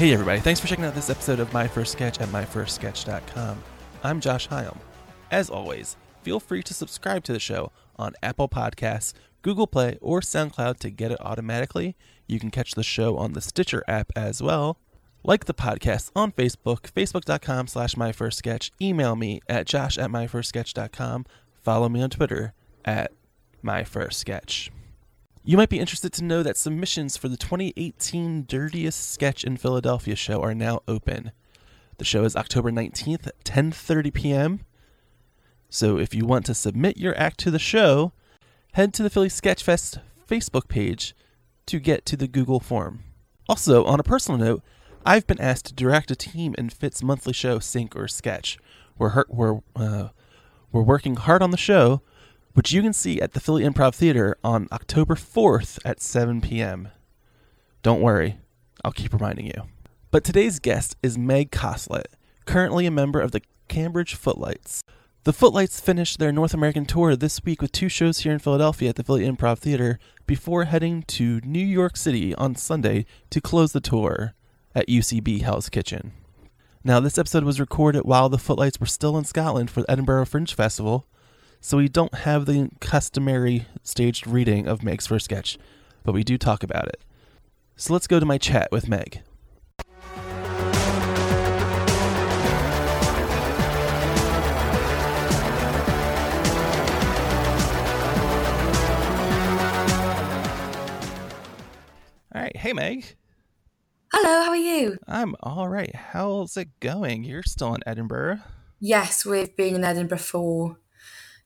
Hey 0.00 0.14
everybody, 0.14 0.40
thanks 0.40 0.58
for 0.58 0.66
checking 0.66 0.86
out 0.86 0.94
this 0.94 1.10
episode 1.10 1.40
of 1.40 1.52
My 1.52 1.68
First 1.68 1.92
Sketch 1.92 2.22
at 2.22 2.28
myfirstsketch.com. 2.30 3.62
I'm 4.02 4.18
Josh 4.18 4.48
Hyam. 4.48 4.78
As 5.30 5.50
always, 5.50 5.98
feel 6.22 6.40
free 6.40 6.62
to 6.62 6.72
subscribe 6.72 7.22
to 7.24 7.34
the 7.34 7.38
show 7.38 7.70
on 7.96 8.14
Apple 8.22 8.48
Podcasts, 8.48 9.12
Google 9.42 9.66
Play, 9.66 9.98
or 10.00 10.22
SoundCloud 10.22 10.78
to 10.78 10.88
get 10.88 11.12
it 11.12 11.20
automatically. 11.20 11.98
You 12.26 12.40
can 12.40 12.50
catch 12.50 12.72
the 12.72 12.82
show 12.82 13.18
on 13.18 13.34
the 13.34 13.42
Stitcher 13.42 13.84
app 13.86 14.10
as 14.16 14.42
well. 14.42 14.78
Like 15.22 15.44
the 15.44 15.52
podcast 15.52 16.12
on 16.16 16.32
Facebook, 16.32 16.90
facebook.com 16.92 17.66
slash 17.66 17.94
myfirstsketch. 17.94 18.70
Email 18.80 19.16
me 19.16 19.42
at 19.50 19.66
josh 19.66 19.98
at 19.98 20.08
myfirstsketch.com. 20.08 21.26
Follow 21.60 21.90
me 21.90 22.00
on 22.00 22.08
Twitter 22.08 22.54
at 22.86 23.12
myfirstsketch. 23.62 24.70
You 25.42 25.56
might 25.56 25.70
be 25.70 25.78
interested 25.78 26.12
to 26.14 26.24
know 26.24 26.42
that 26.42 26.56
submissions 26.56 27.16
for 27.16 27.28
the 27.28 27.36
2018 27.36 28.44
Dirtiest 28.46 29.10
Sketch 29.10 29.42
in 29.42 29.56
Philadelphia 29.56 30.14
show 30.14 30.42
are 30.42 30.54
now 30.54 30.80
open. 30.86 31.32
The 31.96 32.04
show 32.04 32.24
is 32.24 32.36
October 32.36 32.70
19th 32.70 33.26
at 33.26 33.44
10:30 33.44 34.12
p.m. 34.12 34.60
So 35.70 35.98
if 35.98 36.14
you 36.14 36.26
want 36.26 36.44
to 36.46 36.54
submit 36.54 36.98
your 36.98 37.16
act 37.18 37.38
to 37.40 37.50
the 37.50 37.58
show, 37.58 38.12
head 38.72 38.92
to 38.94 39.02
the 39.02 39.10
Philly 39.10 39.28
Sketchfest 39.28 40.00
Facebook 40.28 40.68
page 40.68 41.14
to 41.66 41.78
get 41.78 42.04
to 42.06 42.16
the 42.16 42.28
Google 42.28 42.60
form. 42.60 43.04
Also, 43.48 43.84
on 43.84 43.98
a 43.98 44.04
personal 44.04 44.38
note, 44.38 44.62
I've 45.06 45.26
been 45.26 45.40
asked 45.40 45.66
to 45.66 45.74
direct 45.74 46.10
a 46.10 46.16
team 46.16 46.54
in 46.58 46.68
PHIT's 46.68 47.02
monthly 47.02 47.32
show 47.32 47.58
Sync 47.58 47.96
or 47.96 48.08
Sketch. 48.08 48.58
We're 48.98 49.10
her- 49.10 49.26
we're 49.30 49.60
uh, 49.74 50.08
we're 50.70 50.82
working 50.82 51.16
hard 51.16 51.42
on 51.42 51.50
the 51.50 51.56
show, 51.56 52.02
which 52.54 52.72
you 52.72 52.82
can 52.82 52.92
see 52.92 53.20
at 53.20 53.32
the 53.32 53.40
Philly 53.40 53.64
Improv 53.64 53.94
Theater 53.94 54.36
on 54.42 54.68
October 54.72 55.14
4th 55.14 55.78
at 55.84 56.00
7 56.00 56.40
p.m. 56.40 56.88
Don't 57.82 58.00
worry, 58.00 58.38
I'll 58.84 58.92
keep 58.92 59.12
reminding 59.12 59.46
you. 59.46 59.62
But 60.10 60.24
today's 60.24 60.58
guest 60.58 60.96
is 61.02 61.16
Meg 61.16 61.50
Coslett, 61.50 62.06
currently 62.44 62.86
a 62.86 62.90
member 62.90 63.20
of 63.20 63.30
the 63.30 63.42
Cambridge 63.68 64.14
Footlights. 64.14 64.82
The 65.24 65.32
Footlights 65.32 65.80
finished 65.80 66.18
their 66.18 66.32
North 66.32 66.54
American 66.54 66.86
tour 66.86 67.14
this 67.14 67.44
week 67.44 67.60
with 67.60 67.72
two 67.72 67.88
shows 67.90 68.20
here 68.20 68.32
in 68.32 68.38
Philadelphia 68.38 68.88
at 68.88 68.96
the 68.96 69.04
Philly 69.04 69.30
Improv 69.30 69.58
Theater 69.58 69.98
before 70.26 70.64
heading 70.64 71.02
to 71.04 71.40
New 71.44 71.64
York 71.64 71.96
City 71.96 72.34
on 72.36 72.56
Sunday 72.56 73.04
to 73.28 73.40
close 73.40 73.72
the 73.72 73.80
tour 73.80 74.34
at 74.74 74.88
UCB 74.88 75.42
Hell's 75.42 75.68
Kitchen. 75.68 76.12
Now, 76.82 77.00
this 77.00 77.18
episode 77.18 77.44
was 77.44 77.60
recorded 77.60 78.04
while 78.04 78.30
the 78.30 78.38
Footlights 78.38 78.80
were 78.80 78.86
still 78.86 79.18
in 79.18 79.24
Scotland 79.24 79.70
for 79.70 79.82
the 79.82 79.90
Edinburgh 79.90 80.24
Fringe 80.24 80.54
Festival, 80.54 81.06
so 81.60 81.76
we 81.76 81.88
don't 81.88 82.14
have 82.14 82.46
the 82.46 82.70
customary 82.80 83.66
staged 83.82 84.26
reading 84.26 84.66
of 84.66 84.82
Meg's 84.82 85.06
first 85.06 85.26
sketch, 85.26 85.58
but 86.04 86.12
we 86.12 86.24
do 86.24 86.38
talk 86.38 86.62
about 86.62 86.88
it. 86.88 87.02
So 87.76 87.92
let's 87.92 88.06
go 88.06 88.18
to 88.18 88.26
my 88.26 88.38
chat 88.38 88.68
with 88.72 88.88
Meg. 88.88 89.22
All 102.32 102.40
right, 102.40 102.56
hey 102.56 102.72
Meg. 102.72 103.16
Hello, 104.12 104.44
how 104.44 104.50
are 104.50 104.56
you? 104.56 104.98
I'm 105.06 105.36
all 105.40 105.68
right. 105.68 105.94
How's 105.94 106.56
it 106.56 106.68
going? 106.80 107.22
You're 107.22 107.42
still 107.42 107.74
in 107.74 107.82
Edinburgh. 107.86 108.40
Yes, 108.80 109.26
we've 109.26 109.54
been 109.54 109.74
in 109.74 109.84
Edinburgh 109.84 110.18
for 110.18 110.78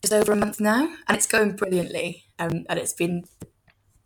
just 0.05 0.13
over 0.13 0.33
a 0.33 0.37
month 0.37 0.61
now, 0.61 0.87
and 1.09 1.17
it's 1.17 1.27
going 1.27 1.57
brilliantly. 1.57 2.25
Um, 2.39 2.67
and 2.69 2.79
it's 2.79 2.93
been 2.93 3.25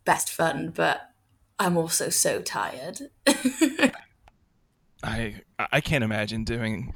best 0.05 0.31
fun, 0.31 0.71
but 0.73 1.11
I'm 1.59 1.77
also 1.77 2.09
so 2.09 2.41
tired. 2.41 3.01
I 5.03 5.43
I 5.59 5.81
can't 5.81 6.05
imagine 6.05 6.45
doing 6.45 6.95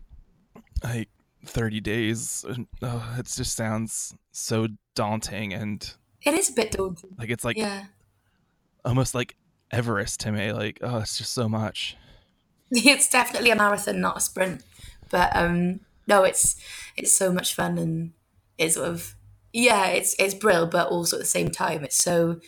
like 0.85 1.09
30 1.45 1.81
days. 1.81 2.45
Oh, 2.81 3.15
it 3.19 3.27
just 3.27 3.57
sounds 3.57 4.15
so 4.31 4.69
daunting 4.95 5.53
and 5.53 5.95
it 6.23 6.35
is 6.35 6.51
a 6.51 6.53
bit 6.53 6.71
daunting. 6.71 7.17
like 7.19 7.31
it's 7.31 7.45
like 7.45 7.57
Yeah, 7.57 7.87
almost 8.85 9.17
like 9.17 9.35
Everest 9.73 10.21
to 10.21 10.31
me. 10.31 10.53
Like 10.53 10.79
oh, 10.81 10.99
it's 10.99 11.19
just 11.19 11.33
so 11.33 11.49
much. 11.49 11.97
it's 12.71 13.09
definitely 13.09 13.51
a 13.51 13.57
marathon, 13.57 14.01
not 14.01 14.19
a 14.19 14.21
sprint. 14.21 14.63
But 15.11 15.35
um, 15.35 15.81
no, 16.07 16.23
it's 16.23 16.55
it's 16.97 17.13
so 17.13 17.33
much 17.33 17.55
fun 17.55 17.79
and 17.79 18.13
it's 18.59 18.75
sort 18.75 18.89
of 18.89 19.15
yeah, 19.53 19.89
it's 19.89 20.15
it's 20.19 20.35
brill, 20.35 20.67
but 20.67 20.89
also 20.89 21.17
at 21.17 21.21
the 21.21 21.27
same 21.27 21.51
time, 21.51 21.85
it's 21.85 22.03
so 22.03 22.41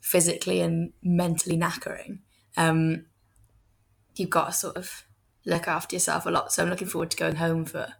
physically 0.00 0.60
and 0.60 0.92
mentally 1.02 1.56
knackering. 1.56 2.18
Um, 2.56 3.06
you've 4.16 4.30
got 4.30 4.46
to 4.46 4.52
sort 4.52 4.76
of 4.76 5.04
look 5.46 5.66
after 5.66 5.96
yourself 5.96 6.26
a 6.26 6.30
lot. 6.30 6.52
So 6.52 6.62
I'm 6.62 6.70
looking 6.70 6.88
forward 6.88 7.10
to 7.12 7.16
going 7.16 7.36
home 7.36 7.64
for 7.64 7.94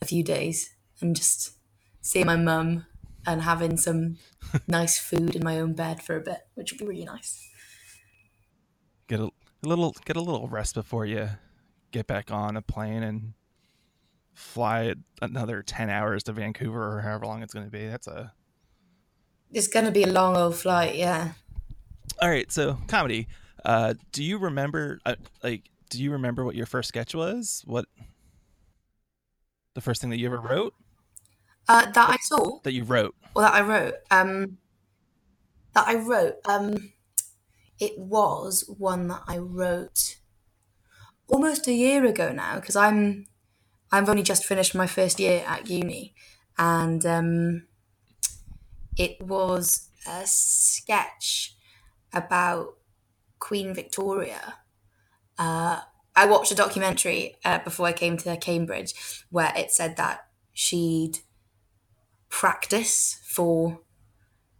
a 0.00 0.04
few 0.04 0.22
days 0.22 0.74
and 1.00 1.14
just 1.14 1.56
seeing 2.00 2.26
my 2.26 2.36
mum 2.36 2.86
and 3.26 3.42
having 3.42 3.76
some 3.76 4.16
nice 4.66 4.98
food 4.98 5.36
in 5.36 5.44
my 5.44 5.60
own 5.60 5.74
bed 5.74 6.02
for 6.02 6.16
a 6.16 6.20
bit, 6.20 6.46
which 6.54 6.72
would 6.72 6.78
be 6.78 6.86
really 6.86 7.04
nice. 7.04 7.46
Get 9.06 9.20
a, 9.20 9.24
a 9.26 9.68
little 9.68 9.94
get 10.04 10.16
a 10.16 10.22
little 10.22 10.48
rest 10.48 10.74
before 10.74 11.04
you 11.04 11.28
get 11.90 12.06
back 12.06 12.30
on 12.30 12.56
a 12.56 12.62
plane 12.62 13.02
and 13.02 13.34
fly 14.38 14.94
another 15.20 15.62
10 15.62 15.90
hours 15.90 16.22
to 16.22 16.32
Vancouver 16.32 16.96
or 16.96 17.00
however 17.00 17.26
long 17.26 17.42
it's 17.42 17.52
going 17.52 17.66
to 17.66 17.72
be. 17.72 17.88
That's 17.88 18.06
a 18.06 18.32
It's 19.52 19.66
going 19.66 19.84
to 19.84 19.90
be 19.90 20.04
a 20.04 20.06
long 20.06 20.36
old 20.36 20.54
flight, 20.56 20.94
yeah. 20.94 21.32
All 22.22 22.28
right, 22.30 22.50
so 22.52 22.78
comedy. 22.86 23.26
Uh, 23.64 23.94
do 24.12 24.22
you 24.22 24.38
remember, 24.38 25.00
uh, 25.04 25.16
like, 25.42 25.64
do 25.90 26.00
you 26.02 26.12
remember 26.12 26.44
what 26.44 26.54
your 26.54 26.66
first 26.66 26.88
sketch 26.88 27.14
was? 27.14 27.64
What 27.66 27.86
the 29.74 29.80
first 29.80 30.00
thing 30.00 30.10
that 30.10 30.18
you 30.18 30.26
ever 30.26 30.40
wrote? 30.40 30.72
Uh, 31.66 31.90
that 31.90 32.08
I 32.10 32.16
saw, 32.22 32.60
That 32.62 32.72
you 32.72 32.84
wrote? 32.84 33.14
or 33.34 33.42
that 33.42 33.54
I 33.54 33.60
wrote, 33.60 33.94
um, 34.10 34.58
that 35.74 35.86
I 35.88 35.96
wrote, 35.96 36.34
um, 36.44 36.92
it 37.80 37.98
was 37.98 38.64
one 38.78 39.08
that 39.08 39.22
I 39.26 39.38
wrote 39.38 40.18
almost 41.28 41.66
a 41.66 41.72
year 41.72 42.04
ago 42.04 42.30
now 42.32 42.54
because 42.56 42.76
I'm 42.76 43.26
I've 43.90 44.08
only 44.08 44.22
just 44.22 44.44
finished 44.44 44.74
my 44.74 44.86
first 44.86 45.18
year 45.18 45.44
at 45.46 45.68
uni, 45.68 46.14
and 46.58 47.04
um, 47.06 47.66
it 48.96 49.20
was 49.20 49.88
a 50.06 50.26
sketch 50.26 51.54
about 52.12 52.74
Queen 53.38 53.74
Victoria. 53.74 54.56
Uh, 55.38 55.80
I 56.16 56.26
watched 56.26 56.50
a 56.50 56.56
documentary 56.56 57.36
uh, 57.44 57.60
before 57.60 57.86
I 57.86 57.92
came 57.92 58.16
to 58.18 58.36
Cambridge 58.36 58.92
where 59.30 59.52
it 59.56 59.70
said 59.70 59.96
that 59.96 60.26
she'd 60.52 61.20
practice 62.28 63.20
for 63.24 63.80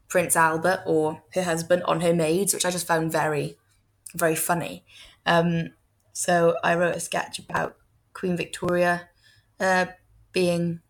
Prince 0.09 0.37
Albert 0.37 0.83
or 0.87 1.23
her 1.35 1.43
husband 1.43 1.83
on 1.83 2.01
her 2.01 2.15
maids, 2.15 2.55
which 2.55 2.65
I 2.65 2.71
just 2.71 2.87
found 2.87 3.11
very, 3.11 3.57
very 4.15 4.37
funny. 4.37 4.85
Um, 5.27 5.71
so 6.13 6.57
I 6.63 6.75
wrote 6.77 6.97
a 6.97 7.01
sketch 7.01 7.39
about 7.39 7.77
Queen 8.15 8.37
Victoria 8.37 9.09
uh, 9.61 9.87
being 10.33 10.81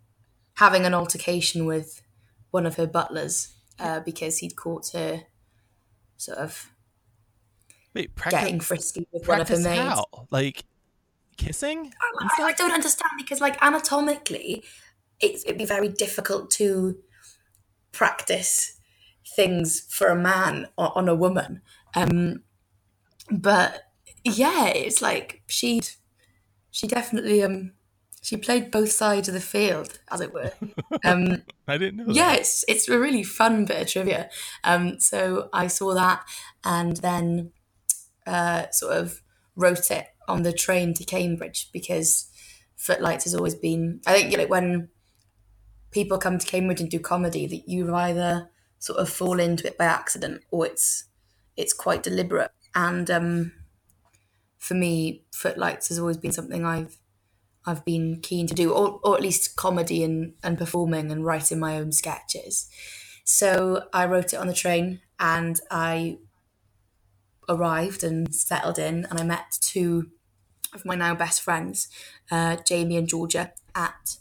having 0.55 0.85
an 0.85 0.95
altercation 0.95 1.67
with 1.67 2.03
one 2.51 2.67
of 2.67 2.77
her 2.77 2.87
butlers 2.87 3.55
uh, 3.79 4.01
because 4.01 4.39
he'd 4.39 4.57
caught 4.57 4.91
her 4.93 5.23
sort 6.17 6.39
of 6.39 6.71
Wait, 7.95 8.15
practice, 8.15 8.41
getting 8.41 8.61
frisky 8.61 9.07
with 9.13 9.29
one 9.29 9.41
of 9.41 9.49
her 9.49 9.59
maids. 9.59 9.81
how? 9.81 10.05
Like 10.31 10.65
kissing? 11.37 11.93
I, 12.21 12.43
I 12.43 12.53
don't 12.53 12.73
understand 12.73 13.13
because, 13.17 13.41
like, 13.41 13.63
anatomically, 13.63 14.65
it's, 15.21 15.45
it'd 15.45 15.59
be 15.59 15.65
very 15.65 15.89
difficult 15.89 16.51
to 16.53 16.99
practice 17.93 18.79
things 19.37 19.81
for 19.89 20.09
a 20.09 20.17
man 20.17 20.69
on, 20.77 20.93
on 20.95 21.09
a 21.09 21.15
woman. 21.15 21.63
Um, 21.95 22.43
but 23.31 23.85
yeah, 24.25 24.67
it's 24.69 25.01
like 25.03 25.43
she'd 25.47 25.89
she 26.71 26.87
definitely 26.87 27.43
um 27.43 27.73
she 28.29 28.37
played 28.37 28.71
both 28.71 28.93
sides 28.93 29.27
of 29.29 29.33
the 29.33 29.41
field, 29.41 30.01
as 30.11 30.21
it 30.21 30.35
were. 30.35 30.53
Um, 31.05 31.43
I 31.67 31.79
didn't 31.79 31.97
know. 31.97 32.13
yeah, 32.13 32.31
that. 32.31 32.41
it's 32.41 32.65
it's 32.69 32.89
a 32.89 32.99
really 32.99 33.23
fun 33.23 33.65
bit 33.65 33.81
of 33.81 33.89
trivia. 33.89 34.29
Um, 34.65 35.01
so 35.01 35.49
I 35.53 35.69
saw 35.69 35.95
that 35.95 36.25
and 36.65 36.97
then 36.99 37.53
uh, 38.27 38.67
sort 38.71 38.97
of 38.97 39.23
wrote 39.55 39.91
it 39.91 40.07
on 40.27 40.43
the 40.43 40.53
train 40.53 40.93
to 40.95 41.05
Cambridge 41.05 41.71
because 41.73 42.31
Footlights 42.77 43.25
has 43.25 43.35
always 43.35 43.55
been. 43.55 44.01
I 44.07 44.13
think 44.13 44.33
you 44.33 44.39
know 44.39 44.47
when 44.47 44.89
people 45.91 46.19
come 46.19 46.39
to 46.39 46.47
Cambridge 46.47 46.81
and 46.81 46.91
do 46.91 46.99
comedy, 46.99 47.47
that 47.47 47.69
you 47.69 47.95
either 47.95 48.51
sort 48.79 48.99
of 48.99 49.09
fall 49.09 49.41
into 49.41 49.67
it 49.67 49.79
by 49.79 49.87
accident 49.87 50.43
or 50.51 50.67
it's 50.67 51.05
it's 51.57 51.73
quite 51.73 52.03
deliberate. 52.03 52.51
And 52.75 53.11
um, 53.11 53.53
for 54.59 54.75
me, 54.75 55.25
Footlights 55.33 55.89
has 55.89 55.99
always 55.99 56.19
been 56.19 56.33
something 56.33 56.67
I've 56.67 56.99
I've 57.69 57.85
been 57.85 58.21
keen 58.23 58.47
to 58.47 58.55
do, 58.55 58.73
or, 58.73 58.99
or 59.05 59.15
at 59.15 59.23
least 59.23 59.55
comedy 59.55 60.03
and, 60.03 60.33
and 60.43 60.57
performing 60.57 61.13
and 61.13 61.23
writing 61.23 61.59
my 61.61 61.77
own 61.77 61.93
sketches. 61.93 62.71
So 63.25 63.85
I 63.93 64.07
wrote 64.07 64.33
it 64.33 64.37
on 64.37 64.47
the 64.47 64.55
train 64.55 65.01
and 65.21 65.61
I 65.71 66.17
arrived 67.47 68.03
and 68.03 68.35
settled 68.35 68.79
in 68.79 69.07
and 69.11 69.21
I 69.21 69.23
met 69.23 69.59
two 69.61 70.11
of 70.73 70.87
my 70.87 70.95
now 70.95 71.15
best 71.15 71.43
friends, 71.43 71.89
uh, 72.31 72.57
Jamie 72.67 72.97
and 72.97 73.07
Georgia, 73.07 73.53
at 73.75 74.17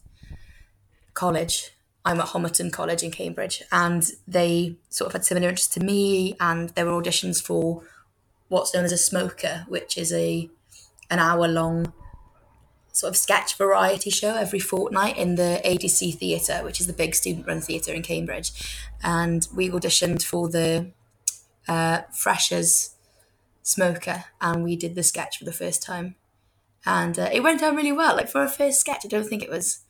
college. 1.14 1.72
I'm 2.04 2.20
at 2.20 2.28
Homerton 2.28 2.72
College 2.72 3.04
in 3.04 3.12
Cambridge, 3.12 3.64
and 3.70 4.10
they 4.26 4.78
sort 4.90 5.08
of 5.08 5.14
had 5.14 5.26
similar 5.26 5.50
interests 5.50 5.74
to 5.74 5.84
me. 5.84 6.38
And 6.40 6.70
there 6.70 6.86
were 6.86 7.02
auditions 7.02 7.44
for 7.44 7.84
what's 8.48 8.74
known 8.74 8.86
as 8.86 8.94
a 8.94 8.98
smoker, 8.98 9.66
which 9.68 9.98
is 9.98 10.14
a 10.14 10.50
an 11.10 11.20
hour 11.20 11.48
long 11.48 11.94
sort 12.98 13.12
of 13.12 13.18
sketch 13.18 13.56
variety 13.58 14.10
show 14.10 14.36
every 14.36 14.58
fortnight 14.58 15.18
in 15.18 15.36
the 15.36 15.62
ADC 15.64 16.16
Theatre, 16.16 16.62
which 16.64 16.82
is 16.82 16.88
the 16.88 16.94
big 16.94 17.14
student 17.14 17.46
run 17.46 17.62
theatre 17.62 17.94
in 17.94 18.02
Cambridge. 18.02 18.52
And 19.04 19.48
we 19.56 19.70
auditioned 19.70 20.24
for 20.24 20.50
the 20.50 20.92
uh, 21.68 22.02
Freshers 22.12 22.96
Smoker, 23.62 24.26
and 24.42 24.64
we 24.64 24.76
did 24.76 24.96
the 24.96 25.04
sketch 25.04 25.38
for 25.38 25.46
the 25.46 25.54
first 25.54 25.84
time. 25.84 26.16
And 26.88 27.20
uh, 27.20 27.30
it 27.32 27.44
went 27.44 27.60
down 27.60 27.76
really 27.76 27.92
well. 27.92 28.16
Like 28.16 28.30
for 28.30 28.42
a 28.42 28.50
first 28.50 28.80
sketch, 28.80 29.06
I 29.06 29.10
don't 29.10 29.28
think 29.28 29.44
it 29.44 29.50
was, 29.50 29.82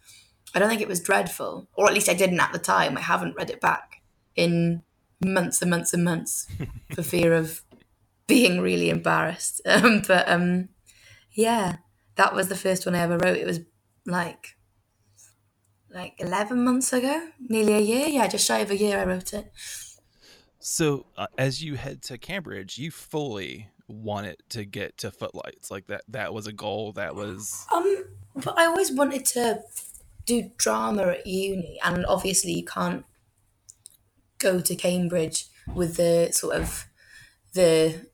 I 0.53 0.59
don't 0.59 0.67
think 0.67 0.81
it 0.81 0.87
was 0.89 0.99
dreadful, 0.99 1.69
or 1.75 1.87
at 1.87 1.93
least 1.93 2.09
I 2.09 2.13
didn't 2.13 2.41
at 2.41 2.51
the 2.51 2.59
time. 2.59 2.97
I 2.97 3.01
haven't 3.01 3.37
read 3.37 3.49
it 3.49 3.61
back 3.61 4.01
in 4.35 4.83
months 5.23 5.61
and 5.61 5.71
months 5.71 5.93
and 5.93 6.03
months 6.03 6.45
for 6.93 7.03
fear 7.03 7.33
of 7.33 7.61
being 8.27 8.59
really 8.59 8.89
embarrassed. 8.89 9.61
Um, 9.65 10.01
but 10.05 10.27
um, 10.27 10.69
yeah, 11.31 11.77
that 12.17 12.33
was 12.33 12.49
the 12.49 12.55
first 12.55 12.85
one 12.85 12.95
I 12.95 12.99
ever 12.99 13.17
wrote. 13.17 13.37
It 13.37 13.45
was 13.45 13.61
like 14.05 14.55
like 15.89 16.15
11 16.19 16.63
months 16.63 16.91
ago, 16.91 17.29
nearly 17.39 17.73
a 17.73 17.79
year. 17.79 18.07
Yeah, 18.07 18.27
just 18.27 18.45
shy 18.45 18.59
of 18.59 18.71
a 18.71 18.77
year 18.77 18.99
I 18.99 19.05
wrote 19.05 19.33
it. 19.33 19.51
So, 20.59 21.05
uh, 21.15 21.27
as 21.37 21.63
you 21.63 21.75
head 21.75 22.01
to 22.03 22.17
Cambridge, 22.17 22.77
you 22.77 22.91
fully 22.91 23.69
wanted 23.87 24.37
to 24.49 24.65
get 24.65 24.97
to 24.97 25.11
Footlights. 25.11 25.71
Like 25.71 25.87
that 25.87 26.01
that 26.09 26.33
was 26.33 26.47
a 26.47 26.53
goal 26.53 26.91
that 26.93 27.15
was 27.15 27.65
Um 27.73 28.05
but 28.35 28.57
I 28.57 28.65
always 28.65 28.91
wanted 28.91 29.25
to 29.27 29.61
do 30.25 30.51
drama 30.57 31.03
at 31.03 31.25
uni 31.25 31.79
and 31.83 32.05
obviously 32.05 32.51
you 32.51 32.65
can't 32.65 33.05
go 34.39 34.59
to 34.59 34.75
Cambridge 34.75 35.45
with 35.73 35.95
the 35.95 36.29
sort 36.31 36.55
of 36.55 36.85
the 37.53 38.07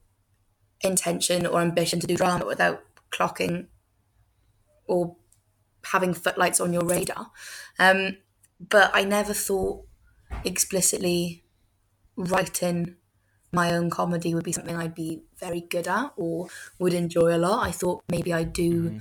intention 0.81 1.45
or 1.45 1.59
ambition 1.59 1.99
to 1.99 2.07
do 2.07 2.15
drama 2.15 2.45
without 2.45 2.83
clocking 3.11 3.67
or 4.87 5.15
having 5.85 6.13
footlights 6.13 6.59
on 6.59 6.73
your 6.73 6.85
radar. 6.85 7.31
Um, 7.79 8.17
but 8.59 8.91
I 8.93 9.03
never 9.03 9.33
thought 9.33 9.85
explicitly 10.43 11.43
writing 12.15 12.95
my 13.51 13.71
own 13.73 13.89
comedy 13.89 14.33
would 14.33 14.43
be 14.43 14.51
something 14.51 14.75
I'd 14.75 14.95
be 14.95 15.21
very 15.39 15.61
good 15.61 15.87
at 15.87 16.11
or 16.17 16.47
would 16.79 16.93
enjoy 16.93 17.35
a 17.35 17.37
lot. 17.37 17.67
I 17.67 17.71
thought 17.71 18.03
maybe 18.09 18.33
I'd 18.33 18.53
do 18.53 18.99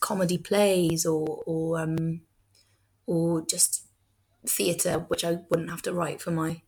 comedy 0.00 0.38
plays 0.38 1.06
or 1.06 1.42
or 1.46 1.80
um, 1.80 2.22
or 3.06 3.44
just 3.46 3.86
theatre, 4.46 5.04
which 5.08 5.24
I 5.24 5.38
wouldn't 5.48 5.70
have 5.70 5.82
to 5.82 5.94
write 5.94 6.20
for 6.20 6.32
my 6.32 6.62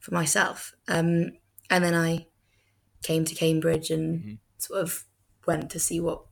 for 0.00 0.12
myself. 0.12 0.74
Um, 0.88 1.32
and 1.70 1.84
then 1.84 1.94
I 1.94 2.26
came 3.02 3.24
to 3.24 3.34
Cambridge 3.34 3.90
and 3.90 4.38
sort 4.58 4.80
of 4.80 5.04
went 5.46 5.70
to 5.70 5.78
see 5.78 6.00
what 6.00 6.22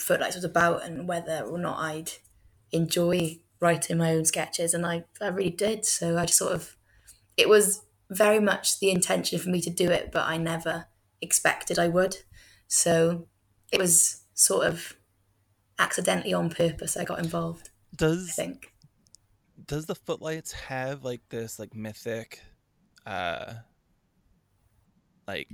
Footlights 0.00 0.36
was 0.36 0.44
about 0.44 0.84
and 0.84 1.08
whether 1.08 1.40
or 1.40 1.58
not 1.58 1.78
I'd 1.78 2.12
enjoy 2.72 3.40
writing 3.60 3.98
my 3.98 4.12
own 4.12 4.24
sketches, 4.24 4.74
and 4.74 4.86
I, 4.86 5.04
I 5.20 5.28
really 5.28 5.50
did. 5.50 5.84
So 5.84 6.16
I 6.16 6.26
just 6.26 6.38
sort 6.38 6.52
of, 6.52 6.76
it 7.36 7.48
was 7.48 7.82
very 8.10 8.40
much 8.40 8.78
the 8.78 8.90
intention 8.90 9.38
for 9.38 9.50
me 9.50 9.60
to 9.60 9.70
do 9.70 9.90
it, 9.90 10.10
but 10.12 10.26
I 10.26 10.36
never 10.36 10.86
expected 11.20 11.78
I 11.78 11.88
would. 11.88 12.18
So 12.68 13.26
it 13.72 13.80
was 13.80 14.22
sort 14.34 14.66
of 14.66 14.96
accidentally 15.78 16.32
on 16.32 16.50
purpose 16.50 16.96
I 16.96 17.04
got 17.04 17.18
involved, 17.18 17.70
I 17.92 17.96
does 17.96 18.32
think. 18.34 18.72
does 19.66 19.86
the 19.86 19.94
Footlights 19.94 20.52
have 20.52 21.04
like 21.04 21.20
this 21.28 21.58
like 21.58 21.74
mythic 21.74 22.40
uh 23.06 23.54
like 25.26 25.48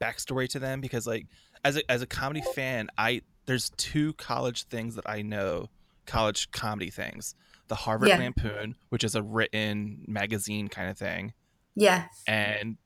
backstory 0.00 0.48
to 0.48 0.58
them 0.58 0.80
because 0.80 1.06
like 1.06 1.26
as 1.64 1.76
a 1.76 1.90
as 1.90 2.02
a 2.02 2.06
comedy 2.06 2.42
fan 2.54 2.88
I 2.98 3.22
there's 3.46 3.70
two 3.76 4.12
college 4.14 4.64
things 4.64 4.94
that 4.94 5.08
I 5.08 5.22
know 5.22 5.68
college 6.06 6.50
comedy 6.50 6.90
things 6.90 7.34
the 7.68 7.74
Harvard 7.76 8.08
Yeah. 8.08 8.18
Lampoon 8.18 8.74
which 8.90 9.04
is 9.04 9.14
a 9.14 9.22
written 9.22 10.04
magazine 10.06 10.68
kind 10.68 10.90
of 10.90 10.98
thing 10.98 11.32
Yeah. 11.74 12.06
and 12.26 12.76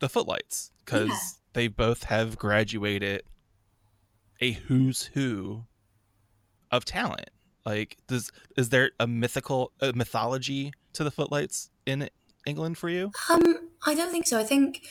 the 0.00 0.08
Footlights 0.08 0.72
because 0.84 1.08
Yeah. 1.08 1.16
they 1.54 1.68
both 1.68 2.04
have 2.04 2.36
graduated 2.38 3.22
a 4.40 4.52
who's 4.52 5.04
who 5.14 5.64
of 6.70 6.84
talent. 6.84 7.30
Like, 7.66 7.98
does 8.06 8.30
is 8.56 8.70
there 8.70 8.92
a 8.98 9.06
mythical 9.06 9.72
a 9.80 9.92
mythology 9.92 10.72
to 10.94 11.04
the 11.04 11.10
Footlights 11.10 11.70
in 11.84 12.08
England 12.46 12.78
for 12.78 12.88
you? 12.88 13.12
Um, 13.28 13.68
I 13.86 13.94
don't 13.94 14.10
think 14.10 14.26
so. 14.26 14.38
I 14.38 14.44
think 14.44 14.86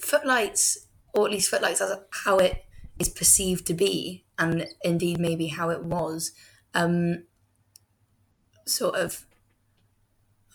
footlights, 0.00 0.86
or 1.12 1.26
at 1.26 1.32
least 1.32 1.50
footlights 1.50 1.80
as 1.80 1.96
how 2.10 2.38
it 2.38 2.64
is 2.98 3.08
perceived 3.08 3.66
to 3.66 3.74
be, 3.74 4.24
and 4.38 4.66
indeed 4.82 5.18
maybe 5.18 5.48
how 5.48 5.70
it 5.70 5.84
was, 5.84 6.32
um, 6.74 7.24
sort 8.66 8.94
of, 8.96 9.26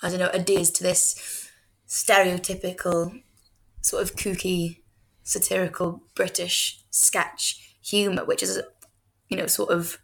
I 0.02 0.10
don't 0.10 0.20
know, 0.20 0.32
adheres 0.34 0.72
to 0.72 0.84
this 0.84 1.50
stereotypical, 1.88 3.22
sort 3.82 4.04
of 4.04 4.16
kooky, 4.16 4.82
satirical 5.24 6.04
British 6.16 6.84
sketch 6.90 7.76
humour, 7.82 8.26
which 8.26 8.44
is, 8.44 8.62
you 9.28 9.38
know, 9.38 9.48
sort 9.48 9.70
of 9.70 10.00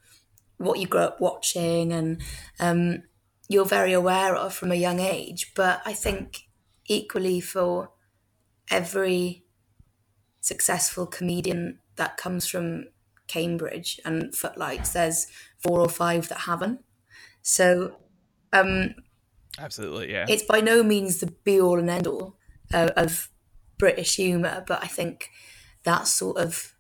what 0.58 0.80
you 0.80 0.88
grow 0.88 1.04
up 1.04 1.20
watching 1.20 1.92
and 1.92 2.22
um, 2.60 3.04
you're 3.50 3.66
very 3.66 3.94
aware 3.94 4.36
of 4.36 4.54
from 4.54 4.72
a 4.72 4.76
young 4.76 5.00
age. 5.00 5.54
But 5.56 5.82
I 5.86 5.94
think 5.94 6.48
equally 6.86 7.40
for 7.40 7.92
every 8.70 9.44
successful 10.42 11.06
comedian 11.08 11.80
that 11.96 12.18
comes 12.18 12.48
from 12.48 12.86
Cambridge 13.28 14.00
and 14.06 14.36
Footlights, 14.36 14.94
there's 14.94 15.28
four 15.58 15.80
or 15.80 15.90
five 15.90 16.28
that 16.30 16.40
haven't. 16.40 16.84
So 17.42 17.98
um, 18.54 18.96
Absolutely, 19.58 20.12
yeah. 20.12 20.26
it's 20.28 20.44
by 20.44 20.62
no 20.62 20.84
means 20.84 21.20
the 21.20 21.28
be 21.44 21.60
all 21.60 21.80
and 21.80 21.90
end 21.90 22.08
all 22.08 22.38
uh, 22.74 22.92
of 22.96 23.30
British 23.78 24.16
humour, 24.16 24.64
but 24.68 24.84
I 24.84 24.88
think 24.88 25.30
that 25.84 26.08
sort 26.08 26.38
of 26.38 26.74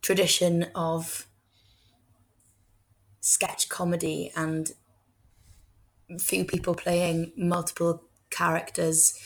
tradition 0.00 0.66
of 0.74 1.26
sketch 3.20 3.68
comedy 3.68 4.32
and 4.36 4.72
few 6.18 6.44
people 6.44 6.74
playing 6.74 7.32
multiple 7.36 8.02
characters 8.30 9.18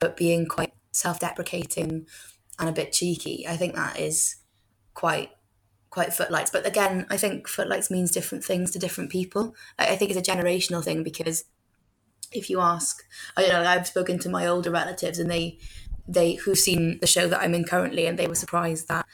but 0.00 0.16
being 0.16 0.44
quite 0.46 0.72
self-deprecating 0.92 2.06
and 2.58 2.68
a 2.68 2.72
bit 2.72 2.92
cheeky. 2.92 3.46
I 3.48 3.56
think 3.56 3.74
that 3.74 3.98
is 3.98 4.36
quite 4.94 5.30
quite 5.90 6.12
footlights. 6.12 6.50
But 6.50 6.66
again 6.66 7.06
i 7.10 7.16
think 7.16 7.48
footlights 7.48 7.90
means 7.90 8.10
different 8.10 8.44
things 8.44 8.70
to 8.72 8.78
different 8.78 9.10
people. 9.10 9.54
I, 9.78 9.96
think 9.96 10.10
it's 10.10 10.28
a 10.28 10.32
generational 10.32 10.82
thing 10.82 11.02
because 11.02 11.44
if 12.32 12.50
you 12.50 12.60
ask 12.60 13.04
i 13.36 13.42
don't 13.42 13.52
know 13.52 13.68
i've 13.68 13.86
spoken 13.86 14.18
to 14.18 14.28
my 14.28 14.46
older 14.46 14.70
relatives 14.70 15.20
and 15.20 15.30
they 15.30 15.56
they 16.08 16.34
who've 16.34 16.58
seen 16.58 16.98
the 17.00 17.06
show 17.06 17.28
that 17.28 17.40
i'm 17.40 17.54
in 17.54 17.64
currently 17.64 18.06
and 18.06 18.18
they 18.18 18.26
were 18.26 18.34
surprised 18.34 18.88
that 18.88 19.06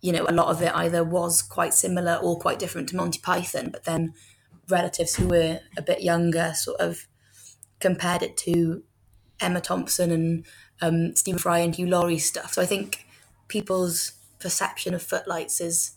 you 0.00 0.12
know 0.12 0.26
a 0.28 0.32
lot 0.32 0.48
of 0.48 0.60
it 0.60 0.74
either 0.74 1.04
was 1.04 1.40
quite 1.40 1.72
similar 1.72 2.16
or 2.16 2.38
quite 2.38 2.58
different 2.58 2.88
to 2.88 2.96
monty 2.96 3.20
python 3.20 3.70
but 3.70 3.84
then 3.84 4.12
relatives 4.68 5.14
who 5.14 5.28
were 5.28 5.60
a 5.76 5.82
bit 5.82 6.02
younger 6.02 6.52
sort 6.54 6.80
of 6.80 7.06
compared 7.80 8.22
it 8.22 8.36
to 8.36 8.82
Emma 9.40 9.60
Thompson 9.60 10.10
and 10.10 10.44
um, 10.80 11.14
Stephen 11.16 11.38
Fry 11.38 11.58
and 11.58 11.74
Hugh 11.74 11.86
Laurie 11.86 12.18
stuff. 12.18 12.54
So 12.54 12.62
I 12.62 12.66
think 12.66 13.06
people's 13.48 14.12
perception 14.38 14.94
of 14.94 15.02
footlights 15.02 15.60
is 15.60 15.92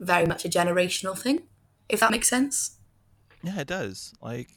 very 0.00 0.26
much 0.26 0.44
a 0.44 0.48
generational 0.48 1.16
thing, 1.18 1.42
if 1.88 2.00
that 2.00 2.10
makes 2.10 2.28
sense. 2.28 2.76
yeah, 3.42 3.60
it 3.60 3.66
does. 3.66 4.12
Like, 4.20 4.48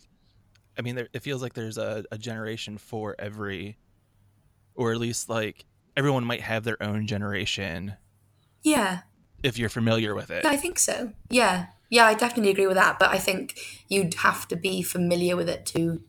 I 0.78 0.82
mean, 0.82 0.96
there, 0.96 1.08
it 1.14 1.22
feels 1.22 1.42
like 1.42 1.54
there's 1.54 1.78
a, 1.78 2.04
a 2.12 2.18
generation 2.18 2.78
for 2.78 3.16
every, 3.20 3.78
or 4.76 4.92
at 4.92 5.00
least 5.00 5.30
like 5.30 5.66
everyone 5.96 6.24
might 6.24 6.42
have 6.42 6.64
their 6.64 6.82
own 6.82 7.06
generation 7.06 7.96
Yeah, 8.64 9.02
if 9.44 9.58
you're 9.60 9.70
familiar 9.70 10.16
with 10.16 10.32
it. 10.32 10.46
I 10.46 10.58
think 10.58 10.80
so. 10.80 11.12
Yeah, 11.30 11.68
yeah, 11.90 12.06
I 12.06 12.14
definitely 12.14 12.52
agree 12.52 12.68
with 12.68 12.78
that. 12.78 12.98
But 13.00 13.12
I 13.12 13.18
think 13.18 13.60
you'd 13.88 14.14
have 14.16 14.48
to 14.48 14.56
be 14.56 14.82
familiar 14.82 15.36
with 15.36 15.50
it 15.50 15.66
to, 15.68 16.02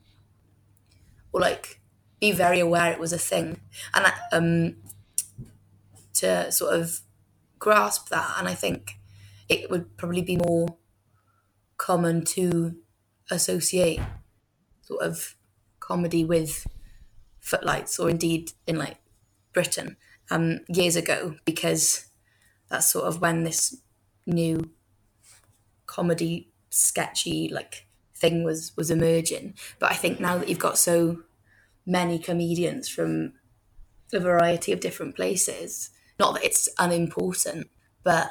or 1.33 1.41
like, 1.41 1.81
be 2.23 2.31
very 2.31 2.61
aware 2.61 2.93
it 2.93 3.01
was 3.01 3.13
a 3.13 3.19
thing, 3.19 3.59
and 3.93 4.13
um, 4.31 4.77
to 6.15 6.53
sort 6.53 6.73
of 6.73 7.01
grasp 7.59 8.11
that. 8.11 8.37
And 8.39 8.47
I 8.49 8.55
think 8.55 8.93
it 9.49 9.69
would 9.71 9.97
probably 9.97 10.23
be 10.23 10.37
more 10.37 10.77
common 11.79 12.25
to 12.25 12.77
associate 13.29 13.99
sort 14.83 15.03
of 15.03 15.35
comedy 15.81 16.25
with 16.25 16.65
footlights, 17.41 17.99
or 17.99 18.09
indeed 18.09 18.53
in 18.69 18.77
like 18.79 18.99
Britain 19.53 19.97
um, 20.31 20.61
years 20.69 20.95
ago, 20.95 21.35
because 21.45 22.07
that's 22.69 22.89
sort 22.89 23.07
of 23.07 23.21
when 23.21 23.43
this 23.43 23.79
new 24.27 24.71
comedy 25.87 26.53
sketchy 26.71 27.49
like 27.49 27.89
thing 28.15 28.45
was 28.45 28.71
was 28.77 28.93
emerging. 28.93 29.55
But 29.81 29.91
I 29.91 29.97
think 29.97 30.21
now 30.21 30.39
that 30.39 30.49
you've 30.49 30.61
got 30.61 30.79
so 30.79 31.25
many 31.87 32.19
comedians 32.19 32.89
from 32.89 33.35
a 34.13 34.21
variety 34.21 34.73
of 34.73 34.81
different 34.81 35.17
places, 35.17 35.91
not 36.19 36.35
that 36.35 36.45
it's 36.45 36.69
unimportant, 36.79 37.69
but 38.05 38.31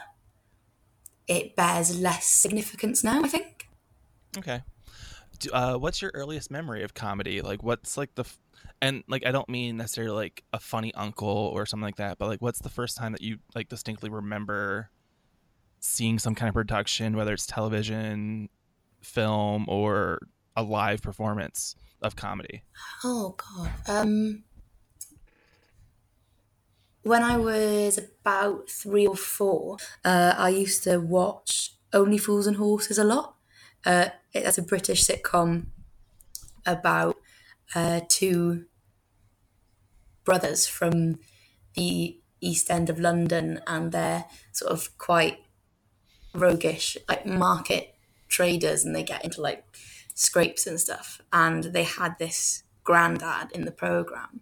it 1.28 1.56
bears 1.56 2.00
less 2.00 2.26
significance 2.26 3.04
now. 3.04 3.24
I 3.24 3.28
think. 3.28 3.68
Okay. 4.38 4.62
Uh, 5.52 5.76
what's 5.76 6.02
your 6.02 6.12
earliest 6.14 6.52
memory 6.52 6.84
of 6.84 6.94
comedy? 6.94 7.42
Like, 7.42 7.64
what's 7.64 7.98
like 7.98 8.14
the, 8.14 8.24
f- 8.24 8.40
and 8.80 9.04
like 9.08 9.26
I 9.26 9.32
don't 9.32 9.50
mean 9.50 9.78
necessarily 9.78 10.14
like 10.14 10.44
a 10.54 10.60
funny 10.60 10.94
uncle 10.94 11.28
or 11.28 11.66
something 11.66 11.86
like 11.86 11.96
that, 11.96 12.20
but 12.20 12.28
like, 12.28 12.42
what's 12.42 12.60
the 12.60 12.70
first 12.70 12.96
time 12.96 13.12
that 13.14 13.22
you 13.22 13.40
like 13.56 13.68
distinctly 13.68 14.10
remember 14.10 14.92
seeing 15.80 16.20
some 16.20 16.36
kind 16.36 16.48
of 16.48 16.54
production, 16.54 17.16
whether 17.16 17.34
it's 17.34 17.48
television, 17.48 18.50
film, 19.02 19.66
or 19.68 20.20
a 20.56 20.64
live 20.64 21.02
performance 21.02 21.76
of 22.02 22.16
comedy? 22.16 22.64
Oh 23.04 23.36
God. 23.38 23.72
Um, 23.88 24.44
when 27.04 27.24
I 27.24 27.38
was 27.38 27.98
about 27.98 28.70
three 28.70 29.08
or 29.08 29.16
four, 29.16 29.78
uh, 30.06 30.36
I 30.38 30.50
used 30.50 30.84
to 30.84 31.00
watch 31.00 31.74
Only 31.94 32.18
Fools 32.18 32.48
and 32.48 32.58
Horses 32.58 32.98
a 32.98 33.04
lot. 33.04 33.36
Uh, 33.86 34.10
it, 34.34 34.44
that's 34.44 34.58
a 34.58 34.64
British 34.64 35.04
sitcom 35.04 35.68
about 36.66 37.18
uh, 37.74 38.02
two 38.08 38.66
brothers 40.24 40.68
from 40.68 41.18
the 41.76 42.20
East 42.40 42.70
End 42.70 42.90
of 42.90 43.00
London, 43.00 43.62
and 43.66 43.92
they're 43.92 44.26
sort 44.52 44.72
of 44.72 44.98
quite 44.98 45.40
roguish, 46.34 46.98
like 47.10 47.26
market 47.26 47.96
traders, 48.28 48.86
and 48.86 48.96
they 48.96 49.04
get 49.04 49.24
into 49.24 49.42
like 49.42 49.64
scrapes 50.22 50.68
and 50.68 50.80
stuff. 50.80 51.20
And 51.34 51.66
they 51.66 51.84
had 51.84 52.18
this 52.20 52.64
granddad 52.84 53.52
in 53.54 53.66
the 53.66 53.72
program 53.72 54.42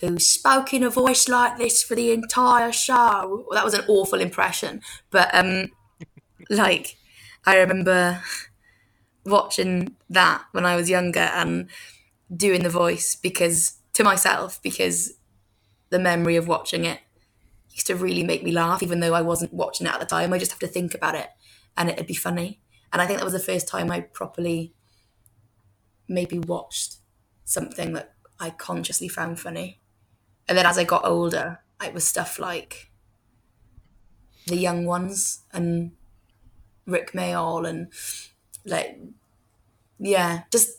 who 0.00 0.18
spoke 0.18 0.74
in 0.74 0.82
a 0.82 0.90
voice 0.90 1.28
like 1.28 1.58
this 1.58 1.82
for 1.82 1.94
the 1.94 2.10
entire 2.12 2.72
show. 2.72 3.44
Well, 3.46 3.54
that 3.54 3.64
was 3.64 3.74
an 3.74 3.84
awful 3.88 4.20
impression, 4.20 4.80
but 5.10 5.32
um, 5.34 5.68
like 6.50 6.96
I 7.46 7.58
remember 7.58 8.22
watching 9.24 9.94
that 10.10 10.42
when 10.50 10.66
I 10.66 10.74
was 10.74 10.90
younger 10.90 11.20
and 11.20 11.68
doing 12.34 12.62
the 12.62 12.70
voice 12.70 13.14
because 13.14 13.78
to 13.92 14.02
myself 14.02 14.60
because 14.62 15.12
the 15.90 15.98
memory 15.98 16.34
of 16.34 16.48
watching 16.48 16.84
it 16.84 16.98
used 17.70 17.86
to 17.86 17.94
really 17.94 18.24
make 18.24 18.42
me 18.42 18.50
laugh 18.50 18.82
even 18.82 18.98
though 18.98 19.14
I 19.14 19.22
wasn't 19.22 19.52
watching 19.52 19.86
it 19.86 19.92
at 19.92 20.00
the 20.00 20.06
time 20.06 20.32
I 20.32 20.38
just 20.38 20.50
have 20.50 20.58
to 20.60 20.66
think 20.66 20.94
about 20.94 21.14
it 21.14 21.28
and 21.76 21.88
it'd 21.88 22.06
be 22.06 22.14
funny 22.14 22.60
and 22.92 23.00
I 23.00 23.06
think 23.06 23.20
that 23.20 23.24
was 23.24 23.34
the 23.34 23.38
first 23.38 23.68
time 23.68 23.92
I 23.92 24.00
properly 24.00 24.72
maybe 26.08 26.38
watched 26.38 26.96
something 27.44 27.92
that 27.92 28.14
I 28.40 28.50
consciously 28.50 29.08
found 29.08 29.40
funny. 29.40 29.80
And 30.48 30.58
then 30.58 30.66
as 30.66 30.78
I 30.78 30.84
got 30.84 31.04
older 31.04 31.60
it 31.82 31.94
was 31.94 32.06
stuff 32.06 32.38
like 32.38 32.90
the 34.46 34.56
young 34.56 34.84
ones 34.84 35.42
and 35.52 35.92
Rick 36.86 37.12
Mayall 37.12 37.68
and 37.68 37.92
like 38.64 38.98
yeah 39.98 40.42
just 40.50 40.78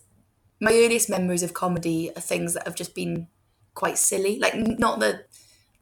my 0.59 0.71
earliest 0.73 1.09
memories 1.09 1.43
of 1.43 1.53
comedy 1.53 2.11
are 2.15 2.21
things 2.21 2.53
that 2.53 2.65
have 2.65 2.75
just 2.75 2.95
been 2.95 3.27
quite 3.73 3.97
silly. 3.97 4.39
Like 4.39 4.55
not 4.55 4.99
that 4.99 5.27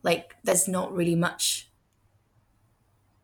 like 0.03 0.35
there's 0.43 0.67
not 0.67 0.93
really 0.93 1.15
much 1.15 1.69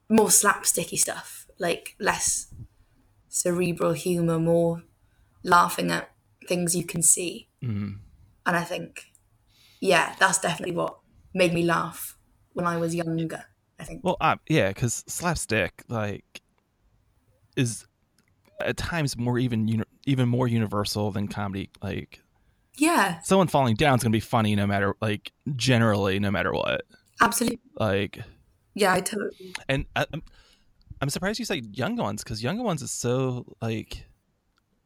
more 0.09 0.27
slapsticky 0.27 0.97
stuff 0.97 1.47
like 1.59 1.95
less 2.00 2.53
cerebral 3.27 3.93
humor 3.93 4.39
more 4.39 4.83
laughing 5.47 5.89
at 5.91 6.11
things 6.47 6.75
you 6.75 6.85
can 6.85 7.01
see 7.01 7.47
Mm-hmm. 7.63 7.93
and 8.45 8.55
i 8.55 8.63
think 8.63 9.05
yeah 9.81 10.15
that's 10.19 10.37
definitely 10.39 10.75
what 10.75 10.99
made 11.33 11.53
me 11.53 11.63
laugh 11.63 12.15
when 12.53 12.67
i 12.67 12.77
was 12.77 12.93
younger 12.93 13.45
i 13.79 13.83
think 13.83 14.03
Well, 14.03 14.17
uh, 14.21 14.35
yeah, 14.47 14.67
because 14.69 15.03
slapstick 15.07 15.83
like 15.89 16.41
is 17.55 17.85
at 18.63 18.77
times 18.77 19.17
more 19.17 19.37
even 19.39 19.67
uni- 19.67 19.83
even 20.05 20.29
more 20.29 20.47
universal 20.47 21.11
than 21.11 21.27
comedy. 21.27 21.69
Like 21.81 22.21
yeah 22.77 23.19
someone 23.21 23.47
falling 23.47 23.75
down 23.75 23.97
is 23.97 24.03
gonna 24.03 24.11
be 24.11 24.19
funny 24.19 24.55
no 24.55 24.67
matter 24.67 24.95
like 25.01 25.31
generally 25.55 26.19
no 26.19 26.29
matter 26.31 26.53
what. 26.53 26.81
absolutely 27.21 27.59
Like, 27.79 28.19
yeah 28.75 28.93
i 28.93 29.01
totally 29.01 29.31
and 29.67 29.85
I, 29.95 30.05
I'm 30.13 30.21
I'm 31.01 31.09
surprised 31.09 31.37
you 31.39 31.45
say 31.45 31.61
younger 31.73 32.03
Ones 32.03 32.23
because 32.23 32.41
younger 32.43 32.63
Ones 32.63 32.81
is 32.83 32.91
so 32.91 33.45
like 33.61 34.05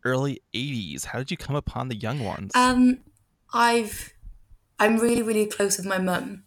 early 0.03 0.41
'80s. 0.53 1.05
How 1.05 1.20
did 1.20 1.31
you 1.31 1.38
come 1.38 1.55
upon 1.55 1.88
the 1.89 1.96
Young 1.96 2.24
Ones? 2.24 2.51
Um, 2.55 3.00
I've 3.53 4.13
I'm 4.79 4.98
really 4.98 5.22
really 5.22 5.46
close 5.46 5.77
with 5.77 5.86
my 5.86 5.98
mum, 5.98 6.43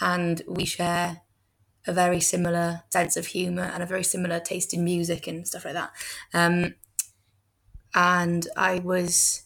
and 0.00 0.42
we 0.46 0.64
share 0.64 1.22
a 1.86 1.92
very 1.92 2.20
similar 2.20 2.82
sense 2.90 3.16
of 3.16 3.26
humor 3.26 3.62
and 3.62 3.82
a 3.82 3.86
very 3.86 4.04
similar 4.04 4.40
taste 4.40 4.74
in 4.74 4.84
music 4.84 5.26
and 5.26 5.46
stuff 5.46 5.64
like 5.64 5.74
that. 5.74 5.90
Um, 6.34 6.74
and 7.94 8.46
I 8.56 8.78
was 8.78 9.44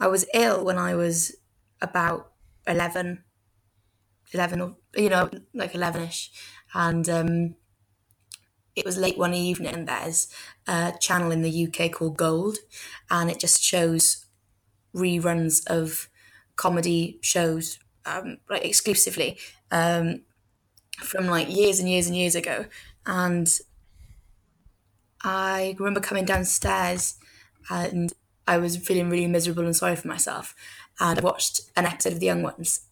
I 0.00 0.08
was 0.08 0.26
ill 0.34 0.64
when 0.64 0.78
I 0.78 0.94
was 0.94 1.36
about 1.80 2.32
11, 2.66 3.24
11 4.32 4.60
or 4.60 4.76
you 4.96 5.08
know 5.08 5.30
like 5.52 5.72
11ish 5.72 6.30
and 6.74 7.08
um 7.08 7.54
it 8.76 8.84
was 8.84 8.98
late 8.98 9.18
one 9.18 9.34
evening 9.34 9.72
and 9.72 9.88
there's 9.88 10.28
a 10.66 10.92
channel 11.00 11.30
in 11.30 11.42
the 11.42 11.66
UK 11.68 11.92
called 11.92 12.16
Gold 12.16 12.58
and 13.10 13.30
it 13.30 13.38
just 13.38 13.62
shows 13.62 14.26
reruns 14.94 15.66
of 15.66 16.08
comedy 16.56 17.18
shows 17.20 17.78
um, 18.06 18.38
like 18.48 18.64
exclusively 18.64 19.38
um, 19.70 20.22
from 20.98 21.26
like 21.26 21.54
years 21.54 21.78
and 21.78 21.88
years 21.88 22.06
and 22.06 22.16
years 22.16 22.34
ago. 22.34 22.66
And 23.06 23.48
I 25.22 25.74
remember 25.78 26.00
coming 26.00 26.24
downstairs 26.24 27.16
and 27.70 28.12
I 28.46 28.58
was 28.58 28.76
feeling 28.76 29.08
really 29.08 29.26
miserable 29.26 29.64
and 29.64 29.74
sorry 29.74 29.96
for 29.96 30.08
myself. 30.08 30.54
And 31.00 31.18
I 31.18 31.22
watched 31.22 31.62
an 31.76 31.86
episode 31.86 32.14
of 32.14 32.20
The 32.20 32.26
Young 32.26 32.42
Ones 32.42 32.86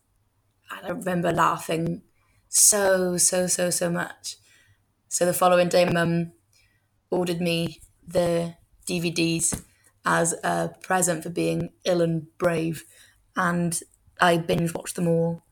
and 0.70 0.86
I 0.86 0.90
remember 0.90 1.32
laughing 1.32 2.02
so 2.48 3.16
so 3.16 3.46
so 3.46 3.70
so 3.70 3.90
much 3.90 4.36
so 5.12 5.26
the 5.26 5.34
following 5.34 5.68
day 5.68 5.84
mum 5.84 6.32
ordered 7.10 7.38
me 7.38 7.82
the 8.06 8.54
DVDs 8.88 9.62
as 10.06 10.32
a 10.42 10.74
present 10.82 11.22
for 11.22 11.28
being 11.28 11.68
ill 11.84 12.00
and 12.00 12.26
brave 12.38 12.84
and 13.36 13.78
I 14.18 14.38
binge 14.38 14.72
watched 14.72 14.96
them 14.96 15.08
all 15.08 15.42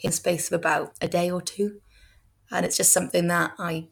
in 0.00 0.12
space 0.12 0.52
of 0.52 0.58
about 0.58 0.92
a 1.00 1.08
day 1.08 1.30
or 1.30 1.40
two. 1.40 1.80
And 2.50 2.66
it's 2.66 2.76
just 2.76 2.92
something 2.92 3.28
that 3.28 3.52
I 3.58 3.88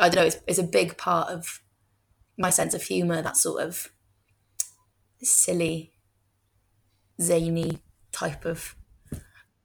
I 0.00 0.08
don't 0.08 0.16
know 0.16 0.26
it's, 0.26 0.38
it's 0.48 0.58
a 0.58 0.64
big 0.64 0.96
part 0.96 1.28
of 1.28 1.62
my 2.36 2.50
sense 2.50 2.74
of 2.74 2.82
humor 2.82 3.22
that 3.22 3.36
sort 3.36 3.62
of 3.62 3.92
silly 5.22 5.92
zany 7.22 7.78
type 8.10 8.44
of 8.44 8.74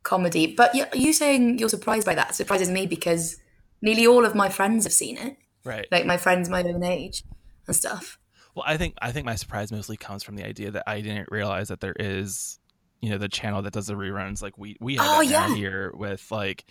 comedy. 0.03 0.53
But 0.55 0.75
you, 0.75 0.85
you 0.93 1.13
saying 1.13 1.57
you're 1.57 1.69
surprised 1.69 2.05
by 2.05 2.13
that 2.13 2.35
surprises 2.35 2.69
me 2.69 2.85
because 2.85 3.37
nearly 3.85 4.05
all 4.05 4.25
of 4.25 4.35
my 4.35 4.49
friends 4.49 4.83
have 4.83 4.93
seen 4.93 5.17
it 5.17 5.37
right. 5.63 5.87
like 5.91 6.05
my 6.05 6.17
friends 6.17 6.49
my 6.49 6.61
own 6.63 6.83
age 6.83 7.23
and 7.67 7.75
stuff 7.75 8.19
Well, 8.55 8.63
I 8.65 8.77
think 8.77 8.95
I 9.01 9.11
think 9.11 9.25
my 9.25 9.35
surprise 9.35 9.71
mostly 9.71 9.97
comes 9.97 10.23
from 10.23 10.35
the 10.37 10.45
idea 10.45 10.71
that 10.71 10.83
I 10.87 11.01
didn't 11.01 11.27
realize 11.29 11.67
that 11.67 11.81
there 11.81 11.95
is, 11.99 12.57
you 13.01 13.09
know, 13.09 13.17
the 13.17 13.27
channel 13.27 13.61
that 13.63 13.73
does 13.73 13.87
the 13.87 13.95
reruns. 13.95 14.41
Like 14.41 14.57
we 14.57 14.77
we 14.79 14.95
have 14.95 15.05
Oh, 15.07 15.21
yeah. 15.21 15.53
here 15.53 15.91
with 15.93 16.23
like, 16.31 16.63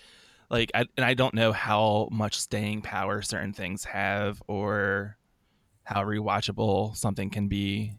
like 0.48 0.70
I, 0.74 0.86
and 0.96 1.04
I 1.04 1.12
don't 1.14 1.34
know 1.34 1.52
how 1.52 2.08
much 2.10 2.40
staying 2.40 2.80
power 2.82 3.20
certain 3.22 3.52
things 3.52 3.84
have 3.84 4.40
or 4.48 5.18
how 5.82 6.02
rewatchable 6.04 6.96
something 6.96 7.28
can 7.28 7.48
be. 7.48 7.92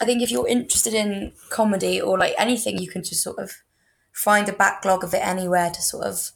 I 0.00 0.04
think 0.04 0.22
if 0.22 0.30
you're 0.30 0.46
interested 0.46 0.94
in 0.94 1.32
comedy 1.50 2.00
or 2.00 2.16
like 2.16 2.34
anything, 2.38 2.78
you 2.78 2.88
can 2.88 3.02
just 3.02 3.22
sort 3.24 3.38
of 3.40 3.50
find 4.12 4.48
a 4.48 4.52
backlog 4.52 5.02
of 5.02 5.12
it 5.14 5.26
anywhere 5.26 5.70
to 5.70 5.82
sort 5.82 6.06
of 6.06 6.30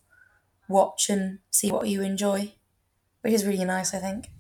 watch 0.73 1.09
and 1.11 1.39
see 1.51 1.71
what 1.71 1.87
you 1.89 2.03
enjoy, 2.03 2.55
which 3.21 3.33
is 3.35 3.47
really 3.47 3.65
nice. 3.65 3.95
I 3.95 3.99
think. 3.99 4.31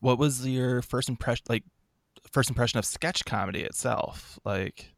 What 0.00 0.18
was 0.18 0.46
your 0.46 0.80
first 0.82 1.08
impression? 1.08 1.44
Like 1.48 1.64
first 2.30 2.48
impression 2.48 2.78
of 2.78 2.84
sketch 2.86 3.24
comedy 3.24 3.60
itself? 3.62 4.38
Like 4.44 4.94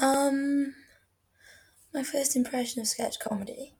Um, 0.00 0.74
my 1.94 2.02
first 2.02 2.36
impression 2.36 2.80
of 2.80 2.88
sketch 2.88 3.18
comedy. 3.18 3.74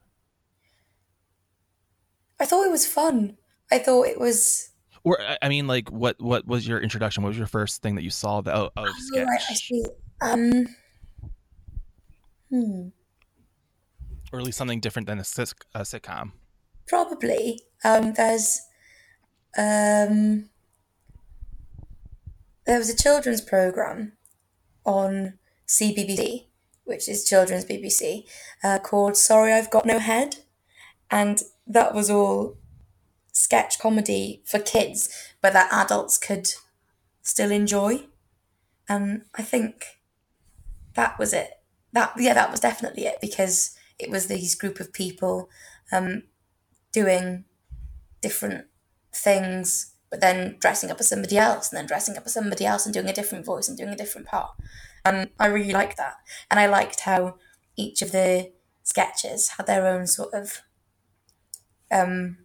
I 2.39 2.45
thought 2.47 2.65
it 2.67 2.71
was 2.71 2.87
fun. 2.87 3.37
I 3.73 3.79
thought 3.79 4.07
it 4.07 4.21
was. 4.21 4.71
or 5.05 5.19
I- 5.43 5.49
mean, 5.49 5.67
like 5.67 5.91
what 5.91 6.21
what 6.21 6.47
was 6.47 6.67
your 6.69 6.81
introduction? 6.81 7.23
What 7.23 7.29
was 7.31 7.39
your 7.39 7.47
first 7.47 7.83
thing 7.83 7.95
that 7.97 8.03
you 8.03 8.11
saw 8.11 8.41
that 8.43 8.55
of 8.55 8.71
Oh, 8.77 8.93
sketch? 8.99 9.27
right, 9.27 9.41
I 9.51 9.55
see. 9.55 9.85
Um. 10.21 10.67
Hmm. 12.51 12.89
Or 14.33 14.39
at 14.39 14.45
least 14.45 14.59
something 14.59 14.81
different 14.81 15.07
than 15.07 15.19
a, 15.19 15.23
a 15.23 15.83
sitcom. 15.83 16.33
Probably. 16.87 17.61
Um, 17.85 18.13
there's 18.15 18.61
um, 19.57 20.51
there 22.67 22.79
was 22.79 22.91
a 22.91 22.97
children's 22.97 23.41
program 23.41 24.13
on 24.85 25.35
CBBC, 25.67 26.47
which 26.85 27.09
is 27.09 27.25
children's 27.25 27.65
BBC, 27.65 28.25
uh, 28.63 28.79
called 28.79 29.17
"Sorry 29.17 29.53
I've 29.53 29.71
Got 29.71 29.87
No 29.87 29.99
Head," 29.99 30.39
and 31.11 31.43
that 31.67 31.95
was 31.95 32.11
all 32.11 32.57
sketch 33.33 33.79
comedy 33.79 34.43
for 34.47 34.59
kids, 34.59 35.09
but 35.43 35.53
that 35.53 35.73
adults 35.73 36.17
could 36.17 36.49
still 37.23 37.51
enjoy. 37.51 38.07
And 38.89 39.23
I 39.35 39.43
think 39.43 39.85
that 40.95 41.19
was 41.19 41.33
it. 41.33 41.51
That 41.93 42.13
yeah, 42.19 42.35
that 42.35 42.51
was 42.51 42.61
definitely 42.61 43.07
it 43.07 43.19
because 43.21 43.76
it 43.99 44.11
was 44.11 44.27
these 44.27 44.55
group 44.55 44.81
of 44.81 44.93
people 44.93 45.49
um, 45.93 46.25
doing 46.93 47.45
different 48.21 48.67
things, 49.15 49.95
but 50.11 50.21
then 50.21 50.57
dressing 50.61 50.91
up 50.91 51.01
as 51.01 51.09
somebody 51.09 51.39
else, 51.39 51.71
and 51.71 51.79
then 51.79 51.87
dressing 51.87 52.17
up 52.17 52.25
as 52.27 52.35
somebody 52.35 52.67
else, 52.67 52.85
and 52.85 52.93
doing 52.93 53.09
a 53.09 53.15
different 53.15 53.45
voice 53.45 53.69
and 53.69 53.77
doing 53.79 53.91
a 53.91 53.97
different 53.97 54.27
part. 54.27 54.51
And 55.05 55.31
I 55.39 55.47
really 55.47 55.73
liked 55.73 55.97
that, 55.97 56.17
and 56.51 56.61
I 56.61 56.67
liked 56.67 57.01
how 57.01 57.37
each 57.77 58.03
of 58.03 58.13
the 58.13 58.53
sketches 58.83 59.49
had 59.57 59.67
their 59.67 59.87
own 59.87 60.07
sort 60.07 60.33
of 60.33 60.63
um, 61.91 62.39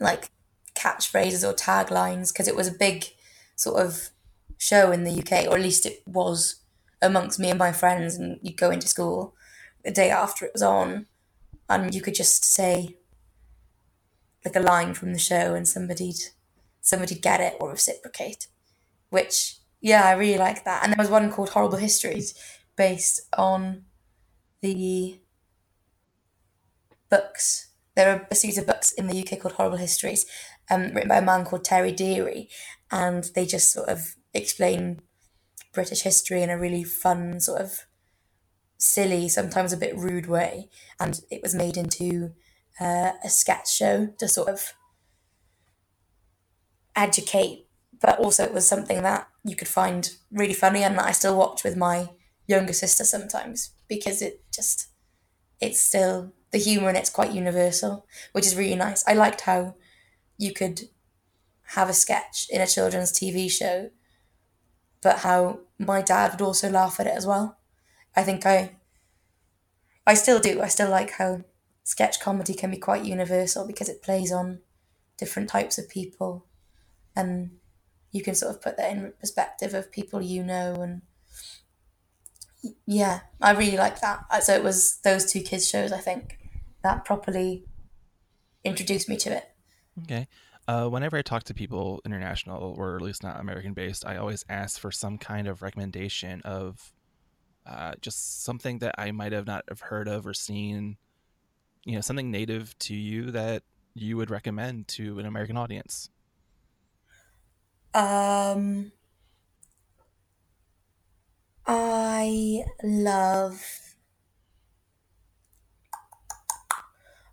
like 0.00 0.30
catchphrases 0.74 1.48
or 1.48 1.54
taglines 1.54 2.32
because 2.32 2.48
it 2.48 2.56
was 2.56 2.68
a 2.68 2.72
big 2.72 3.06
sort 3.56 3.80
of 3.80 4.10
show 4.58 4.90
in 4.90 5.04
the 5.04 5.18
UK, 5.20 5.46
or 5.46 5.56
at 5.56 5.62
least 5.62 5.86
it 5.86 6.02
was 6.06 6.56
amongst 7.00 7.38
me 7.38 7.50
and 7.50 7.58
my 7.58 7.72
friends. 7.72 8.16
And 8.16 8.38
you'd 8.42 8.56
go 8.56 8.70
into 8.70 8.88
school 8.88 9.34
the 9.84 9.90
day 9.90 10.10
after 10.10 10.44
it 10.44 10.52
was 10.52 10.62
on, 10.62 11.06
and 11.68 11.94
you 11.94 12.00
could 12.00 12.14
just 12.14 12.44
say 12.44 12.96
like 14.44 14.56
a 14.56 14.60
line 14.60 14.94
from 14.94 15.12
the 15.12 15.18
show, 15.18 15.54
and 15.54 15.66
somebody'd 15.66 16.20
somebody'd 16.80 17.22
get 17.22 17.40
it 17.40 17.56
or 17.60 17.70
reciprocate. 17.70 18.48
Which 19.10 19.58
yeah, 19.80 20.04
I 20.04 20.12
really 20.12 20.38
like 20.38 20.64
that. 20.64 20.82
And 20.82 20.92
there 20.92 21.02
was 21.02 21.10
one 21.10 21.30
called 21.30 21.50
Horrible 21.50 21.76
Histories, 21.76 22.34
based 22.76 23.20
on 23.36 23.84
the 24.62 25.20
books. 27.10 27.68
There 27.94 28.10
are 28.10 28.26
a 28.30 28.34
series 28.34 28.58
of 28.58 28.66
books 28.66 28.92
in 28.92 29.06
the 29.06 29.20
UK 29.20 29.40
called 29.40 29.54
Horrible 29.54 29.76
Histories, 29.76 30.26
um, 30.70 30.92
written 30.94 31.08
by 31.08 31.18
a 31.18 31.22
man 31.22 31.44
called 31.44 31.64
Terry 31.64 31.92
Deary, 31.92 32.48
and 32.90 33.24
they 33.34 33.46
just 33.46 33.72
sort 33.72 33.88
of 33.88 34.16
explain 34.32 35.00
British 35.72 36.02
history 36.02 36.42
in 36.42 36.50
a 36.50 36.58
really 36.58 36.82
fun, 36.82 37.38
sort 37.40 37.60
of 37.60 37.86
silly, 38.78 39.28
sometimes 39.28 39.72
a 39.72 39.76
bit 39.76 39.96
rude 39.96 40.26
way. 40.26 40.68
And 41.00 41.20
it 41.30 41.42
was 41.42 41.54
made 41.54 41.76
into 41.76 42.32
uh, 42.80 43.12
a 43.22 43.28
sketch 43.28 43.72
show 43.72 44.08
to 44.18 44.28
sort 44.28 44.48
of 44.48 44.72
educate, 46.96 47.66
but 48.00 48.18
also 48.18 48.44
it 48.44 48.54
was 48.54 48.66
something 48.66 49.02
that 49.02 49.28
you 49.44 49.56
could 49.56 49.68
find 49.68 50.10
really 50.30 50.54
funny 50.54 50.82
and 50.82 50.96
that 50.98 51.06
I 51.06 51.12
still 51.12 51.36
watch 51.36 51.64
with 51.64 51.76
my 51.76 52.10
younger 52.46 52.72
sister 52.72 53.04
sometimes 53.04 53.70
because 53.88 54.20
it 54.20 54.44
just 54.52 54.88
it's 55.60 55.80
still 55.80 56.32
the 56.50 56.58
humor 56.58 56.88
and 56.88 56.96
it's 56.96 57.10
quite 57.10 57.32
universal, 57.32 58.06
which 58.32 58.46
is 58.46 58.56
really 58.56 58.76
nice. 58.76 59.06
I 59.06 59.14
liked 59.14 59.42
how 59.42 59.74
you 60.36 60.52
could 60.52 60.82
have 61.68 61.88
a 61.88 61.94
sketch 61.94 62.48
in 62.50 62.60
a 62.60 62.66
children's 62.66 63.12
TV 63.12 63.50
show, 63.50 63.90
but 65.02 65.20
how 65.20 65.60
my 65.78 66.02
dad 66.02 66.32
would 66.32 66.42
also 66.42 66.70
laugh 66.70 67.00
at 67.00 67.06
it 67.06 67.16
as 67.16 67.26
well. 67.26 67.58
I 68.16 68.22
think 68.22 68.46
I 68.46 68.76
I 70.06 70.14
still 70.14 70.38
do. 70.40 70.60
I 70.60 70.68
still 70.68 70.90
like 70.90 71.12
how 71.12 71.44
sketch 71.82 72.20
comedy 72.20 72.54
can 72.54 72.70
be 72.70 72.76
quite 72.76 73.04
universal 73.04 73.66
because 73.66 73.88
it 73.88 74.02
plays 74.02 74.32
on 74.32 74.60
different 75.18 75.48
types 75.48 75.78
of 75.78 75.88
people 75.88 76.46
and 77.14 77.50
you 78.10 78.22
can 78.22 78.34
sort 78.34 78.54
of 78.54 78.62
put 78.62 78.76
that 78.76 78.90
in 78.90 79.12
perspective 79.20 79.74
of 79.74 79.92
people 79.92 80.20
you 80.20 80.42
know 80.42 80.74
and 80.80 81.02
yeah 82.86 83.20
i 83.40 83.52
really 83.52 83.76
like 83.76 84.00
that 84.00 84.24
Uh, 84.30 84.40
so 84.40 84.54
it 84.54 84.64
was 84.64 84.96
those 85.04 85.30
two 85.30 85.40
kids 85.40 85.68
shows 85.68 85.92
i 85.92 85.98
think 85.98 86.38
that 86.82 87.04
properly 87.04 87.64
introduced 88.64 89.08
me 89.08 89.16
to 89.16 89.30
it 89.30 89.54
Okay. 90.02 90.26
Uh, 90.66 90.88
whenever 90.88 91.16
I 91.16 91.22
talk 91.22 91.44
to 91.44 91.54
people 91.54 92.00
international 92.04 92.74
or 92.78 92.96
at 92.96 93.02
least 93.02 93.22
not 93.22 93.40
American 93.40 93.74
based, 93.74 94.06
I 94.06 94.16
always 94.16 94.44
ask 94.48 94.80
for 94.80 94.90
some 94.90 95.18
kind 95.18 95.46
of 95.46 95.62
recommendation 95.62 96.40
of 96.42 96.92
uh, 97.66 97.94
just 98.00 98.42
something 98.44 98.78
that 98.80 98.94
I 98.98 99.10
might 99.12 99.32
have 99.32 99.46
not 99.46 99.64
have 99.68 99.80
heard 99.80 100.08
of 100.08 100.26
or 100.26 100.34
seen, 100.34 100.98
you 101.84 101.94
know, 101.94 102.00
something 102.02 102.30
native 102.30 102.78
to 102.80 102.94
you 102.94 103.30
that 103.32 103.64
you 103.94 104.16
would 104.16 104.30
recommend 104.30 104.88
to 104.88 105.18
an 105.18 105.26
American 105.26 105.56
audience. 105.56 106.10
um 107.94 108.92
i 111.66 112.64
love 112.82 113.62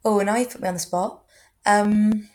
oh 0.06 0.20
now 0.22 0.36
you 0.36 0.46
put 0.46 0.62
me 0.62 0.68
on 0.68 0.74
the 0.76 0.80
spot 0.80 1.24
um 1.66 2.28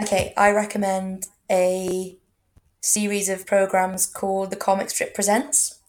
okay 0.00 0.32
i 0.36 0.50
recommend 0.50 1.26
a 1.50 2.18
series 2.86 3.28
of 3.28 3.46
programs 3.46 4.06
called 4.06 4.50
the 4.50 4.56
comic 4.56 4.90
strip 4.90 5.12
presents 5.14 5.80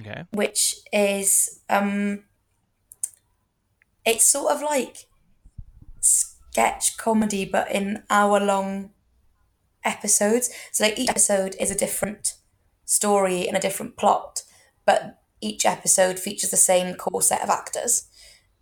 Okay. 0.00 0.24
which 0.32 0.74
is 0.92 1.60
um 1.70 2.24
it's 4.04 4.24
sort 4.26 4.52
of 4.52 4.60
like 4.60 5.06
sketch 6.00 6.96
comedy 6.96 7.44
but 7.44 7.70
in 7.70 8.02
hour 8.10 8.40
long 8.40 8.90
episodes 9.84 10.50
so 10.72 10.82
like 10.82 10.98
each 10.98 11.10
episode 11.10 11.54
is 11.60 11.70
a 11.70 11.76
different 11.78 12.34
story 12.84 13.46
and 13.46 13.56
a 13.56 13.60
different 13.60 13.96
plot 13.96 14.42
but 14.84 15.20
each 15.40 15.64
episode 15.64 16.18
features 16.18 16.50
the 16.50 16.56
same 16.56 16.96
core 16.96 17.22
set 17.22 17.42
of 17.42 17.48
actors 17.50 18.08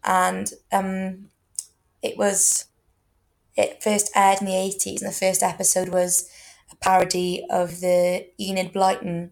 and 0.05 0.52
um 0.70 1.28
it 2.02 2.18
was 2.18 2.66
it 3.57 3.83
first 3.83 4.11
aired 4.14 4.40
in 4.40 4.46
the 4.46 4.52
80s 4.52 5.00
and 5.00 5.09
the 5.09 5.12
first 5.12 5.42
episode 5.42 5.88
was 5.88 6.28
a 6.72 6.76
parody 6.76 7.44
of 7.50 7.80
the 7.80 8.26
enid 8.40 8.72
blyton 8.72 9.30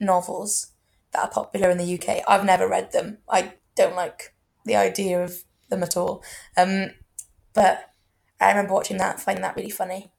novels 0.00 0.72
that 1.12 1.22
are 1.24 1.30
popular 1.30 1.70
in 1.70 1.78
the 1.78 1.94
uk 1.94 2.22
i've 2.28 2.44
never 2.44 2.68
read 2.68 2.92
them. 2.92 3.18
I 3.28 3.54
don't 3.74 3.96
like 3.96 4.34
the 4.64 4.76
idea 4.76 5.22
of 5.22 5.44
them 5.70 5.82
at 5.82 5.96
all. 5.96 6.22
Um 6.56 6.90
but 7.54 7.90
i 8.40 8.48
remember 8.48 8.74
watching 8.74 8.98
that 8.98 9.20
finding 9.20 9.42
that 9.42 9.56
really 9.56 9.70
funny. 9.70 10.12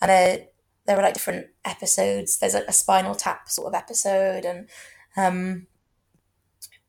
And 0.00 0.10
uh, 0.10 0.44
there 0.86 0.96
were 0.96 1.02
like 1.02 1.14
different 1.14 1.48
episodes. 1.64 2.38
There's 2.38 2.54
like 2.54 2.64
a 2.66 2.72
spinal 2.72 3.14
tap 3.14 3.48
sort 3.48 3.68
of 3.68 3.74
episode 3.74 4.44
and 4.44 4.68
um 5.16 5.66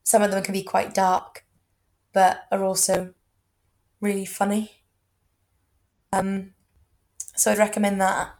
some 0.03 0.21
of 0.21 0.31
them 0.31 0.43
can 0.43 0.53
be 0.53 0.63
quite 0.63 0.93
dark 0.93 1.45
but 2.13 2.41
are 2.51 2.63
also 2.63 3.13
really 3.99 4.25
funny. 4.25 4.83
Um 6.13 6.53
so 7.35 7.51
i'd 7.51 7.57
recommend 7.57 7.99
that 8.01 8.35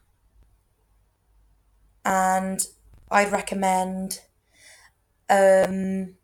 and 2.05 2.67
i'd 3.11 3.31
recommend 3.31 4.21
um 5.29 6.15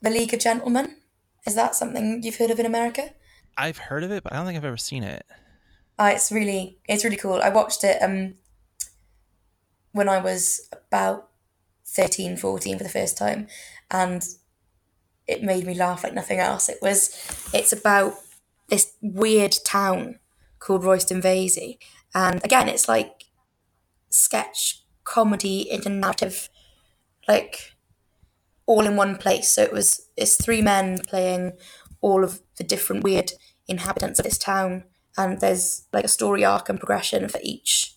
the 0.00 0.10
league 0.10 0.32
of 0.34 0.40
gentlemen 0.40 0.96
is 1.46 1.54
that 1.54 1.74
something 1.74 2.22
you've 2.22 2.36
heard 2.36 2.50
of 2.50 2.58
in 2.58 2.66
america 2.66 3.10
I've 3.58 3.78
heard 3.78 4.04
of 4.04 4.12
it, 4.12 4.22
but 4.22 4.32
I 4.32 4.36
don't 4.36 4.46
think 4.46 4.56
I've 4.56 4.64
ever 4.64 4.76
seen 4.76 5.02
it. 5.02 5.26
Uh, 5.98 6.12
it's 6.14 6.30
really 6.30 6.78
it's 6.88 7.02
really 7.04 7.16
cool. 7.16 7.42
I 7.42 7.48
watched 7.48 7.82
it 7.82 8.00
um 8.00 8.34
when 9.90 10.08
I 10.08 10.18
was 10.18 10.70
about 10.72 11.28
13, 11.86 12.36
14 12.36 12.78
for 12.78 12.84
the 12.84 12.90
first 12.90 13.18
time 13.18 13.48
and 13.90 14.24
it 15.26 15.42
made 15.42 15.66
me 15.66 15.74
laugh 15.74 16.04
like 16.04 16.14
nothing 16.14 16.38
else. 16.38 16.68
It 16.68 16.78
was 16.80 17.10
it's 17.52 17.72
about 17.72 18.14
this 18.68 18.92
weird 19.02 19.56
town 19.64 20.20
called 20.60 20.84
Royston 20.84 21.20
Vasey. 21.20 21.78
And 22.14 22.42
again 22.44 22.68
it's 22.68 22.88
like 22.88 23.17
sketch 24.10 24.82
comedy 25.04 25.70
into 25.70 25.88
narrative 25.88 26.48
like 27.26 27.74
all 28.66 28.86
in 28.86 28.96
one 28.96 29.16
place. 29.16 29.52
So 29.52 29.62
it 29.62 29.72
was 29.72 30.08
it's 30.16 30.36
three 30.36 30.62
men 30.62 30.98
playing 31.06 31.52
all 32.00 32.24
of 32.24 32.40
the 32.56 32.64
different 32.64 33.04
weird 33.04 33.32
inhabitants 33.66 34.18
of 34.18 34.24
this 34.24 34.38
town 34.38 34.84
and 35.16 35.40
there's 35.40 35.86
like 35.92 36.04
a 36.04 36.08
story 36.08 36.44
arc 36.44 36.68
and 36.68 36.78
progression 36.78 37.28
for 37.28 37.40
each 37.42 37.94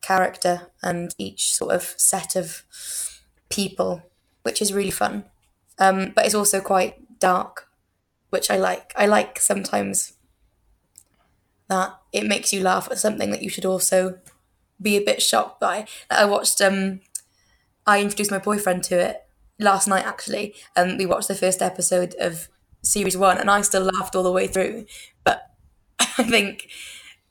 character 0.00 0.70
and 0.82 1.14
each 1.18 1.54
sort 1.54 1.74
of 1.74 1.94
set 1.98 2.34
of 2.34 2.64
people, 3.50 4.02
which 4.42 4.62
is 4.62 4.72
really 4.72 4.90
fun. 4.90 5.24
Um, 5.78 6.12
but 6.14 6.24
it's 6.24 6.34
also 6.34 6.60
quite 6.60 7.18
dark, 7.18 7.68
which 8.30 8.50
I 8.50 8.56
like. 8.56 8.92
I 8.96 9.06
like 9.06 9.38
sometimes 9.38 10.14
that 11.68 11.94
it 12.12 12.26
makes 12.26 12.52
you 12.52 12.62
laugh 12.62 12.88
at 12.90 12.98
something 12.98 13.30
that 13.30 13.42
you 13.42 13.50
should 13.50 13.64
also 13.64 14.18
be 14.80 14.96
a 14.96 15.04
bit 15.04 15.22
shocked 15.22 15.60
by. 15.60 15.86
I 16.10 16.24
watched 16.24 16.60
um, 16.60 17.00
I 17.86 18.00
introduced 18.00 18.30
my 18.30 18.38
boyfriend 18.38 18.82
to 18.84 18.98
it 18.98 19.24
last 19.58 19.88
night 19.88 20.06
actually, 20.06 20.54
and 20.76 20.98
we 20.98 21.06
watched 21.06 21.28
the 21.28 21.34
first 21.34 21.62
episode 21.62 22.14
of 22.20 22.48
series 22.82 23.16
one, 23.16 23.38
and 23.38 23.50
I 23.50 23.60
still 23.62 23.82
laughed 23.82 24.14
all 24.14 24.22
the 24.22 24.32
way 24.32 24.46
through. 24.46 24.86
But 25.24 25.50
I 26.00 26.24
think 26.24 26.68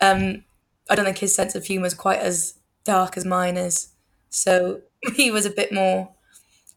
um, 0.02 0.44
I 0.90 0.96
don't 0.96 1.06
think 1.06 1.20
his 1.20 1.36
sense 1.36 1.56
of 1.56 1.66
humour 1.66 1.88
is 1.88 1.94
quite 1.94 2.20
as 2.20 2.56
dark 2.84 3.18
as 3.18 3.26
mine 3.26 3.58
is. 3.58 3.90
So 4.30 4.82
he 5.16 5.32
was 5.32 5.46
a 5.46 5.52
bit 5.52 5.72
more 5.72 6.12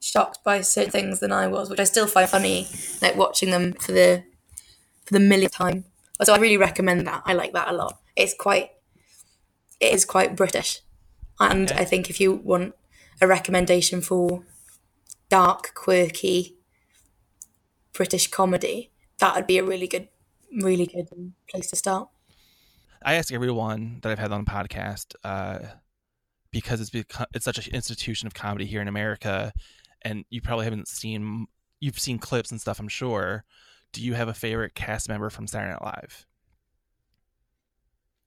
shocked 0.01 0.43
by 0.45 0.61
certain 0.63 0.91
things 0.91 1.21
than 1.21 1.33
I 1.33 1.47
was, 1.47 1.71
which 1.71 1.81
I 1.81 1.85
still 1.85 2.07
find 2.07 2.29
funny, 2.29 2.67
like 3.01 3.17
watching 3.17 3.51
them 3.51 3.73
for 3.75 3.93
the 3.93 4.25
for 5.05 5.15
the 5.15 5.21
millionth 5.21 5.53
time. 5.53 5.85
So 6.23 6.33
I 6.33 6.39
really 6.39 6.57
recommend 6.57 7.07
that. 7.07 7.23
I 7.25 7.33
like 7.33 7.53
that 7.53 7.69
a 7.69 7.73
lot. 7.73 7.99
It's 8.15 8.35
quite 8.35 8.71
it 9.83 9.93
is 9.93 10.05
quite 10.05 10.37
British. 10.37 10.81
And 11.41 11.71
Okay. 11.71 11.83
I 11.83 11.85
think 11.85 12.09
if 12.09 12.21
you 12.21 12.33
want 12.33 12.75
a 13.21 13.27
recommendation 13.27 14.01
for 14.01 14.45
dark, 15.29 15.75
quirky 15.75 16.57
British 17.93 18.29
comedy, 18.29 18.91
that 19.19 19.35
would 19.35 19.47
be 19.47 19.59
a 19.59 19.65
really 19.65 19.87
good 19.89 20.09
really 20.63 20.87
good 20.87 21.09
place 21.51 21.71
to 21.71 21.77
start. 21.77 22.09
I 23.03 23.15
ask 23.15 23.33
everyone 23.33 24.01
that 24.03 24.13
I've 24.13 24.19
had 24.19 24.33
on 24.33 24.45
the 24.45 24.51
podcast 24.51 25.15
uh, 25.25 25.61
because 26.51 26.81
it's 26.81 26.91
become, 26.91 27.27
it's 27.35 27.45
such 27.45 27.67
an 27.67 27.75
institution 27.75 28.27
of 28.27 28.35
comedy 28.35 28.67
here 28.67 28.83
in 28.83 28.89
America, 28.89 29.53
and 30.03 30.25
you 30.31 30.41
probably 30.43 30.65
haven't 30.65 30.89
seen 30.89 31.47
you've 31.81 31.99
seen 31.99 32.19
clips 32.19 32.51
and 32.51 32.61
stuff. 32.61 32.79
I'm 32.79 32.89
sure. 32.89 33.45
Do 33.93 34.03
you 34.03 34.15
have 34.15 34.29
a 34.29 34.35
favorite 34.35 34.75
cast 34.75 35.09
member 35.09 35.29
from 35.31 35.47
Saturday 35.47 35.73
Night 35.73 35.83
Live? 35.83 36.27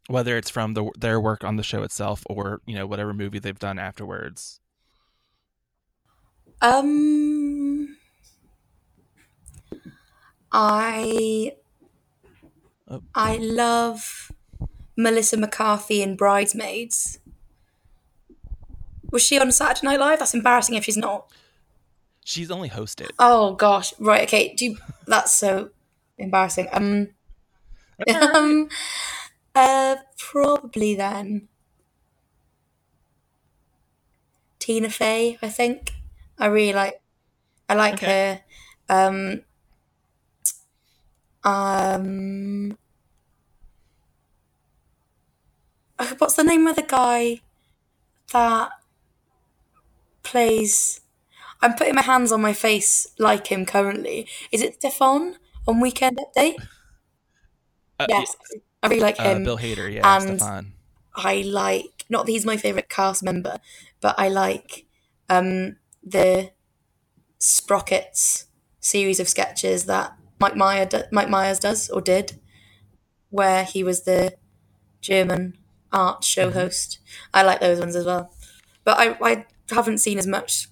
Whether 0.07 0.37
it's 0.37 0.49
from 0.49 0.75
the, 0.75 0.91
their 0.97 1.19
work 1.19 1.43
on 1.43 1.55
the 1.55 1.63
show 1.63 1.81
itself 1.83 2.23
or 2.27 2.61
you 2.65 2.75
know 2.75 2.85
whatever 2.85 3.13
movie 3.13 3.39
they've 3.39 3.57
done 3.57 3.79
afterwards. 3.79 4.59
Um, 6.61 7.97
I 10.51 11.53
Oh. 12.87 13.01
I 13.15 13.37
love 13.37 14.31
Melissa 14.95 15.37
McCarthy 15.37 16.01
in 16.01 16.15
Bridesmaids. 16.15 17.19
Was 19.11 19.23
she 19.23 19.39
on 19.39 19.51
Saturday 19.51 19.87
Night 19.87 19.99
Live? 19.99 20.19
That's 20.19 20.33
embarrassing 20.33 20.75
if 20.75 20.85
she's 20.85 20.97
not. 20.97 21.31
She's 22.23 22.51
only 22.51 22.69
hosted. 22.69 23.11
Oh 23.19 23.53
gosh, 23.53 23.93
right, 23.99 24.23
okay. 24.23 24.53
Do 24.55 24.65
you, 24.65 24.77
that's 25.07 25.31
so 25.33 25.69
embarrassing. 26.17 26.67
Um, 26.71 27.09
um, 28.33 28.69
uh, 29.55 29.95
probably 30.17 30.93
then 30.95 31.47
Tina 34.59 34.89
Fey. 34.89 35.37
I 35.41 35.49
think 35.49 35.93
I 36.37 36.47
really 36.47 36.73
like. 36.73 37.01
I 37.69 37.75
like 37.75 37.99
Okay. 37.99 38.07
her. 38.07 38.41
Um, 38.89 39.43
um, 41.43 42.77
what's 46.17 46.35
the 46.35 46.43
name 46.43 46.67
of 46.67 46.75
the 46.75 46.81
guy 46.83 47.41
that 48.33 48.71
plays? 50.23 51.01
I'm 51.61 51.75
putting 51.75 51.95
my 51.95 52.03
hands 52.03 52.31
on 52.31 52.41
my 52.41 52.53
face 52.53 53.07
like 53.19 53.47
him 53.47 53.65
currently. 53.65 54.27
Is 54.51 54.61
it 54.61 54.79
Stefon 54.81 55.35
on 55.67 55.81
Weekend 55.81 56.19
Update? 56.19 56.57
Uh, 57.99 58.07
Yes, 58.07 58.35
I 58.85 58.89
really 58.89 59.01
like 59.01 59.19
uh, 59.19 59.23
him. 59.23 59.43
Bill 59.43 59.57
Hader, 59.57 59.91
yeah, 59.91 60.17
and- 60.17 60.39
Stefon. 60.39 60.65
I 61.17 61.43
like 61.47 62.05
not 62.09 62.25
that 62.25 62.31
he's 62.31 62.45
my 62.45 62.57
favorite 62.57 62.89
cast 62.89 63.23
member, 63.23 63.57
but 64.01 64.15
I 64.17 64.27
like 64.27 64.85
um, 65.29 65.77
the 66.03 66.51
Sprockets 67.39 68.47
series 68.79 69.19
of 69.19 69.27
sketches 69.27 69.85
that 69.85 70.15
Mike 70.39 70.55
Meyer 70.55 70.85
do- 70.85 71.03
Mike 71.11 71.29
Myers 71.29 71.59
does 71.59 71.89
or 71.89 72.01
did, 72.01 72.39
where 73.29 73.63
he 73.63 73.83
was 73.83 74.03
the 74.03 74.35
German 75.01 75.57
art 75.91 76.23
show 76.23 76.51
host. 76.51 76.99
I 77.33 77.43
like 77.43 77.61
those 77.61 77.79
ones 77.79 77.95
as 77.95 78.05
well, 78.05 78.33
but 78.83 78.97
I 78.99 79.15
I 79.21 79.45
haven't 79.69 79.99
seen 79.99 80.17
as 80.17 80.27
much 80.27 80.67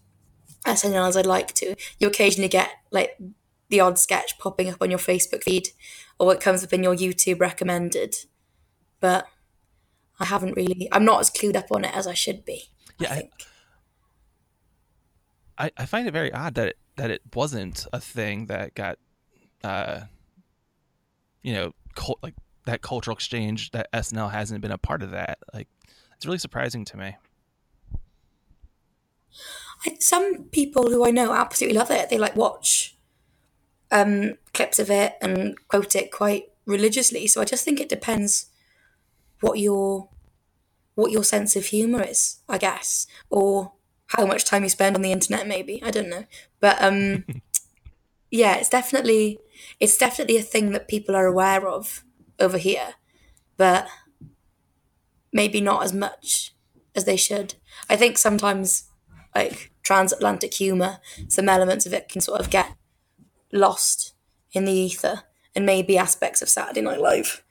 SNL 0.65 1.07
as 1.07 1.17
I'd 1.17 1.25
like 1.25 1.53
to. 1.55 1.75
You 1.99 2.07
occasionally 2.07 2.49
get 2.49 2.69
like 2.91 3.17
the 3.69 3.79
odd 3.79 3.97
sketch 3.97 4.37
popping 4.37 4.69
up 4.69 4.81
on 4.81 4.89
your 4.89 4.99
Facebook 4.99 5.43
feed, 5.43 5.69
or 6.19 6.33
it 6.33 6.39
comes 6.41 6.63
up 6.63 6.73
in 6.73 6.83
your 6.83 6.95
YouTube 6.95 7.39
recommended, 7.39 8.15
but. 8.99 9.27
I 10.19 10.25
haven't 10.25 10.53
really. 10.55 10.87
I'm 10.91 11.03
not 11.05 11.21
as 11.21 11.31
clued 11.31 11.55
up 11.55 11.71
on 11.71 11.83
it 11.83 11.93
as 11.93 12.05
I 12.05 12.13
should 12.13 12.45
be. 12.45 12.65
Yeah, 12.99 13.13
I 13.13 13.29
I- 15.57 15.71
I 15.75 15.85
find 15.87 16.07
it 16.07 16.11
very 16.11 16.31
odd 16.31 16.53
that 16.53 16.67
it, 16.67 16.77
that 16.97 17.09
it 17.09 17.21
wasn't 17.33 17.87
a 17.91 17.99
thing 17.99 18.45
that 18.45 18.75
got, 18.75 18.99
uh, 19.63 20.01
you 21.41 21.53
know, 21.53 21.71
cult, 21.95 22.19
like 22.21 22.35
that 22.65 22.81
cultural 22.83 23.15
exchange 23.15 23.71
that 23.71 23.91
SNL 23.91 24.31
hasn't 24.31 24.61
been 24.61 24.71
a 24.71 24.77
part 24.77 25.01
of 25.01 25.11
that. 25.11 25.39
Like, 25.51 25.67
it's 26.15 26.25
really 26.27 26.37
surprising 26.37 26.85
to 26.85 26.95
me. 26.97 27.15
I, 29.85 29.97
some 29.99 30.45
people 30.45 30.89
who 30.89 31.05
I 31.05 31.09
know 31.11 31.33
absolutely 31.33 31.77
love 31.77 31.89
it. 31.91 32.09
They 32.09 32.19
like 32.19 32.35
watch 32.35 32.95
um, 33.93 34.33
clips 34.53 34.79
of 34.79 34.89
it 34.89 35.13
and 35.21 35.55
quote 35.69 35.95
it 35.95 36.11
quite 36.11 36.45
religiously. 36.65 37.27
So 37.27 37.39
I 37.39 37.45
just 37.45 37.63
think 37.63 37.79
it 37.79 37.87
depends 37.87 38.47
what 39.39 39.59
your 39.59 40.09
what 40.95 41.11
your 41.11 41.23
sense 41.23 41.55
of 41.55 41.65
humor 41.65 42.03
is, 42.03 42.39
I 42.49 42.57
guess, 42.57 43.07
or 43.29 43.73
how 44.07 44.25
much 44.25 44.45
time 44.45 44.63
you 44.63 44.69
spend 44.69 44.95
on 44.95 45.01
the 45.01 45.11
internet. 45.11 45.47
Maybe 45.47 45.81
I 45.83 45.91
don't 45.91 46.09
know, 46.09 46.25
but 46.59 46.81
um, 46.81 47.23
yeah, 48.31 48.55
it's 48.55 48.69
definitely 48.69 49.39
it's 49.79 49.97
definitely 49.97 50.37
a 50.37 50.43
thing 50.43 50.71
that 50.71 50.87
people 50.87 51.15
are 51.15 51.27
aware 51.27 51.67
of 51.67 52.03
over 52.39 52.57
here, 52.57 52.95
but 53.57 53.87
maybe 55.31 55.61
not 55.61 55.83
as 55.83 55.93
much 55.93 56.55
as 56.95 57.05
they 57.05 57.17
should. 57.17 57.55
I 57.89 57.95
think 57.95 58.17
sometimes 58.17 58.85
like 59.35 59.71
transatlantic 59.83 60.53
humor, 60.55 60.99
some 61.27 61.47
elements 61.47 61.85
of 61.85 61.93
it 61.93 62.09
can 62.09 62.21
sort 62.21 62.39
of 62.39 62.49
get 62.49 62.71
lost 63.53 64.13
in 64.51 64.65
the 64.65 64.73
ether, 64.73 65.23
and 65.55 65.65
maybe 65.65 65.97
aspects 65.97 66.41
of 66.41 66.49
Saturday 66.49 66.81
Night 66.81 66.99
Live 66.99 67.43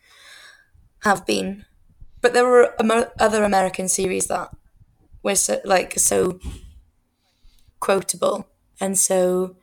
have 1.00 1.24
been. 1.24 1.64
But 2.20 2.34
there 2.34 2.46
were 2.46 2.74
other 3.18 3.44
American 3.44 3.88
series 3.88 4.26
that 4.26 4.50
were 5.22 5.34
so, 5.34 5.60
like 5.64 5.98
so 5.98 6.38
quotable 7.80 8.46
and 8.80 8.98
so 8.98 9.56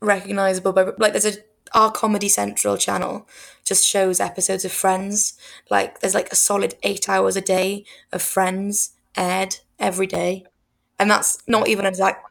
recognizable. 0.00 0.72
By 0.72 0.92
like, 0.98 1.12
there's 1.12 1.26
a 1.26 1.38
our 1.74 1.90
Comedy 1.90 2.28
Central 2.28 2.76
channel 2.76 3.28
just 3.64 3.84
shows 3.84 4.20
episodes 4.20 4.64
of 4.64 4.72
Friends. 4.72 5.34
Like, 5.70 6.00
there's 6.00 6.14
like 6.14 6.32
a 6.32 6.36
solid 6.36 6.76
eight 6.82 7.08
hours 7.08 7.36
a 7.36 7.40
day 7.40 7.84
of 8.12 8.22
Friends 8.22 8.92
aired 9.16 9.56
every 9.78 10.06
day, 10.06 10.44
and 10.98 11.10
that's 11.10 11.38
not 11.46 11.68
even 11.68 11.84
exact. 11.84 12.24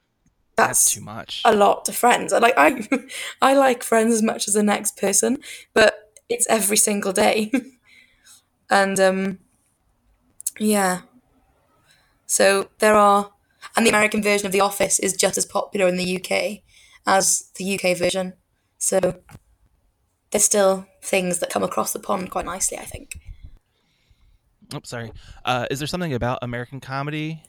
That's 0.55 0.93
too 0.93 1.01
much. 1.01 1.41
a 1.43 1.53
lot 1.53 1.85
to 1.85 1.91
friends. 1.91 2.31
I 2.31 2.39
like 2.39 2.53
I 2.57 2.87
I 3.41 3.53
like 3.53 3.83
friends 3.83 4.13
as 4.13 4.21
much 4.21 4.47
as 4.47 4.53
the 4.53 4.63
next 4.63 4.97
person, 4.97 5.39
but 5.73 6.11
it's 6.29 6.47
every 6.47 6.77
single 6.77 7.11
day. 7.11 7.51
and 8.69 8.99
um 8.99 9.39
yeah. 10.59 11.01
So 12.25 12.69
there 12.79 12.95
are 12.95 13.31
and 13.75 13.85
the 13.85 13.89
American 13.89 14.23
version 14.23 14.45
of 14.45 14.51
The 14.51 14.61
Office 14.61 14.99
is 14.99 15.13
just 15.13 15.37
as 15.37 15.45
popular 15.45 15.87
in 15.87 15.97
the 15.97 16.17
UK 16.17 16.61
as 17.05 17.51
the 17.55 17.77
UK 17.77 17.97
version. 17.97 18.33
So 18.77 18.99
there's 20.31 20.43
still 20.43 20.87
things 21.01 21.39
that 21.39 21.49
come 21.49 21.63
across 21.63 21.93
the 21.93 21.99
pond 21.99 22.31
quite 22.31 22.45
nicely, 22.45 22.77
I 22.77 22.85
think. 22.85 23.19
Oh, 24.73 24.81
sorry. 24.83 25.11
Uh, 25.43 25.67
is 25.69 25.79
there 25.79 25.87
something 25.87 26.13
about 26.13 26.39
American 26.41 26.79
comedy 26.79 27.43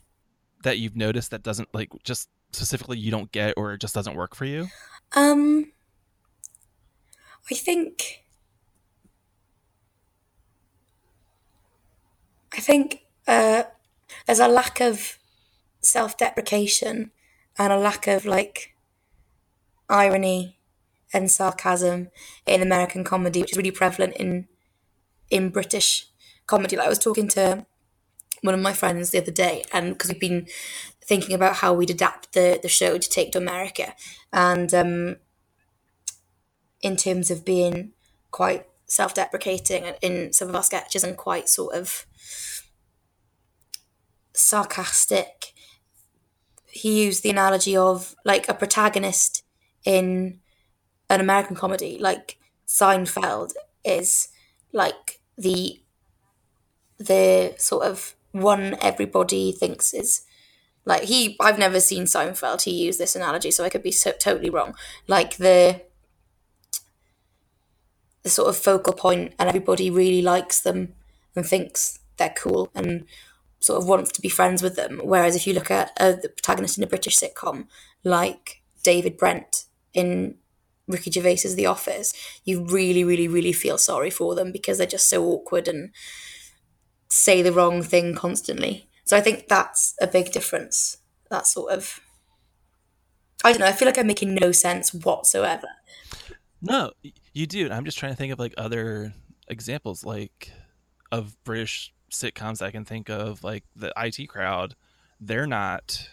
that 0.63 0.79
you've 0.79 0.97
noticed 0.97 1.31
that 1.31 1.43
doesn't 1.43 1.69
like 1.73 1.91
just 2.03 2.29
specifically 2.57 2.99
you 2.99 3.11
don't 3.11 3.31
get 3.31 3.55
or 3.57 3.73
it 3.75 3.81
just 3.81 3.95
doesn't 3.95 4.17
work 4.17 4.35
for 4.35 4.45
you? 4.45 4.69
Um, 5.15 5.73
I 7.51 7.55
think. 7.55 8.23
I 12.53 12.61
think 12.61 13.03
uh, 13.29 13.65
there's 14.27 14.41
a 14.41 14.49
lack 14.49 14.81
of 14.81 15.19
self-deprecation 15.81 17.11
and 17.59 17.73
a 17.73 17.77
lack 17.77 18.07
of 18.07 18.25
like 18.25 18.75
irony 19.91 20.59
and 21.13 21.31
sarcasm 21.31 22.09
in 22.47 22.63
American 22.63 23.05
comedy, 23.05 23.41
which 23.43 23.53
is 23.53 23.59
really 23.59 23.71
prevalent 23.71 24.15
in 24.17 24.49
in 25.31 25.51
British 25.51 26.07
comedy. 26.47 26.77
Like 26.77 26.87
I 26.87 26.89
was 26.89 26.99
talking 26.99 27.29
to 27.29 27.67
one 28.43 28.55
of 28.55 28.61
my 28.61 28.73
friends 28.73 29.11
the 29.11 29.21
other 29.21 29.33
day, 29.33 29.65
and 29.73 29.93
because 29.93 30.11
we've 30.11 30.21
been 30.21 30.47
thinking 31.03 31.35
about 31.35 31.57
how 31.57 31.73
we'd 31.73 31.91
adapt 31.91 32.33
the 32.33 32.59
the 32.63 32.69
show 32.69 32.99
to 32.99 33.09
take 33.09 33.33
to 33.33 33.39
America, 33.39 33.95
and 34.33 34.73
um, 34.75 35.17
in 36.81 36.97
terms 36.97 37.31
of 37.31 37.45
being 37.45 37.93
quite 38.31 38.67
self-deprecating 38.87 39.95
in 40.01 40.33
some 40.33 40.49
of 40.49 40.55
our 40.55 40.63
sketches 40.63 41.03
and 41.03 41.17
quite 41.17 41.49
sort 41.49 41.75
of 41.75 42.07
sarcastic 44.33 45.55
he 46.77 47.05
used 47.05 47.23
the 47.23 47.31
analogy 47.31 47.77
of 47.77 48.15
like 48.25 48.49
a 48.49 48.55
protagonist 48.55 49.43
in 49.85 50.41
an 51.09 51.21
American 51.21 51.57
comedy, 51.57 51.97
like 51.99 52.39
Seinfeld, 52.67 53.53
is 53.85 54.29
like 54.73 55.21
the 55.39 55.81
the 56.99 57.55
sort 57.59 57.85
of 57.85 58.16
one 58.41 58.77
everybody 58.81 59.53
thinks 59.53 59.95
is 59.95 60.23
like 60.85 61.03
he 61.03 61.37
I've 61.41 61.59
never 61.59 61.81
seen 61.81 62.05
Seinfeld 62.05 62.63
he 62.63 62.85
used 62.85 62.99
this 62.99 63.17
analogy 63.17 63.51
so 63.51 63.65
I 63.65 63.69
could 63.69 63.83
be 63.83 63.93
so 63.93 64.13
totally 64.13 64.51
wrong. 64.51 64.75
Like 65.07 65.37
the 65.37 65.83
the 68.23 68.31
sort 68.31 68.49
of 68.49 68.57
focal 68.57 68.93
point 68.93 69.35
and 69.39 69.49
everybody 69.49 69.91
really 69.91 70.23
likes 70.23 70.61
them 70.61 70.95
and 71.35 71.47
thinks 71.47 72.01
they're 72.17 72.35
cool 72.37 72.71
and 72.75 73.05
sort 73.61 73.81
of 73.81 73.89
wants 73.89 74.11
to 74.13 74.21
be 74.21 74.29
friends 74.29 74.63
with 74.63 74.77
them. 74.77 75.01
Whereas 75.03 75.37
if 75.37 75.47
you 75.47 75.55
look 75.55 75.71
at 75.71 75.93
uh, 75.99 76.13
the 76.13 76.29
protagonist 76.29 76.79
in 76.79 76.85
a 76.85 76.89
British 76.89 77.19
sitcom 77.19 77.67
like 78.05 78.63
David 78.83 79.17
Brent 79.17 79.65
in 79.93 80.37
Ricky 80.89 81.11
Gervais's 81.11 81.57
The 81.57 81.67
Office 81.67 82.13
you 82.45 82.65
really 82.65 83.03
really 83.03 83.27
really 83.27 83.53
feel 83.53 83.77
sorry 83.77 84.11
for 84.11 84.37
them 84.37 84.53
because 84.53 84.79
they're 84.79 84.87
just 84.87 85.09
so 85.09 85.25
awkward 85.25 85.67
and 85.67 85.91
say 87.17 87.43
the 87.43 87.53
wrong 87.53 87.83
thing 87.83 88.15
constantly. 88.15 88.89
So 89.05 89.17
I 89.17 89.21
think 89.21 89.49
that's 89.49 89.95
a 90.01 90.07
big 90.07 90.33
difference. 90.33 90.99
That 91.31 91.47
sort 91.47 91.73
of 91.73 92.01
I 93.45 93.53
don't 93.53 93.61
know, 93.61 93.67
I 93.67 93.73
feel 93.73 93.87
like 93.87 93.99
I'm 93.99 94.07
making 94.07 94.35
no 94.35 94.51
sense 94.53 94.93
whatsoever. 94.95 95.69
No, 96.63 96.93
you 97.33 97.47
do. 97.47 97.71
I'm 97.71 97.85
just 97.85 97.99
trying 97.99 98.13
to 98.13 98.17
think 98.17 98.33
of 98.33 98.39
like 98.39 98.55
other 98.57 99.13
examples 99.49 100.05
like 100.05 100.51
of 101.13 101.37
British 101.45 101.93
sitcoms 102.11 102.63
I 102.63 102.71
can 102.71 102.85
think 102.85 103.09
of 103.11 103.45
like 103.45 103.65
the 103.77 103.93
IT 103.97 104.27
crowd. 104.29 104.75
They're 105.21 105.47
not 105.47 106.11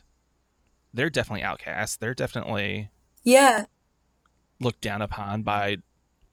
they're 0.94 1.10
definitely 1.10 1.44
outcasts. 1.44 1.98
They're 1.98 2.14
definitely 2.14 2.90
Yeah. 3.24 3.66
looked 4.60 4.82
down 4.82 5.02
upon 5.02 5.42
by 5.42 5.78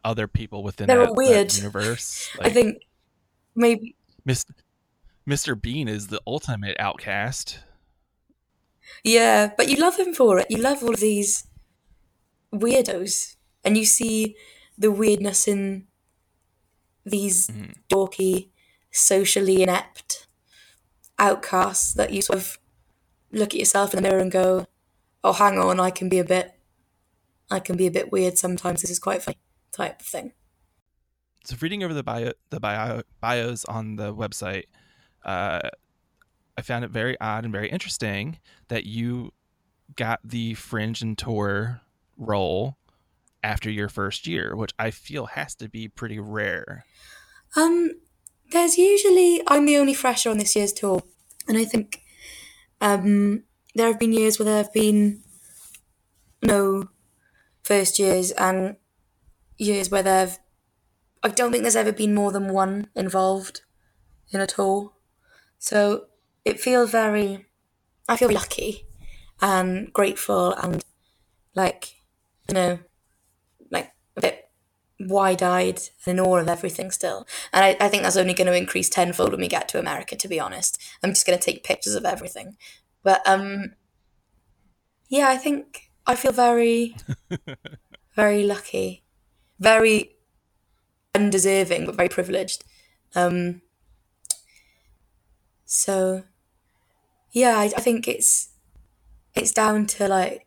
other 0.04 0.26
people 0.28 0.62
within 0.62 0.86
They're 0.86 0.98
that, 0.98 1.06
that 1.06 1.16
weird. 1.16 1.54
universe. 1.54 2.28
I 2.40 2.50
think 2.50 2.82
maybe 3.54 3.96
Mr. 4.26 5.60
Bean 5.60 5.88
is 5.88 6.08
the 6.08 6.20
ultimate 6.26 6.76
outcast. 6.78 7.60
Yeah, 9.04 9.52
but 9.56 9.68
you 9.68 9.76
love 9.76 9.96
him 9.96 10.14
for 10.14 10.38
it. 10.38 10.46
You 10.50 10.58
love 10.58 10.82
all 10.82 10.94
of 10.94 11.00
these 11.00 11.46
weirdos, 12.52 13.36
and 13.64 13.76
you 13.76 13.84
see 13.84 14.36
the 14.76 14.90
weirdness 14.90 15.46
in 15.46 15.86
these 17.04 17.46
Mhm. 17.48 17.74
dorky, 17.88 18.50
socially 18.90 19.62
inept 19.62 20.26
outcasts 21.18 21.94
that 21.94 22.12
you 22.12 22.22
sort 22.22 22.38
of 22.38 22.58
look 23.30 23.54
at 23.54 23.60
yourself 23.60 23.94
in 23.94 24.02
the 24.02 24.08
mirror 24.08 24.20
and 24.20 24.32
go, 24.32 24.66
"Oh, 25.22 25.32
hang 25.32 25.58
on, 25.58 25.78
I 25.78 25.90
can 25.90 26.08
be 26.08 26.18
a 26.18 26.24
bit, 26.24 26.58
I 27.50 27.60
can 27.60 27.76
be 27.76 27.86
a 27.86 27.90
bit 27.90 28.10
weird 28.10 28.38
sometimes. 28.38 28.80
This 28.80 28.90
is 28.90 28.98
quite 28.98 29.22
funny," 29.22 29.38
type 29.70 30.00
of 30.00 30.06
thing. 30.06 30.32
So 31.44 31.56
reading 31.60 31.82
over 31.82 31.94
the 31.94 32.02
bio, 32.02 32.32
the 32.50 32.60
bio, 32.60 33.02
bios 33.20 33.64
on 33.64 33.96
the 33.96 34.14
website, 34.14 34.64
uh, 35.24 35.60
I 36.56 36.62
found 36.62 36.84
it 36.84 36.90
very 36.90 37.18
odd 37.20 37.44
and 37.44 37.52
very 37.52 37.70
interesting 37.70 38.38
that 38.68 38.84
you 38.84 39.32
got 39.96 40.20
the 40.22 40.54
fringe 40.54 41.02
and 41.02 41.16
tour 41.16 41.80
role 42.16 42.76
after 43.42 43.70
your 43.70 43.88
first 43.88 44.26
year, 44.26 44.54
which 44.54 44.72
I 44.78 44.90
feel 44.90 45.26
has 45.26 45.54
to 45.56 45.68
be 45.68 45.88
pretty 45.88 46.18
rare. 46.18 46.84
Um, 47.56 47.92
there's 48.52 48.76
usually 48.76 49.42
I'm 49.46 49.66
the 49.66 49.78
only 49.78 49.94
fresher 49.94 50.30
on 50.30 50.38
this 50.38 50.54
year's 50.54 50.72
tour, 50.72 51.02
and 51.48 51.56
I 51.56 51.64
think 51.64 52.02
um, 52.80 53.44
there 53.74 53.86
have 53.86 53.98
been 53.98 54.12
years 54.12 54.38
where 54.38 54.44
there 54.44 54.58
have 54.58 54.72
been 54.72 55.22
no 56.42 56.88
first 57.62 57.98
years 57.98 58.30
and 58.32 58.76
years 59.56 59.90
where 59.90 60.02
there've 60.02 60.38
I 61.22 61.28
don't 61.28 61.52
think 61.52 61.62
there's 61.62 61.76
ever 61.76 61.92
been 61.92 62.14
more 62.14 62.32
than 62.32 62.52
one 62.52 62.88
involved 62.94 63.62
in 64.30 64.40
a 64.40 64.46
tour, 64.46 64.92
so 65.58 66.06
it 66.44 66.60
feels 66.60 66.90
very 66.90 67.46
I 68.08 68.16
feel 68.16 68.32
lucky 68.32 68.86
and 69.40 69.92
grateful 69.92 70.52
and 70.54 70.84
like 71.54 71.96
you 72.48 72.54
know 72.54 72.78
like 73.70 73.92
a 74.16 74.20
bit 74.20 74.50
wide-eyed 74.98 75.80
and 76.06 76.18
in 76.18 76.24
awe 76.24 76.36
of 76.36 76.48
everything 76.48 76.90
still. 76.90 77.26
And 77.52 77.64
I, 77.64 77.76
I 77.84 77.88
think 77.88 78.02
that's 78.02 78.16
only 78.16 78.34
going 78.34 78.46
to 78.46 78.56
increase 78.56 78.88
tenfold 78.88 79.30
when 79.30 79.40
we 79.40 79.48
get 79.48 79.68
to 79.68 79.78
america 79.78 80.16
to 80.16 80.28
be 80.28 80.40
honest. 80.40 80.78
I'm 81.02 81.10
just 81.10 81.26
going 81.26 81.38
to 81.38 81.44
take 81.44 81.64
pictures 81.64 81.94
of 81.94 82.04
everything. 82.04 82.56
But 83.02 83.22
um 83.26 83.74
yeah 85.08 85.28
i 85.28 85.36
think 85.36 85.90
i 86.06 86.14
feel 86.14 86.32
very 86.32 86.96
very 88.14 88.42
lucky. 88.44 89.04
Very 89.58 90.16
undeserving 91.14 91.86
but 91.86 91.96
very 91.96 92.08
privileged 92.08 92.64
um 93.14 93.60
so 95.64 96.22
yeah 97.32 97.58
I, 97.58 97.64
I 97.64 97.80
think 97.80 98.06
it's 98.08 98.50
it's 99.34 99.52
down 99.52 99.86
to 99.86 100.08
like 100.08 100.46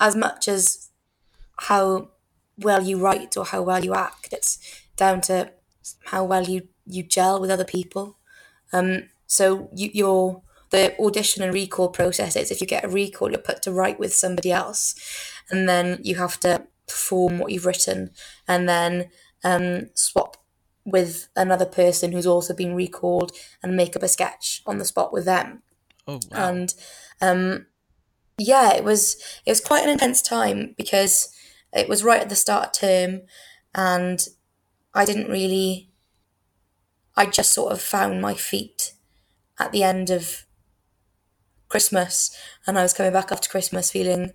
as 0.00 0.14
much 0.14 0.48
as 0.48 0.90
how 1.58 2.10
well 2.58 2.82
you 2.82 2.98
write 2.98 3.36
or 3.36 3.44
how 3.44 3.62
well 3.62 3.84
you 3.84 3.94
act. 3.94 4.32
It's 4.32 4.58
down 4.96 5.20
to 5.22 5.52
how 6.06 6.24
well 6.24 6.44
you 6.44 6.68
you 6.86 7.02
gel 7.02 7.40
with 7.40 7.50
other 7.50 7.64
people. 7.64 8.18
Um, 8.72 9.08
so 9.26 9.68
you, 9.74 9.90
your 9.92 10.42
the 10.70 10.98
audition 11.00 11.42
and 11.42 11.54
recall 11.54 11.88
process 11.88 12.36
is 12.36 12.50
if 12.50 12.60
you 12.60 12.66
get 12.66 12.84
a 12.84 12.88
recall, 12.88 13.30
you're 13.30 13.38
put 13.38 13.62
to 13.62 13.72
write 13.72 13.98
with 13.98 14.14
somebody 14.14 14.52
else, 14.52 14.94
and 15.50 15.68
then 15.68 15.98
you 16.02 16.16
have 16.16 16.38
to 16.40 16.66
perform 16.86 17.38
what 17.38 17.52
you've 17.52 17.66
written, 17.66 18.10
and 18.48 18.68
then 18.68 19.10
um, 19.44 19.90
swap 19.94 20.36
with 20.84 21.28
another 21.34 21.66
person 21.66 22.12
who's 22.12 22.26
also 22.26 22.54
been 22.54 22.74
recalled 22.74 23.32
and 23.62 23.76
make 23.76 23.96
up 23.96 24.02
a 24.02 24.08
sketch 24.08 24.62
on 24.66 24.78
the 24.78 24.84
spot 24.84 25.12
with 25.12 25.24
them 25.24 25.62
Oh 26.06 26.20
wow! 26.30 26.48
and 26.48 26.74
um, 27.20 27.66
yeah, 28.38 28.74
it 28.74 28.84
was 28.84 29.16
it 29.44 29.50
was 29.50 29.60
quite 29.60 29.84
an 29.84 29.90
intense 29.90 30.20
time 30.22 30.74
because 30.76 31.32
it 31.72 31.88
was 31.88 32.04
right 32.04 32.20
at 32.20 32.28
the 32.28 32.36
start 32.36 32.66
of 32.66 32.72
term, 32.72 33.22
and 33.74 34.26
I 34.94 35.04
didn't 35.04 35.30
really. 35.30 35.90
I 37.16 37.26
just 37.26 37.52
sort 37.52 37.72
of 37.72 37.80
found 37.80 38.20
my 38.20 38.34
feet 38.34 38.92
at 39.58 39.72
the 39.72 39.82
end 39.82 40.10
of 40.10 40.44
Christmas, 41.68 42.36
and 42.66 42.78
I 42.78 42.82
was 42.82 42.92
coming 42.92 43.12
back 43.12 43.32
after 43.32 43.48
Christmas 43.48 43.90
feeling 43.90 44.32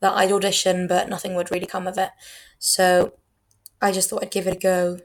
that 0.00 0.12
I'd 0.12 0.30
audition, 0.30 0.86
but 0.86 1.08
nothing 1.08 1.34
would 1.34 1.50
really 1.50 1.66
come 1.66 1.86
of 1.86 1.96
it. 1.96 2.10
So 2.58 3.14
I 3.80 3.92
just 3.92 4.10
thought 4.10 4.22
I'd 4.22 4.30
give 4.30 4.46
it 4.46 4.56
a 4.56 4.58
go, 4.58 4.98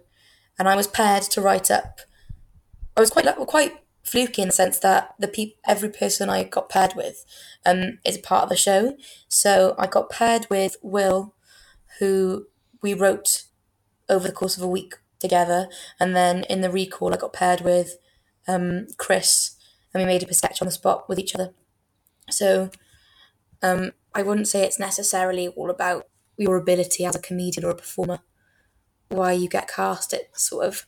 and 0.57 0.67
I 0.67 0.75
was 0.75 0.87
paired 0.87 1.23
to 1.23 1.41
write 1.41 1.69
up. 1.69 1.99
I 2.95 2.99
was 2.99 3.09
quite 3.09 3.25
quite 3.47 3.73
fluky 4.03 4.41
in 4.41 4.49
the 4.49 4.53
sense 4.53 4.79
that 4.79 5.15
the 5.17 5.27
peop- 5.27 5.57
every 5.65 5.89
person 5.89 6.29
I 6.29 6.43
got 6.43 6.69
paired 6.69 6.93
with 6.95 7.25
um, 7.65 7.99
is 8.05 8.17
a 8.17 8.21
part 8.21 8.43
of 8.43 8.49
the 8.49 8.55
show. 8.55 8.97
So 9.27 9.75
I 9.77 9.87
got 9.87 10.09
paired 10.09 10.47
with 10.49 10.75
Will, 10.81 11.33
who 11.99 12.47
we 12.81 12.93
wrote 12.93 13.45
over 14.09 14.27
the 14.27 14.33
course 14.33 14.57
of 14.57 14.63
a 14.63 14.67
week 14.67 14.95
together, 15.19 15.69
and 15.99 16.15
then 16.15 16.43
in 16.49 16.61
the 16.61 16.71
recall 16.71 17.13
I 17.13 17.17
got 17.17 17.33
paired 17.33 17.61
with 17.61 17.97
um, 18.47 18.87
Chris, 18.97 19.55
and 19.93 20.01
we 20.01 20.05
made 20.05 20.23
up 20.23 20.29
a 20.29 20.33
sketch 20.33 20.61
on 20.61 20.65
the 20.65 20.71
spot 20.71 21.07
with 21.07 21.19
each 21.19 21.35
other. 21.35 21.53
So 22.29 22.69
um, 23.61 23.91
I 24.13 24.21
wouldn't 24.23 24.47
say 24.47 24.63
it's 24.63 24.79
necessarily 24.79 25.47
all 25.47 25.69
about 25.69 26.07
your 26.37 26.57
ability 26.57 27.05
as 27.05 27.15
a 27.15 27.21
comedian 27.21 27.65
or 27.65 27.71
a 27.71 27.75
performer. 27.75 28.19
Why 29.13 29.33
you 29.33 29.47
get 29.49 29.67
cast, 29.67 30.13
it's 30.13 30.43
sort 30.43 30.65
of 30.65 30.87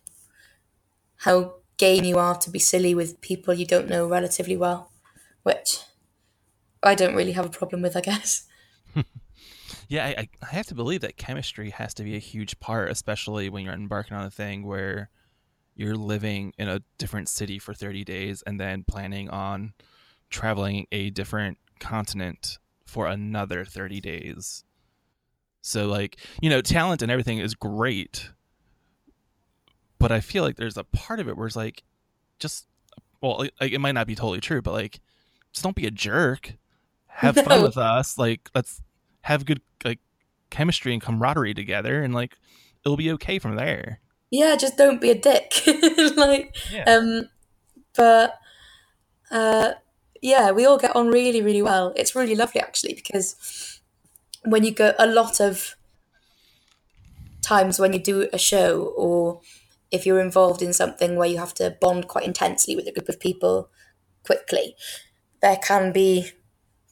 how 1.18 1.56
game 1.78 2.04
you 2.04 2.18
are 2.18 2.36
to 2.38 2.50
be 2.50 2.60
silly 2.60 2.96
with 2.96 3.20
people 3.22 3.54
you 3.54 3.66
don't 3.66 3.90
know 3.90 4.08
relatively 4.08 4.58
well, 4.58 4.92
which 5.44 5.80
I 6.84 6.96
don't 6.96 7.16
really 7.16 7.34
have 7.34 7.46
a 7.46 7.50
problem 7.50 7.82
with, 7.82 7.96
I 7.98 8.02
guess. 8.02 8.46
Yeah, 9.88 10.06
I, 10.06 10.28
I- 10.42 10.46
have 10.56 10.68
to 10.68 10.76
believe 10.76 11.02
that 11.02 11.18
chemistry 11.18 11.70
has 11.72 11.94
to 11.96 12.04
be 12.04 12.16
a 12.16 12.20
huge 12.20 12.60
part, 12.60 12.90
especially 12.92 13.50
when 13.50 13.64
you're 13.64 13.74
embarking 13.74 14.18
on 14.18 14.26
a 14.26 14.32
thing 14.32 14.66
where 14.66 15.10
you're 15.76 15.96
living 15.96 16.54
in 16.58 16.68
a 16.70 16.82
different 16.98 17.30
city 17.30 17.60
for 17.60 17.74
30 17.74 18.04
days 18.04 18.42
and 18.48 18.60
then 18.60 18.84
planning 18.84 19.30
on 19.30 19.74
traveling 20.30 20.88
a 20.92 21.10
different 21.12 21.58
continent 21.80 22.58
for 22.86 23.08
another 23.08 23.66
30 23.66 24.02
days. 24.02 24.64
So, 25.66 25.88
like, 25.88 26.18
you 26.42 26.50
know, 26.52 26.62
talent 26.62 27.02
and 27.02 27.12
everything 27.12 27.40
is 27.40 27.56
great, 27.56 28.30
but 29.98 30.12
I 30.12 30.20
feel 30.20 30.44
like 30.44 30.58
there's 30.58 30.78
a 30.78 30.84
part 30.84 31.20
of 31.20 31.28
it 31.28 31.36
where 31.36 31.48
it's 31.48 31.56
like, 31.56 31.82
just, 32.38 32.68
well, 33.20 33.48
like, 33.60 33.72
it 33.72 33.80
might 33.80 33.94
not 33.94 34.06
be 34.06 34.14
totally 34.14 34.42
true, 34.42 34.62
but 34.62 34.74
like, 34.74 35.00
just 35.54 35.64
don't 35.64 35.76
be 35.76 35.88
a 35.88 35.92
jerk. 35.92 36.54
Have 37.08 37.36
fun 37.38 37.64
with 37.64 37.78
us. 37.78 38.16
Like, 38.16 38.50
let's 38.54 38.84
have 39.22 39.46
good 39.48 39.60
like 39.84 39.98
chemistry 40.52 40.94
and 40.94 41.02
camaraderie 41.02 41.56
together, 41.56 42.04
and 42.04 42.14
like 42.14 42.36
it'll 42.86 42.96
be 42.98 43.12
okay 43.14 43.40
from 43.40 43.56
there. 43.56 44.02
Yeah, 44.30 44.56
just 44.58 44.78
don't 44.78 45.02
be 45.02 45.10
a 45.10 45.16
dick. 45.16 45.52
like, 46.16 46.56
Yeah. 46.72 46.84
um, 46.86 47.30
but 47.96 48.36
uh, 49.32 49.72
yeah, 50.22 50.52
we 50.52 50.66
all 50.66 50.78
get 50.78 50.96
on 50.96 51.08
really, 51.08 51.42
really 51.42 51.64
well. 51.64 51.92
It's 51.96 52.16
really 52.16 52.36
lovely 52.36 52.62
actually 52.62 52.94
because 52.94 53.75
when 54.46 54.64
you 54.64 54.72
go, 54.72 54.94
a 54.98 55.08
lot 55.08 55.40
of 55.40 55.76
times 57.42 57.80
when 57.80 57.94
you 57.94 58.00
do 58.00 58.28
a 58.34 58.38
show 58.38 58.94
or 58.98 59.42
if 59.92 60.06
you're 60.06 60.20
involved 60.20 60.62
in 60.62 60.74
something 60.74 61.16
where 61.16 61.28
you 61.28 61.38
have 61.38 61.54
to 61.54 61.78
bond 61.80 62.08
quite 62.08 62.26
intensely 62.26 62.76
with 62.76 62.88
a 62.88 62.92
group 62.92 63.08
of 63.08 63.20
people 63.20 63.70
quickly, 64.24 64.76
there 65.42 65.58
can 65.58 65.92
be 65.92 66.32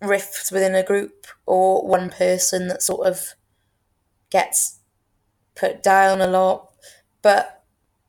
rifts 0.01 0.51
within 0.51 0.75
a 0.75 0.83
group 0.83 1.27
or 1.45 1.87
one 1.87 2.09
person 2.09 2.67
that 2.67 2.81
sort 2.81 3.07
of 3.07 3.33
gets 4.29 4.79
put 5.55 5.81
down 5.81 6.21
a 6.21 6.27
lot. 6.27 6.71
But 7.21 7.63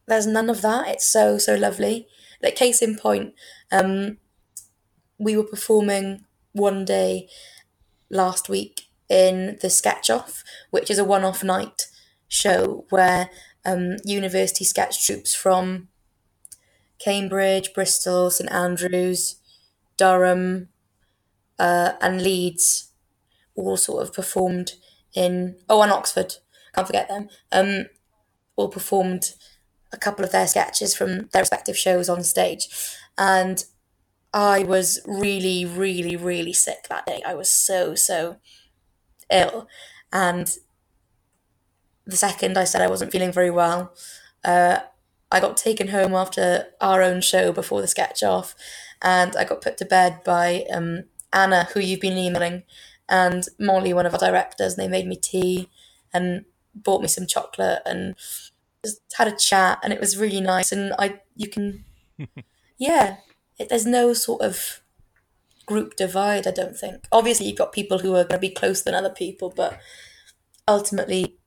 there's 0.07 0.27
none 0.27 0.51
of 0.51 0.63
that. 0.63 0.89
It's 0.89 1.07
so, 1.07 1.39
so 1.39 1.55
lovely. 1.55 2.07
Like, 2.43 2.57
case 2.57 2.83
in 2.83 2.97
point, 2.97 3.35
um, 3.73 4.19
we 5.19 5.37
were 5.37 5.45
performing 5.45 6.25
one 6.53 6.85
day 6.85 7.29
last 8.11 8.49
week 8.49 8.84
in 9.09 9.59
the 9.61 9.71
Sketch 9.71 10.11
Off, 10.11 10.43
which 10.71 10.91
is 10.91 10.99
a 10.99 11.05
one 11.05 11.25
off 11.25 11.45
night 11.45 11.89
show 12.29 12.87
where 12.91 13.31
um, 13.65 13.97
university 14.05 14.65
sketch 14.65 15.07
troupes 15.07 15.35
from 15.35 15.89
Cambridge, 16.99 17.73
Bristol, 17.75 18.31
St 18.31 18.51
Andrews, 18.51 19.37
Durham, 19.97 20.69
uh, 21.59 21.93
and 22.01 22.23
Leeds 22.23 22.91
all 23.55 23.77
sort 23.77 24.03
of 24.03 24.13
performed 24.13 24.73
in 25.15 25.57
oh 25.69 25.81
and 25.83 25.93
Oxford 25.93 26.35
can't 26.75 26.89
forget 26.89 27.09
them 27.09 27.29
um, 27.53 27.87
all 28.57 28.69
performed 28.69 29.35
a 29.93 29.97
couple 29.97 30.25
of 30.25 30.33
their 30.33 30.49
sketches 30.49 30.95
from 30.95 31.29
their 31.33 31.43
respective 31.43 31.79
shows 31.79 32.09
on 32.09 32.25
stage. 32.25 32.69
And 33.17 33.65
I 34.33 34.65
was 34.65 35.01
really 35.07 35.65
really 35.65 36.17
really 36.17 36.53
sick 36.53 36.89
that 36.89 37.07
day. 37.07 37.23
I 37.25 37.35
was 37.35 37.49
so 37.49 37.95
so 37.95 38.39
ill 39.35 39.69
and 40.13 40.57
the 42.07 42.17
second 42.17 42.57
I 42.57 42.65
said 42.65 42.81
I 42.81 42.89
wasn't 42.89 43.13
feeling 43.13 43.33
very 43.33 43.51
well 43.51 43.95
uh, 44.45 44.79
I 45.31 45.41
got 45.41 45.57
taken 45.57 45.89
home 45.89 46.15
after 46.15 46.69
our 46.81 47.03
own 47.03 47.21
show 47.21 47.53
before 47.53 47.81
the 47.81 47.89
sketch 47.89 48.23
off 48.23 48.55
and 49.05 49.37
I 49.37 49.45
got 49.45 49.61
put 49.61 49.77
to 49.79 49.85
bed 49.85 50.25
by 50.25 50.65
um, 50.73 51.05
Anna, 51.33 51.69
who 51.75 51.81
you've 51.81 52.01
been 52.01 52.17
emailing, 52.17 52.63
and 53.09 53.45
Molly, 53.61 53.93
one 53.93 54.07
of 54.07 54.15
our 54.15 54.19
directors. 54.19 54.75
And 54.75 54.83
they 54.83 54.89
made 54.89 55.07
me 55.07 55.17
tea 55.17 55.69
and 56.13 56.47
bought 56.75 57.03
me 57.03 57.09
some 57.09 57.27
chocolate 57.27 57.83
and 57.85 58.15
just 58.83 59.01
had 59.17 59.29
a 59.29 59.37
chat, 59.37 59.79
and 59.83 59.93
it 59.93 60.01
was 60.01 60.17
really 60.17 60.41
nice. 60.41 60.73
And 60.73 60.95
I, 60.99 61.21
you 61.37 61.49
can, 61.49 61.85
yeah, 62.79 63.17
it, 63.59 63.69
there's 63.69 63.87
no 63.87 64.15
sort 64.15 64.41
of 64.41 64.81
group 65.67 65.97
divide. 65.97 66.47
I 66.47 66.51
don't 66.51 66.77
think. 66.77 67.05
Obviously, 67.13 67.47
you've 67.47 67.59
got 67.59 67.73
people 67.73 67.99
who 67.99 68.15
are 68.15 68.25
going 68.25 68.41
to 68.41 68.49
be 68.49 68.51
closer 68.51 68.85
than 68.85 68.95
other 68.95 69.11
people, 69.11 69.53
but 69.55 69.79
ultimately, 70.69 71.39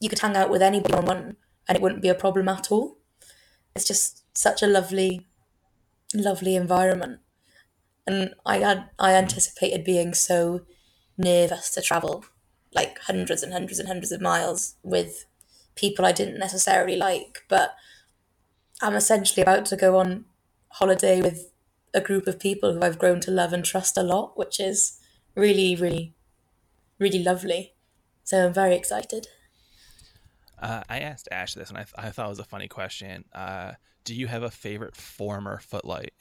you 0.00 0.08
could 0.08 0.20
hang 0.20 0.36
out 0.36 0.50
with 0.50 0.62
anybody 0.62 0.94
on 0.94 1.04
one, 1.04 1.36
and 1.68 1.76
it 1.76 1.82
wouldn't 1.82 2.02
be 2.02 2.08
a 2.08 2.14
problem 2.14 2.48
at 2.48 2.70
all. 2.70 2.98
It's 3.74 3.86
just 3.86 4.24
such 4.36 4.62
a 4.62 4.66
lovely, 4.66 5.26
lovely 6.14 6.56
environment 6.56 7.20
and 8.06 8.34
I 8.44 8.58
had 8.58 8.90
I 8.98 9.14
anticipated 9.14 9.84
being 9.84 10.14
so 10.14 10.62
nervous 11.16 11.70
to 11.70 11.82
travel 11.82 12.24
like 12.74 12.98
hundreds 13.00 13.42
and 13.42 13.52
hundreds 13.52 13.78
and 13.78 13.88
hundreds 13.88 14.12
of 14.12 14.20
miles 14.20 14.74
with 14.82 15.26
people 15.76 16.04
I 16.04 16.12
didn't 16.12 16.38
necessarily 16.38 16.96
like, 16.96 17.44
but 17.48 17.74
I'm 18.82 18.94
essentially 18.94 19.42
about 19.42 19.66
to 19.66 19.76
go 19.76 19.98
on 19.98 20.24
holiday 20.70 21.22
with 21.22 21.52
a 21.94 22.00
group 22.00 22.26
of 22.26 22.40
people 22.40 22.74
who 22.74 22.82
I've 22.82 22.98
grown 22.98 23.20
to 23.20 23.30
love 23.30 23.52
and 23.52 23.64
trust 23.64 23.96
a 23.96 24.02
lot, 24.02 24.36
which 24.36 24.58
is 24.60 24.98
really, 25.34 25.76
really, 25.76 26.14
really 26.98 27.22
lovely. 27.22 27.74
So 28.24 28.46
I'm 28.46 28.52
very 28.52 28.74
excited. 28.74 29.28
Uh, 30.58 30.82
I 30.88 31.00
asked 31.00 31.28
Ash 31.30 31.54
this, 31.54 31.68
and 31.68 31.78
I, 31.78 31.82
th- 31.82 31.94
I 31.96 32.10
thought 32.10 32.26
it 32.26 32.30
was 32.30 32.38
a 32.38 32.44
funny 32.44 32.68
question. 32.68 33.24
Uh, 33.32 33.72
do 34.04 34.14
you 34.14 34.26
have 34.26 34.42
a 34.42 34.50
favorite 34.50 34.96
former 34.96 35.58
footlight? 35.58 36.12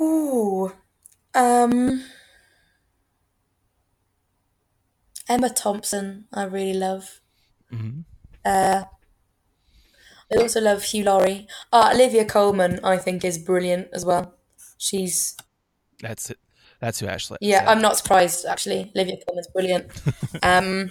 Ooh. 0.00 0.72
Um 1.34 2.04
Emma 5.28 5.50
Thompson, 5.50 6.26
I 6.32 6.44
really 6.44 6.78
love. 6.78 7.20
Mm-hmm. 7.72 8.00
Uh, 8.44 8.84
I 10.32 10.40
also 10.42 10.60
love 10.60 10.82
Hugh 10.82 11.04
Laurie. 11.04 11.46
Uh, 11.72 11.90
Olivia 11.94 12.24
Colman, 12.24 12.80
I 12.84 12.98
think, 12.98 13.24
is 13.24 13.38
brilliant 13.38 13.88
as 13.92 14.04
well. 14.04 14.34
She's 14.76 15.36
that's 16.00 16.30
it. 16.30 16.38
That's 16.80 17.00
who 17.00 17.06
Ashley. 17.06 17.38
Yeah, 17.40 17.64
I'm 17.66 17.80
not 17.80 17.96
surprised 17.96 18.46
actually. 18.46 18.92
Olivia 18.94 19.16
Colman's 19.26 19.48
brilliant. 19.48 19.90
um, 20.42 20.90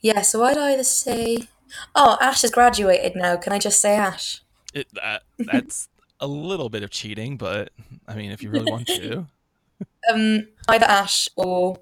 yeah, 0.00 0.22
so 0.22 0.44
I'd 0.44 0.58
either 0.58 0.84
say, 0.84 1.48
oh, 1.94 2.18
Ash 2.20 2.42
has 2.42 2.50
graduated 2.50 3.16
now. 3.16 3.36
Can 3.36 3.52
I 3.52 3.58
just 3.58 3.80
say 3.80 3.96
Ash? 3.96 4.42
It, 4.74 4.86
uh, 5.02 5.18
that's 5.38 5.88
a 6.20 6.26
little 6.26 6.68
bit 6.68 6.82
of 6.82 6.90
cheating, 6.90 7.36
but 7.36 7.70
I 8.06 8.14
mean, 8.14 8.30
if 8.30 8.42
you 8.42 8.50
really 8.50 8.70
want 8.70 8.86
to. 8.88 9.26
um, 10.12 10.48
either 10.68 10.86
Ash 10.86 11.28
or 11.36 11.78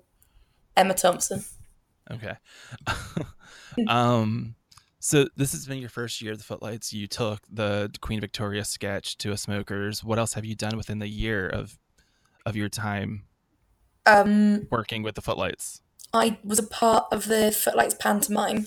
Emma 0.76 0.94
Thompson. 0.94 1.44
Okay. 2.10 2.34
um, 3.88 4.54
so 5.06 5.28
this 5.36 5.52
has 5.52 5.66
been 5.66 5.78
your 5.78 5.88
first 5.88 6.20
year 6.20 6.32
of 6.32 6.38
the 6.38 6.44
Footlights. 6.44 6.92
You 6.92 7.06
took 7.06 7.42
the 7.48 7.92
Queen 8.00 8.20
Victoria 8.20 8.64
sketch 8.64 9.16
to 9.18 9.30
a 9.30 9.36
Smokers. 9.36 10.02
What 10.02 10.18
else 10.18 10.32
have 10.32 10.44
you 10.44 10.56
done 10.56 10.76
within 10.76 10.98
the 10.98 11.06
year 11.06 11.48
of 11.48 11.78
of 12.44 12.56
your 12.56 12.68
time 12.68 13.22
um, 14.04 14.66
working 14.68 15.04
with 15.04 15.14
the 15.14 15.22
Footlights? 15.22 15.80
I 16.12 16.38
was 16.42 16.58
a 16.58 16.66
part 16.66 17.04
of 17.12 17.26
the 17.26 17.52
Footlights 17.52 17.94
pantomime 17.94 18.66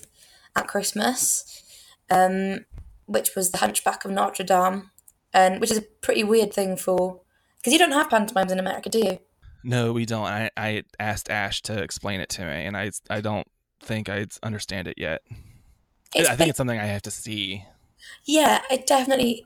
at 0.55 0.69
Christmas, 0.69 1.61
um, 2.09 2.65
which 3.05 3.35
was 3.35 3.51
the 3.51 3.57
Hunchback 3.57 4.05
of 4.05 4.11
Notre 4.11 4.45
Dame 4.45 4.91
and 5.33 5.59
which 5.59 5.71
is 5.71 5.79
a 5.79 5.81
pretty 5.81 6.23
weird 6.23 6.53
thing 6.53 6.77
for 6.77 7.19
because 7.57 7.73
you 7.73 7.79
don't 7.79 7.91
have 7.91 8.09
pantomimes 8.09 8.53
in 8.53 8.59
America, 8.59 8.87
do 8.87 8.99
you? 8.99 9.19
No, 9.65 9.91
we 9.91 10.05
don't. 10.05 10.25
I, 10.25 10.49
I 10.55 10.83
asked 11.01 11.29
Ash 11.29 11.61
to 11.63 11.83
explain 11.83 12.21
it 12.21 12.29
to 12.29 12.45
me, 12.45 12.65
and 12.65 12.77
I 12.77 12.91
I 13.09 13.19
don't 13.19 13.47
think 13.81 14.07
I 14.07 14.27
understand 14.41 14.87
it 14.87 14.95
yet. 14.97 15.21
I 16.15 16.35
think 16.35 16.49
it's 16.49 16.57
something 16.57 16.79
I 16.79 16.85
have 16.85 17.03
to 17.03 17.11
see. 17.11 17.65
Yeah, 18.25 18.61
it 18.69 18.87
definitely 18.87 19.45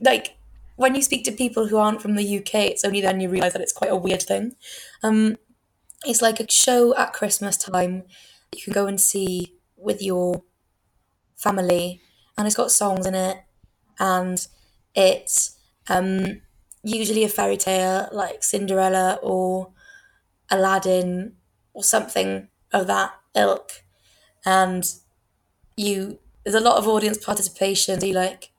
like 0.00 0.36
when 0.76 0.94
you 0.94 1.02
speak 1.02 1.24
to 1.24 1.32
people 1.32 1.68
who 1.68 1.76
aren't 1.76 2.00
from 2.00 2.14
the 2.14 2.38
UK, 2.38 2.54
it's 2.54 2.84
only 2.84 3.00
then 3.00 3.20
you 3.20 3.28
realize 3.28 3.52
that 3.52 3.62
it's 3.62 3.72
quite 3.72 3.90
a 3.90 3.96
weird 3.96 4.22
thing. 4.22 4.56
Um, 5.02 5.36
it's 6.04 6.22
like 6.22 6.40
a 6.40 6.50
show 6.50 6.96
at 6.96 7.12
Christmas 7.12 7.56
time 7.56 8.04
that 8.50 8.58
you 8.58 8.62
can 8.62 8.72
go 8.72 8.86
and 8.86 9.00
see 9.00 9.54
with 9.76 10.02
your 10.02 10.42
family, 11.36 12.00
and 12.36 12.46
it's 12.46 12.56
got 12.56 12.70
songs 12.70 13.06
in 13.06 13.14
it, 13.14 13.38
and 13.98 14.46
it's 14.94 15.58
um, 15.88 16.40
usually 16.82 17.24
a 17.24 17.28
fairy 17.28 17.56
tale 17.56 18.08
like 18.12 18.42
Cinderella 18.42 19.18
or 19.22 19.72
Aladdin 20.50 21.34
or 21.74 21.84
something 21.84 22.48
of 22.72 22.86
that 22.86 23.12
ilk. 23.34 23.82
And 24.44 24.84
you 25.76 26.18
there's 26.44 26.54
a 26.54 26.60
lot 26.60 26.78
of 26.78 26.88
audience 26.88 27.18
participation. 27.18 28.00
So 28.00 28.06
you 28.06 28.14
like 28.14 28.52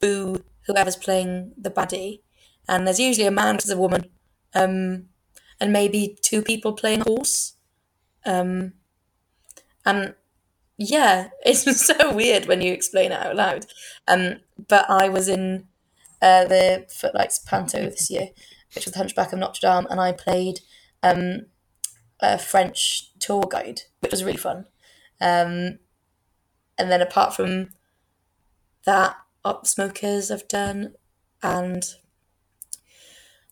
boo 0.00 0.44
whoever's 0.66 0.96
playing 0.96 1.52
the 1.56 1.70
baddie. 1.70 2.20
And 2.68 2.86
there's 2.86 3.00
usually 3.00 3.26
a 3.26 3.32
man 3.32 3.58
to 3.58 3.72
a 3.72 3.76
woman. 3.76 4.10
Um, 4.54 5.06
and 5.60 5.72
maybe 5.72 6.16
two 6.22 6.42
people 6.42 6.72
playing 6.72 7.00
a 7.00 7.04
horse. 7.04 7.54
Um, 8.24 8.74
and 9.84 10.14
yeah, 10.76 11.30
it's 11.44 11.86
so 11.86 12.14
weird 12.14 12.46
when 12.46 12.60
you 12.60 12.72
explain 12.72 13.12
it 13.12 13.20
out 13.20 13.36
loud. 13.36 13.66
Um, 14.06 14.40
but 14.68 14.88
I 14.88 15.08
was 15.08 15.28
in 15.28 15.66
uh, 16.22 16.44
the 16.44 16.86
Footlights 16.88 17.40
Panto 17.40 17.84
this 17.84 18.10
year, 18.10 18.28
which 18.74 18.84
was 18.84 18.92
the 18.92 18.98
Hunchback 18.98 19.32
of 19.32 19.38
Notre 19.38 19.60
Dame, 19.60 19.86
and 19.90 20.00
I 20.00 20.12
played 20.12 20.60
um, 21.02 21.46
a 22.20 22.38
French 22.38 23.12
tour 23.18 23.44
guide, 23.48 23.82
which 24.00 24.12
was 24.12 24.24
really 24.24 24.36
fun. 24.36 24.66
Um, 25.20 25.78
and 26.78 26.90
then 26.90 27.02
apart 27.02 27.34
from 27.34 27.70
that, 28.84 29.16
Up 29.44 29.66
Smokers 29.66 30.30
I've 30.30 30.48
done, 30.48 30.94
and 31.42 31.84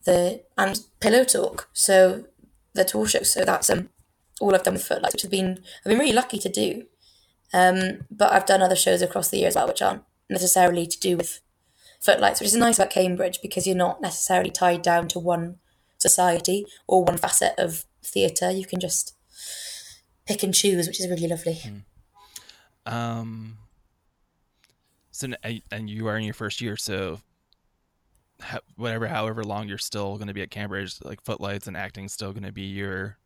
the 0.05 0.43
and 0.57 0.81
Pillow 1.01 1.25
Talk, 1.25 1.69
so 1.73 2.27
the 2.75 2.85
tour 2.85 3.07
show. 3.07 3.23
So 3.23 3.45
that's 3.45 3.69
um, 3.71 3.91
all 4.41 4.55
I've 4.55 4.63
done 4.63 4.75
with 4.75 4.87
Footlights, 4.87 5.15
which 5.15 5.23
has 5.23 5.31
been 5.31 5.59
I've 5.85 5.91
been 5.91 5.99
really 5.99 6.13
lucky 6.13 6.39
to 6.39 6.49
do. 6.49 6.87
Um, 7.53 8.07
but 8.11 8.33
I've 8.33 8.47
done 8.47 8.63
other 8.63 8.77
shows 8.77 9.03
across 9.03 9.29
the 9.31 9.39
year 9.39 9.49
as 9.49 9.55
well, 9.55 9.69
which 9.69 9.83
aren't 9.83 10.03
necessarily 10.29 10.87
to 10.87 10.99
do 10.99 11.17
with 11.17 11.41
footlights, 12.01 12.41
which 12.41 12.49
is 12.49 12.57
nice 12.57 12.79
about 12.79 12.91
Cambridge 12.91 13.41
because 13.43 13.67
you're 13.67 13.77
not 13.77 14.01
necessarily 14.01 14.51
tied 14.51 14.83
down 14.83 15.09
to 15.09 15.19
one 15.19 15.57
society 15.99 16.67
or 16.87 17.05
one 17.05 17.17
facet 17.17 17.55
of 17.59 17.85
theatre. 18.03 18.51
You 18.51 18.67
can 18.67 18.81
just 18.81 19.16
pick 20.27 20.43
and 20.43 20.55
choose, 20.55 20.87
which 20.87 21.01
is 21.01 21.09
really 21.09 21.29
lovely. 21.29 21.61
Mm. 22.87 22.93
Um, 22.93 23.59
So 25.11 25.29
and 25.71 25.89
you 25.89 26.07
are 26.09 26.17
in 26.17 26.25
your 26.25 26.35
first 26.35 26.61
year, 26.61 26.77
so 26.77 27.21
whatever, 28.77 29.07
however 29.07 29.43
long 29.45 29.69
you're 29.69 29.79
still 29.79 30.17
going 30.17 30.29
to 30.29 30.35
be 30.35 30.43
at 30.43 30.51
Cambridge, 30.51 30.97
like 31.03 31.23
Footlights 31.23 31.67
and 31.67 31.77
acting, 31.77 32.09
still 32.09 32.33
going 32.33 32.43
to 32.43 32.53
be 32.53 32.63
your 32.63 33.17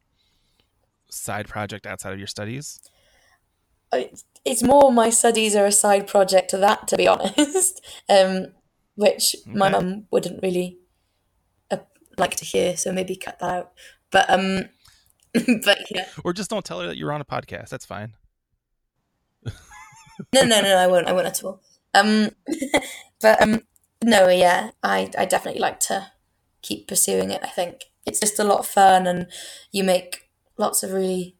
side 1.10 1.48
project 1.48 1.86
outside 1.86 2.12
of 2.12 2.18
your 2.18 2.28
studies. 2.28 2.80
It's 4.44 4.62
more 4.62 4.92
my 4.92 5.10
studies 5.10 5.56
are 5.56 5.66
a 5.66 5.72
side 5.72 6.06
project 6.06 6.50
to 6.50 6.58
that, 6.58 6.86
to 6.88 6.96
be 6.96 7.08
honest. 7.08 7.84
um, 8.08 8.48
which 8.94 9.34
okay. 9.46 9.56
my 9.56 9.70
mum 9.70 10.06
wouldn't 10.10 10.42
really 10.42 10.78
uh, 11.70 11.78
like 12.18 12.36
to 12.36 12.44
hear, 12.44 12.76
so 12.76 12.92
maybe 12.92 13.16
cut 13.16 13.38
that 13.40 13.50
out. 13.50 13.72
But 14.10 14.28
um, 14.28 14.68
but 15.64 15.78
yeah. 15.90 16.06
Or 16.24 16.32
just 16.32 16.50
don't 16.50 16.64
tell 16.64 16.80
her 16.80 16.88
that 16.88 16.96
you're 16.96 17.12
on 17.12 17.20
a 17.20 17.24
podcast. 17.24 17.68
That's 17.68 17.86
fine. 17.86 18.14
no, 19.44 20.42
no, 20.42 20.60
no, 20.60 20.76
I 20.76 20.86
won't. 20.86 21.06
I 21.06 21.12
won't 21.12 21.26
at 21.26 21.44
all. 21.44 21.62
Um, 21.94 22.30
but 23.20 23.40
um, 23.42 23.62
no, 24.02 24.28
yeah, 24.28 24.70
I 24.82 25.10
I 25.16 25.24
definitely 25.24 25.60
like 25.60 25.80
to 25.80 26.12
keep 26.62 26.88
pursuing 26.88 27.30
it. 27.30 27.40
I 27.42 27.48
think 27.48 27.84
it's 28.06 28.20
just 28.20 28.38
a 28.38 28.44
lot 28.44 28.60
of 28.60 28.66
fun, 28.66 29.06
and 29.06 29.28
you 29.72 29.84
make 29.84 30.30
lots 30.56 30.82
of 30.82 30.92
really 30.92 31.36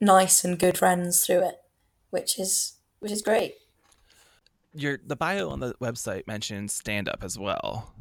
nice 0.00 0.44
and 0.44 0.58
good 0.58 0.78
friends 0.78 1.24
through 1.24 1.46
it, 1.48 1.56
which 2.10 2.38
is 2.38 2.74
which 3.00 3.12
is 3.12 3.22
great. 3.22 3.54
Your 4.72 4.98
the 5.04 5.16
bio 5.16 5.50
on 5.50 5.60
the 5.60 5.74
website 5.74 6.26
mentions 6.26 6.74
stand 6.74 7.08
up 7.08 7.22
as 7.22 7.38
well. 7.38 7.92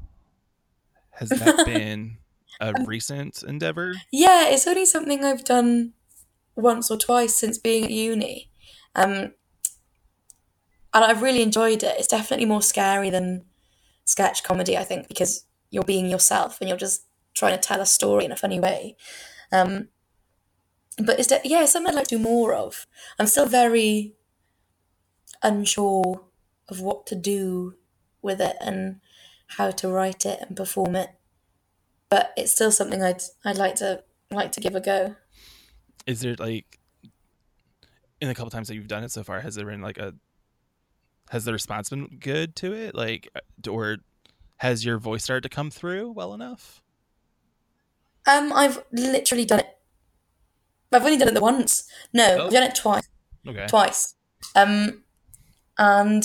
Has 1.11 1.29
that 1.29 1.65
been 1.65 2.17
a 2.59 2.73
recent 2.85 3.43
endeavor? 3.43 3.93
Yeah, 4.11 4.47
it's 4.49 4.67
only 4.67 4.85
something 4.85 5.23
I've 5.23 5.43
done 5.43 5.93
once 6.55 6.91
or 6.91 6.97
twice 6.97 7.35
since 7.35 7.57
being 7.57 7.85
at 7.85 7.91
uni. 7.91 8.49
Um, 8.95 9.33
and 10.93 11.03
I've 11.03 11.21
really 11.21 11.41
enjoyed 11.41 11.83
it. 11.83 11.95
It's 11.97 12.07
definitely 12.07 12.45
more 12.45 12.61
scary 12.61 13.09
than 13.09 13.45
sketch 14.05 14.43
comedy, 14.43 14.77
I 14.77 14.83
think, 14.83 15.07
because 15.07 15.45
you're 15.71 15.83
being 15.83 16.09
yourself 16.09 16.59
and 16.61 16.69
you're 16.69 16.77
just 16.77 17.05
trying 17.33 17.57
to 17.57 17.67
tell 17.67 17.81
a 17.81 17.85
story 17.85 18.25
in 18.25 18.31
a 18.31 18.35
funny 18.35 18.59
way. 18.59 18.95
Um, 19.51 19.89
but 20.97 21.17
it's 21.17 21.27
de- 21.27 21.41
yeah, 21.43 21.63
it's 21.63 21.71
something 21.71 21.89
I'd 21.89 21.95
like 21.95 22.07
to 22.09 22.17
do 22.17 22.23
more 22.23 22.53
of. 22.53 22.85
I'm 23.17 23.25
still 23.25 23.47
very 23.47 24.13
unsure 25.41 26.23
of 26.69 26.79
what 26.79 27.07
to 27.07 27.15
do 27.15 27.75
with 28.21 28.39
it 28.39 28.55
and 28.61 29.01
how 29.57 29.71
to 29.71 29.89
write 29.89 30.25
it 30.25 30.39
and 30.41 30.55
perform 30.55 30.95
it 30.95 31.09
but 32.13 32.31
it's 32.37 32.51
still 32.51 32.71
something 32.71 33.01
I'd 33.01 33.23
I'd 33.43 33.57
like 33.57 33.73
to 33.77 34.03
like 34.29 34.51
to 34.51 34.61
give 34.61 34.75
a 34.75 34.79
go. 34.79 35.15
Is 36.05 36.21
there 36.21 36.35
like 36.37 36.77
in 38.21 38.29
a 38.29 38.35
couple 38.35 38.51
times 38.51 38.67
that 38.67 38.75
you've 38.75 38.87
done 38.87 39.03
it 39.03 39.09
so 39.09 39.23
far, 39.23 39.39
has 39.41 39.55
there 39.55 39.65
been 39.65 39.81
like 39.81 39.97
a 39.97 40.13
has 41.31 41.45
the 41.45 41.53
response 41.53 41.89
been 41.89 42.19
good 42.19 42.55
to 42.57 42.71
it? 42.71 42.93
Like 42.93 43.29
or 43.67 43.97
has 44.57 44.85
your 44.85 44.99
voice 44.99 45.23
started 45.23 45.41
to 45.41 45.49
come 45.49 45.71
through 45.71 46.11
well 46.11 46.35
enough? 46.35 46.83
Um, 48.27 48.53
I've 48.53 48.83
literally 48.91 49.45
done 49.45 49.61
it. 49.61 49.75
I've 50.91 51.03
only 51.03 51.17
done 51.17 51.29
it 51.29 51.33
the 51.33 51.41
once. 51.41 51.89
No, 52.13 52.41
oh. 52.41 52.45
I've 52.45 52.51
done 52.51 52.61
it 52.61 52.75
twice. 52.75 53.09
Okay. 53.47 53.65
Twice. 53.65 54.13
Um, 54.55 55.01
and 55.79 56.23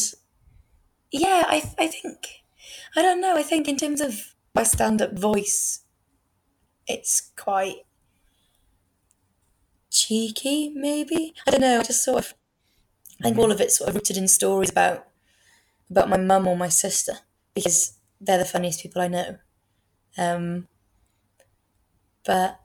yeah, 1.11 1.45
I 1.49 1.63
I 1.79 1.87
think 1.87 2.43
I 2.95 3.01
don't 3.01 3.23
know. 3.23 3.39
I 3.39 3.43
think 3.43 3.69
in 3.69 3.79
terms 3.79 4.03
of 4.03 4.35
my 4.59 4.65
stand 4.65 5.01
up 5.01 5.17
voice, 5.17 5.85
it's 6.89 7.31
quite 7.37 7.83
cheeky, 9.89 10.71
maybe. 10.75 11.33
I 11.47 11.53
don't 11.53 11.61
know. 11.61 11.79
I 11.79 11.83
just 11.85 12.05
sort 12.05 12.19
of, 12.19 12.35
I 13.21 13.25
think 13.25 13.39
all 13.39 13.53
of 13.53 13.61
it's 13.61 13.79
sort 13.79 13.89
of 13.89 13.95
rooted 13.95 14.17
in 14.17 14.27
stories 14.27 14.71
about 14.71 15.07
about 15.91 16.11
my 16.11 16.19
mum 16.19 16.47
or 16.47 16.57
my 16.57 16.69
sister 16.69 17.21
because 17.55 17.99
they're 18.21 18.37
the 18.39 18.45
funniest 18.45 18.83
people 18.83 19.01
I 19.01 19.09
know. 19.09 19.39
Um, 20.19 20.67
but 22.27 22.61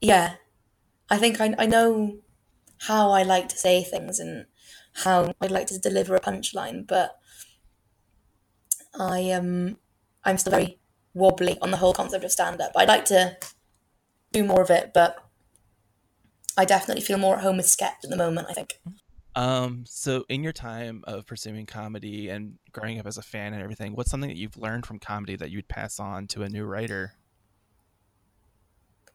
yeah, 0.00 0.36
I 1.10 1.18
think 1.18 1.40
I, 1.40 1.54
I 1.58 1.66
know 1.66 2.18
how 2.86 3.10
I 3.10 3.24
like 3.24 3.48
to 3.48 3.58
say 3.58 3.82
things 3.82 4.20
and 4.20 4.46
how 5.04 5.34
I'd 5.40 5.50
like 5.50 5.66
to 5.66 5.78
deliver 5.78 6.14
a 6.14 6.20
punchline, 6.20 6.86
but 6.86 7.18
I 8.98 9.30
um 9.32 9.78
I'm 10.24 10.38
still 10.38 10.52
very 10.52 10.78
wobbly 11.14 11.58
on 11.60 11.70
the 11.70 11.76
whole 11.76 11.92
concept 11.92 12.24
of 12.24 12.32
stand 12.32 12.60
up. 12.60 12.72
I'd 12.76 12.88
like 12.88 13.04
to 13.06 13.36
do 14.32 14.44
more 14.44 14.62
of 14.62 14.70
it, 14.70 14.92
but 14.94 15.24
I 16.56 16.64
definitely 16.64 17.02
feel 17.02 17.18
more 17.18 17.36
at 17.36 17.42
home 17.42 17.58
with 17.58 17.68
sketch 17.68 18.04
at 18.04 18.10
the 18.10 18.16
moment, 18.16 18.48
I 18.50 18.54
think. 18.54 18.80
Um, 19.34 19.84
so 19.86 20.24
in 20.28 20.42
your 20.42 20.52
time 20.52 21.02
of 21.04 21.26
pursuing 21.26 21.64
comedy 21.64 22.28
and 22.28 22.58
growing 22.70 22.98
up 22.98 23.06
as 23.06 23.16
a 23.16 23.22
fan 23.22 23.54
and 23.54 23.62
everything, 23.62 23.94
what's 23.94 24.10
something 24.10 24.28
that 24.28 24.36
you've 24.36 24.58
learned 24.58 24.84
from 24.84 24.98
comedy 24.98 25.36
that 25.36 25.50
you'd 25.50 25.68
pass 25.68 25.98
on 25.98 26.26
to 26.28 26.42
a 26.42 26.48
new 26.48 26.64
writer? 26.64 27.14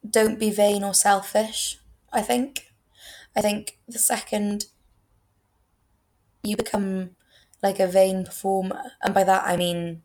Don't 0.07 0.39
be 0.39 0.49
vain 0.49 0.83
or 0.83 0.93
selfish, 0.93 1.79
I 2.11 2.21
think. 2.21 2.71
I 3.35 3.41
think 3.41 3.77
the 3.87 3.99
second 3.99 4.65
you 6.43 6.55
become 6.55 7.11
like 7.61 7.79
a 7.79 7.87
vain 7.87 8.25
performer, 8.25 8.93
and 9.03 9.13
by 9.13 9.23
that 9.23 9.43
I 9.45 9.57
mean 9.57 10.01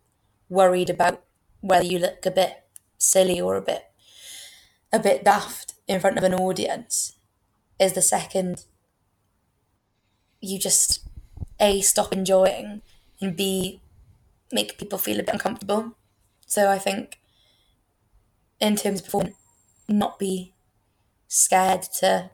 worried 0.48 0.90
about 0.90 1.22
whether 1.62 1.86
you 1.86 1.98
look 1.98 2.26
a 2.26 2.30
bit 2.30 2.64
silly 2.98 3.40
or 3.40 3.56
a 3.56 3.62
bit 3.62 3.84
a 4.92 4.98
bit 4.98 5.24
daft 5.24 5.74
in 5.88 5.98
front 5.98 6.18
of 6.18 6.24
an 6.24 6.34
audience 6.34 7.16
is 7.80 7.94
the 7.94 8.02
second 8.02 8.66
you 10.40 10.58
just 10.58 11.08
a 11.58 11.80
stop 11.80 12.12
enjoying 12.12 12.82
and 13.20 13.36
b 13.36 13.80
make 14.52 14.76
people 14.76 14.98
feel 14.98 15.18
a 15.18 15.22
bit 15.22 15.32
uncomfortable. 15.32 15.96
So 16.46 16.68
i 16.68 16.78
think 16.78 17.18
in 18.60 18.76
terms 18.76 19.00
of 19.00 19.06
performance 19.06 19.36
not 19.88 20.18
be 20.18 20.54
scared 21.28 21.82
to 22.00 22.30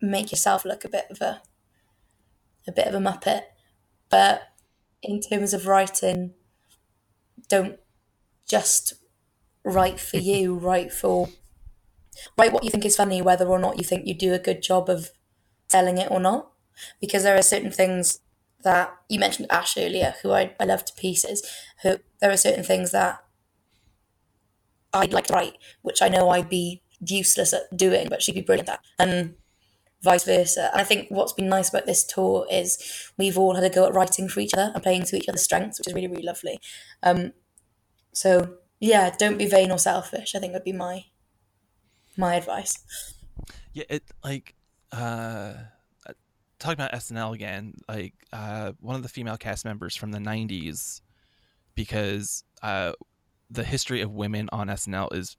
make 0.00 0.32
yourself 0.32 0.64
look 0.64 0.84
a 0.84 0.88
bit 0.88 1.06
of 1.10 1.20
a 1.20 1.42
a 2.66 2.72
bit 2.72 2.86
of 2.86 2.94
a 2.94 2.98
muppet. 2.98 3.42
But 4.08 4.48
in 5.02 5.20
terms 5.20 5.52
of 5.54 5.66
writing 5.66 6.34
don't 7.48 7.78
just 8.48 8.94
write 9.64 10.00
for 10.00 10.18
you, 10.18 10.54
write 10.58 10.92
for 10.92 11.28
write 12.36 12.52
what 12.52 12.64
you 12.64 12.70
think 12.70 12.84
is 12.84 12.96
funny, 12.96 13.22
whether 13.22 13.46
or 13.46 13.58
not 13.58 13.78
you 13.78 13.84
think 13.84 14.06
you 14.06 14.14
do 14.14 14.34
a 14.34 14.38
good 14.38 14.62
job 14.62 14.88
of 14.88 15.10
selling 15.68 15.98
it 15.98 16.10
or 16.10 16.20
not. 16.20 16.50
Because 17.00 17.22
there 17.22 17.36
are 17.36 17.42
certain 17.42 17.70
things 17.70 18.20
that 18.64 18.94
you 19.08 19.18
mentioned 19.18 19.48
Ash 19.50 19.76
earlier, 19.76 20.14
who 20.22 20.32
I, 20.32 20.54
I 20.58 20.64
love 20.64 20.84
to 20.86 20.94
pieces, 20.94 21.46
who 21.82 21.98
there 22.20 22.30
are 22.30 22.36
certain 22.36 22.64
things 22.64 22.90
that 22.92 23.22
I'd 24.92 25.12
like 25.12 25.26
to 25.26 25.34
write, 25.34 25.58
which 25.82 26.02
I 26.02 26.08
know 26.08 26.30
I'd 26.30 26.48
be 26.48 26.82
useless 27.00 27.52
at 27.52 27.76
doing, 27.76 28.08
but 28.08 28.22
she'd 28.22 28.34
be 28.34 28.42
brilliant 28.42 28.68
at. 28.68 28.80
And 28.98 29.34
vice 30.02 30.24
versa. 30.24 30.70
And 30.72 30.80
I 30.80 30.84
think 30.84 31.08
what's 31.10 31.32
been 31.32 31.48
nice 31.48 31.68
about 31.68 31.86
this 31.86 32.04
tour 32.04 32.46
is 32.50 33.10
we've 33.16 33.38
all 33.38 33.54
had 33.54 33.64
a 33.64 33.70
go 33.70 33.86
at 33.86 33.94
writing 33.94 34.28
for 34.28 34.40
each 34.40 34.54
other 34.54 34.72
and 34.74 34.82
playing 34.82 35.04
to 35.04 35.16
each 35.16 35.28
other's 35.28 35.42
strengths, 35.42 35.78
which 35.78 35.88
is 35.88 35.94
really, 35.94 36.08
really 36.08 36.22
lovely. 36.22 36.58
Um, 37.02 37.32
so 38.12 38.56
yeah, 38.80 39.14
don't 39.16 39.38
be 39.38 39.46
vain 39.46 39.70
or 39.70 39.78
selfish. 39.78 40.34
I 40.34 40.38
think 40.38 40.52
would 40.52 40.64
be 40.64 40.72
my 40.72 41.04
my 42.16 42.34
advice. 42.34 42.78
Yeah, 43.72 43.84
it 43.88 44.02
like 44.24 44.54
uh 44.90 45.54
talking 46.58 46.74
about 46.74 46.92
SNL 46.92 47.34
again, 47.34 47.74
like 47.88 48.14
uh 48.32 48.72
one 48.80 48.96
of 48.96 49.02
the 49.02 49.08
female 49.08 49.36
cast 49.36 49.64
members 49.64 49.96
from 49.96 50.10
the 50.10 50.18
90s 50.18 51.00
because 51.74 52.44
uh 52.62 52.92
the 53.50 53.64
history 53.64 54.00
of 54.00 54.12
women 54.12 54.48
on 54.52 54.66
SNL 54.66 55.14
is 55.14 55.36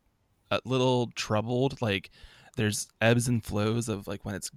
a 0.49 0.59
little 0.66 1.09
troubled 1.16 1.82
like 1.82 2.11
there's 2.56 2.88
ebbs 3.01 3.28
and 3.28 3.43
flows 3.43 3.89
of 3.89 4.08
like 4.08 4.26
when 4.26 4.36
it's 4.36 4.51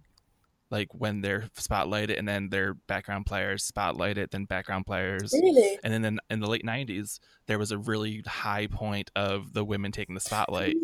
like 0.71 0.89
when 0.93 1.21
they're 1.21 1.45
spotlighted 1.57 2.19
and 2.19 2.27
then 2.27 2.49
their 2.49 2.75
background 2.75 3.25
players 3.25 3.71
spotlighted 3.71 4.31
then 4.31 4.45
background 4.45 4.85
players. 4.87 5.33
Really? 5.33 5.79
and 5.85 5.93
then 5.93 6.05
in, 6.05 6.21
in 6.29 6.41
the 6.41 6.49
late 6.49 6.65
90s 6.65 7.21
there 7.47 7.59
was 7.59 7.71
a 7.71 7.79
really 7.79 8.23
high 8.27 8.67
point 8.67 9.11
of 9.15 9.53
the 9.53 9.65
women 9.65 9.93
taking 9.93 10.15
the 10.15 10.21
spotlight. 10.21 10.77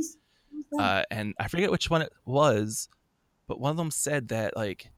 Uh, 0.78 1.02
and 1.10 1.34
i 1.38 1.48
forget 1.48 1.70
which 1.70 1.90
one 1.90 2.00
it 2.00 2.12
was 2.24 2.88
but 3.46 3.60
one 3.60 3.70
of 3.70 3.76
them 3.76 3.90
said 3.90 4.28
that 4.28 4.56
like 4.56 4.90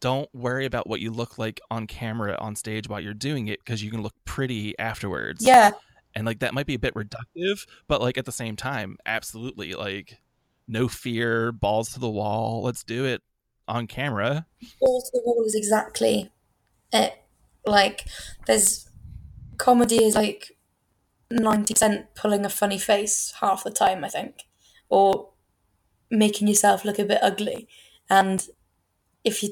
don't 0.00 0.32
worry 0.34 0.64
about 0.64 0.86
what 0.88 1.00
you 1.00 1.10
look 1.10 1.38
like 1.38 1.60
on 1.70 1.86
camera 1.86 2.36
on 2.40 2.54
stage 2.56 2.88
while 2.88 3.00
you're 3.00 3.14
doing 3.14 3.48
it 3.48 3.58
because 3.64 3.82
you 3.82 3.90
can 3.90 4.02
look 4.02 4.14
pretty 4.24 4.78
afterwards. 4.78 5.44
Yeah. 5.44 5.72
And 6.14 6.26
like 6.26 6.40
that 6.40 6.54
might 6.54 6.66
be 6.66 6.74
a 6.74 6.78
bit 6.78 6.94
reductive 6.94 7.66
but 7.86 8.00
like 8.00 8.18
at 8.18 8.24
the 8.24 8.32
same 8.32 8.56
time 8.56 8.96
absolutely 9.06 9.74
like 9.74 10.20
no 10.68 10.86
fear, 10.86 11.50
balls 11.50 11.92
to 11.92 12.00
the 12.00 12.10
wall. 12.10 12.62
Let's 12.62 12.84
do 12.84 13.04
it 13.04 13.22
on 13.66 13.86
camera. 13.86 14.46
Balls 14.80 15.10
to 15.10 15.18
the 15.18 15.22
wall 15.24 15.42
is 15.44 15.54
exactly 15.54 16.30
it. 16.92 17.14
Like, 17.66 18.06
there's 18.46 18.88
comedy 19.56 20.04
is 20.04 20.14
like 20.14 20.52
90% 21.32 22.06
pulling 22.14 22.44
a 22.44 22.50
funny 22.50 22.78
face 22.78 23.34
half 23.40 23.64
the 23.64 23.70
time, 23.70 24.04
I 24.04 24.08
think, 24.08 24.44
or 24.88 25.30
making 26.10 26.48
yourself 26.48 26.84
look 26.84 26.98
a 26.98 27.04
bit 27.04 27.18
ugly. 27.22 27.68
And 28.08 28.46
if 29.24 29.42
you 29.42 29.50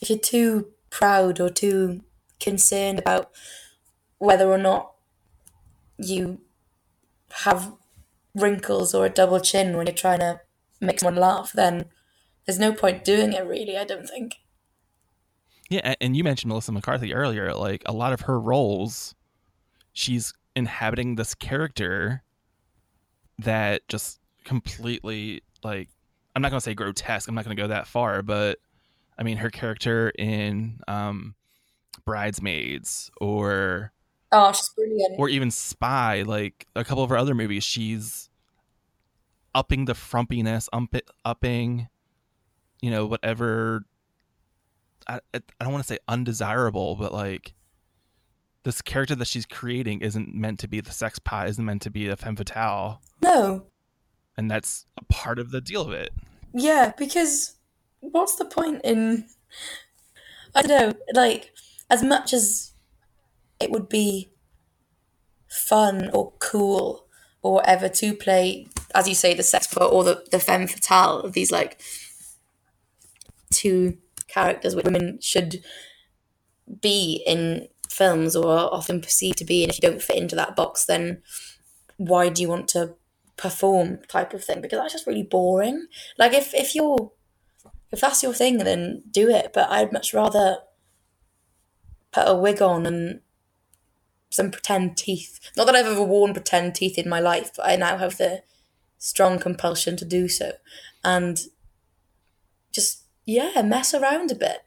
if 0.00 0.10
you're 0.10 0.18
too 0.18 0.68
proud 0.90 1.40
or 1.40 1.48
too 1.48 2.02
concerned 2.40 2.98
about 2.98 3.30
whether 4.18 4.50
or 4.50 4.58
not 4.58 4.92
you 5.98 6.40
have 7.44 7.72
wrinkles 8.36 8.94
or 8.94 9.06
a 9.06 9.10
double 9.10 9.40
chin 9.40 9.76
when 9.76 9.86
you're 9.86 9.94
trying 9.94 10.20
to 10.20 10.40
make 10.80 11.00
someone 11.00 11.20
laugh, 11.20 11.52
then 11.52 11.86
there's 12.44 12.58
no 12.58 12.72
point 12.72 13.04
doing 13.04 13.32
it, 13.32 13.44
really, 13.44 13.76
I 13.76 13.84
don't 13.84 14.06
think. 14.06 14.36
Yeah, 15.68 15.94
and 16.00 16.16
you 16.16 16.22
mentioned 16.22 16.48
Melissa 16.48 16.72
McCarthy 16.72 17.12
earlier. 17.12 17.52
Like 17.52 17.82
a 17.86 17.92
lot 17.92 18.12
of 18.12 18.22
her 18.22 18.38
roles, 18.38 19.14
she's 19.92 20.32
inhabiting 20.54 21.16
this 21.16 21.34
character 21.34 22.22
that 23.38 23.86
just 23.88 24.20
completely 24.44 25.42
like 25.64 25.88
I'm 26.34 26.42
not 26.42 26.50
gonna 26.50 26.60
say 26.60 26.74
grotesque. 26.74 27.28
I'm 27.28 27.34
not 27.34 27.44
gonna 27.44 27.56
go 27.56 27.66
that 27.66 27.88
far, 27.88 28.22
but 28.22 28.58
I 29.18 29.24
mean 29.24 29.38
her 29.38 29.50
character 29.50 30.10
in 30.16 30.80
um, 30.86 31.34
Bridesmaids 32.04 33.10
or 33.20 33.92
oh, 34.32 34.52
she's 34.52 34.70
brilliant, 34.70 35.14
or 35.18 35.28
even 35.28 35.50
Spy. 35.50 36.22
Like 36.22 36.66
a 36.74 36.84
couple 36.84 37.02
of 37.02 37.10
her 37.10 37.16
other 37.16 37.34
movies, 37.34 37.64
she's 37.64 38.28
upping 39.54 39.86
the 39.86 39.94
frumpiness, 39.94 40.68
upping, 41.24 41.88
you 42.80 42.90
know, 42.90 43.06
whatever. 43.06 43.84
I 45.08 45.20
I 45.34 45.40
don't 45.60 45.72
want 45.72 45.84
to 45.84 45.88
say 45.88 45.98
undesirable, 46.08 46.96
but 46.96 47.12
like 47.12 47.54
this 48.64 48.82
character 48.82 49.14
that 49.14 49.28
she's 49.28 49.46
creating 49.46 50.00
isn't 50.00 50.34
meant 50.34 50.58
to 50.60 50.68
be 50.68 50.80
the 50.80 50.92
sex 50.92 51.18
pot, 51.18 51.48
isn't 51.48 51.64
meant 51.64 51.82
to 51.82 51.90
be 51.90 52.08
a 52.08 52.16
femme 52.16 52.36
fatale. 52.36 53.00
No, 53.22 53.66
and 54.36 54.50
that's 54.50 54.86
a 54.98 55.04
part 55.04 55.38
of 55.38 55.50
the 55.50 55.60
deal 55.60 55.82
of 55.82 55.92
it. 55.92 56.10
Yeah, 56.52 56.92
because 56.98 57.56
what's 58.00 58.36
the 58.36 58.44
point 58.44 58.80
in 58.84 59.26
I 60.54 60.62
don't 60.62 60.68
know, 60.96 61.00
like 61.14 61.52
as 61.90 62.02
much 62.02 62.32
as 62.32 62.72
it 63.60 63.70
would 63.70 63.88
be 63.88 64.30
fun 65.48 66.10
or 66.12 66.32
cool 66.38 67.06
or 67.42 67.54
whatever 67.54 67.88
to 67.88 68.14
play, 68.14 68.66
as 68.94 69.08
you 69.08 69.14
say, 69.14 69.34
the 69.34 69.42
sex 69.42 69.66
part 69.66 69.92
or 69.92 70.04
the, 70.04 70.24
the 70.30 70.40
femme 70.40 70.66
fatale 70.66 71.20
of 71.20 71.32
these 71.32 71.50
like 71.50 71.80
two 73.52 73.98
characters 74.28 74.74
which 74.74 74.84
women 74.84 75.18
should 75.20 75.62
be 76.82 77.22
in 77.26 77.68
films 77.88 78.34
or 78.34 78.46
are 78.52 78.68
often 78.72 79.00
perceived 79.00 79.38
to 79.38 79.44
be 79.44 79.62
and 79.62 79.70
if 79.70 79.80
you 79.80 79.88
don't 79.88 80.02
fit 80.02 80.16
into 80.16 80.34
that 80.34 80.56
box 80.56 80.84
then 80.84 81.22
why 81.96 82.28
do 82.28 82.42
you 82.42 82.48
want 82.48 82.68
to 82.68 82.94
perform 83.36 83.98
type 84.08 84.32
of 84.32 84.44
thing 84.44 84.60
because 84.60 84.78
that's 84.78 84.92
just 84.92 85.06
really 85.06 85.22
boring. 85.22 85.86
Like 86.18 86.32
if 86.32 86.54
if 86.54 86.74
you're 86.74 87.12
if 87.92 88.00
that's 88.00 88.22
your 88.22 88.34
thing, 88.34 88.58
then 88.58 89.02
do 89.10 89.28
it. 89.28 89.52
But 89.52 89.70
I'd 89.70 89.92
much 89.92 90.12
rather 90.12 90.58
put 92.12 92.24
a 92.26 92.34
wig 92.34 92.60
on 92.62 92.86
and 92.86 93.20
some 94.36 94.50
pretend 94.50 94.96
teeth. 94.96 95.40
Not 95.56 95.66
that 95.66 95.74
I've 95.74 95.86
ever 95.86 96.02
worn 96.02 96.32
pretend 96.32 96.74
teeth 96.74 96.98
in 96.98 97.08
my 97.08 97.20
life, 97.20 97.50
but 97.56 97.66
I 97.66 97.76
now 97.76 97.96
have 97.98 98.18
the 98.18 98.42
strong 98.98 99.38
compulsion 99.38 99.96
to 99.96 100.04
do 100.04 100.28
so, 100.28 100.52
and 101.02 101.40
just 102.72 103.02
yeah, 103.24 103.62
mess 103.62 103.94
around 103.94 104.30
a 104.30 104.36
bit. 104.36 104.58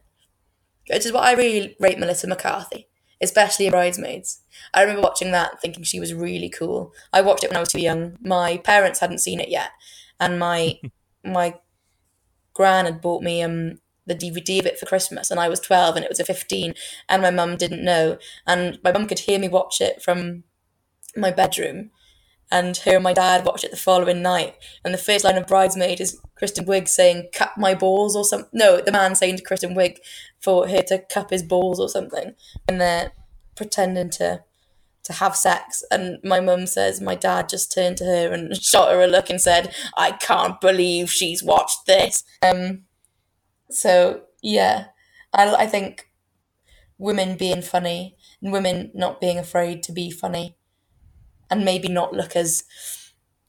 Which 0.90 1.06
is 1.06 1.14
what 1.14 1.24
I 1.24 1.34
really 1.34 1.76
rate 1.80 2.00
Melissa 2.00 2.28
McCarthy 2.28 2.90
especially 3.22 3.66
in 3.66 3.72
Bridesmaids. 3.72 4.42
I 4.74 4.82
remember 4.82 5.02
watching 5.02 5.32
that 5.32 5.62
thinking 5.62 5.84
she 5.84 6.00
was 6.00 6.14
really 6.14 6.50
cool. 6.50 6.94
I 7.12 7.22
watched 7.22 7.44
it 7.44 7.50
when 7.50 7.58
I 7.58 7.62
was 7.62 7.72
too 7.72 7.82
young. 7.82 8.18
My 8.22 8.58
parents 8.58 9.00
hadn't 9.00 9.20
seen 9.20 9.40
it 9.40 9.50
yet, 9.50 9.72
and 10.20 10.40
my 10.40 10.80
my 11.24 11.56
gran 12.54 12.86
had 12.86 13.02
bought 13.02 13.24
me 13.24 13.42
um 13.42 13.80
the 14.10 14.16
DVD 14.16 14.60
of 14.60 14.66
it 14.66 14.78
for 14.78 14.86
Christmas, 14.86 15.32
and 15.32 15.40
I 15.40 15.48
was 15.48 15.60
twelve, 15.60 15.96
and 15.96 16.04
it 16.04 16.10
was 16.10 16.20
a 16.20 16.26
fifteen, 16.26 16.74
and 17.08 17.22
my 17.22 17.32
mum 17.32 17.56
didn't 17.56 17.84
know, 17.84 18.18
and 18.46 18.80
my 18.84 18.92
mum 18.92 19.08
could 19.08 19.20
hear 19.20 19.40
me 19.40 19.48
watch 19.48 19.80
it 19.80 20.02
from 20.02 20.44
my 21.16 21.32
bedroom, 21.32 21.92
and 22.52 22.76
her 22.78 22.96
and 22.96 23.04
my 23.04 23.14
dad 23.14 23.46
watched 23.46 23.64
it 23.64 23.72
the 23.72 23.78
following 23.78 24.22
night. 24.22 24.56
And 24.84 24.94
the 24.94 24.98
first 24.98 25.24
line 25.24 25.38
of 25.38 25.48
Bridesmaid 25.48 26.02
is 26.02 26.20
Kristen 26.36 26.66
Wiig 26.66 26.88
saying 26.88 27.30
"cut 27.34 27.52
my 27.58 27.74
balls" 27.74 28.16
or 28.16 28.26
something. 28.26 28.50
No, 28.52 28.82
the 28.82 28.92
man 28.92 29.16
saying 29.16 29.38
to 29.38 29.44
Kristen 29.44 29.76
Wiig 29.76 29.98
for 30.40 30.68
her 30.68 30.82
to 30.84 31.00
cup 31.00 31.30
his 31.30 31.44
balls 31.44 31.80
or 31.80 31.88
something, 31.88 32.36
and 32.68 32.82
they're 32.82 33.12
pretending 33.56 34.10
to 34.12 34.44
to 35.04 35.14
have 35.14 35.36
sex. 35.36 35.84
And 35.92 36.20
my 36.24 36.40
mum 36.40 36.68
says 36.68 37.02
my 37.02 37.16
dad 37.16 37.50
just 37.50 37.72
turned 37.72 37.98
to 37.98 38.06
her 38.06 38.32
and 38.34 38.56
shot 38.62 38.92
her 38.92 39.02
a 39.02 39.08
look 39.08 39.30
and 39.30 39.42
said, 39.42 39.74
"I 39.98 40.12
can't 40.12 40.60
believe 40.60 41.12
she's 41.12 41.44
watched 41.44 41.86
this." 41.86 42.24
Um, 42.42 42.86
so 43.70 44.24
yeah, 44.42 44.88
I 45.34 45.54
I 45.56 45.68
think 45.68 46.10
women 46.98 47.38
being 47.38 47.62
funny 47.62 48.18
and 48.42 48.52
women 48.52 48.92
not 48.94 49.22
being 49.22 49.38
afraid 49.38 49.82
to 49.84 49.92
be 49.92 50.12
funny 50.12 50.58
and 51.50 51.66
maybe 51.66 51.88
not 51.88 52.14
look 52.14 52.36
as 52.36 52.64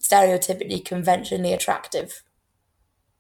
stereotypically 0.01 0.85
conventionally 0.85 1.53
attractive 1.53 2.23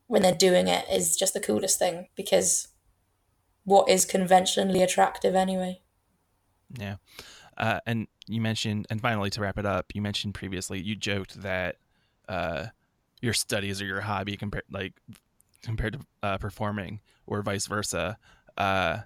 when 0.06 0.22
they're 0.22 0.34
doing 0.34 0.66
it 0.66 0.86
is 0.90 1.16
just 1.16 1.34
the 1.34 1.40
coolest 1.40 1.78
thing 1.78 2.08
because 2.16 2.68
what 3.64 3.88
is 3.88 4.04
conventionally 4.04 4.82
attractive 4.82 5.34
anyway? 5.34 5.80
Yeah. 6.76 6.96
Uh, 7.56 7.80
and 7.86 8.06
you 8.26 8.40
mentioned 8.40 8.86
and 8.90 9.00
finally 9.00 9.28
to 9.28 9.40
wrap 9.40 9.58
it 9.58 9.66
up 9.66 9.86
you 9.92 10.00
mentioned 10.00 10.32
previously 10.32 10.80
you 10.80 10.96
joked 10.96 11.42
that 11.42 11.76
uh, 12.28 12.66
your 13.20 13.34
studies 13.34 13.82
or 13.82 13.84
your 13.84 14.00
hobby 14.00 14.36
compared 14.36 14.64
like 14.70 14.94
compared 15.62 15.94
to 15.94 16.00
uh, 16.22 16.38
performing 16.38 17.00
or 17.26 17.42
vice 17.42 17.66
versa 17.66 18.16
uh, 18.56 18.98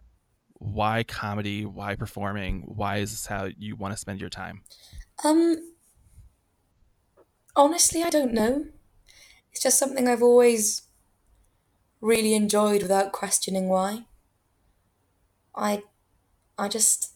why 0.55 1.03
comedy 1.03 1.65
why 1.65 1.95
performing 1.95 2.63
why 2.67 2.97
is 2.97 3.11
this 3.11 3.27
how 3.27 3.49
you 3.59 3.77
want 3.77 3.93
to 3.93 3.99
spend 3.99 4.21
your 4.21 4.31
time 4.31 4.63
um, 5.23 5.57
honestly, 7.57 8.03
I 8.03 8.11
don't 8.11 8.33
know. 8.33 8.67
It's 9.53 9.63
just 9.63 9.79
something 9.79 10.09
I've 10.09 10.23
always 10.23 10.83
really 12.01 12.35
enjoyed 12.35 12.83
without 12.83 13.13
questioning 13.13 13.69
why. 13.69 14.07
I, 15.55 15.83
I 16.59 16.69
just, 16.69 17.13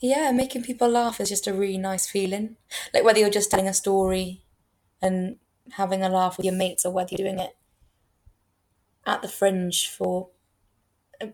yeah, 0.00 0.32
making 0.32 0.64
people 0.64 0.88
laugh 0.88 1.20
is 1.20 1.28
just 1.28 1.46
a 1.46 1.54
really 1.54 1.78
nice 1.78 2.06
feeling. 2.06 2.56
Like 2.92 3.04
whether 3.04 3.20
you're 3.20 3.30
just 3.30 3.50
telling 3.50 3.68
a 3.68 3.74
story 3.74 4.42
and 5.00 5.36
having 5.72 6.02
a 6.02 6.08
laugh 6.08 6.36
with 6.36 6.44
your 6.44 6.54
mates 6.54 6.84
or 6.84 6.92
whether 6.92 7.10
you're 7.12 7.28
doing 7.28 7.38
it 7.38 7.56
at 9.06 9.22
the 9.22 9.28
fringe 9.28 9.88
for 9.88 10.30
a 11.20 11.32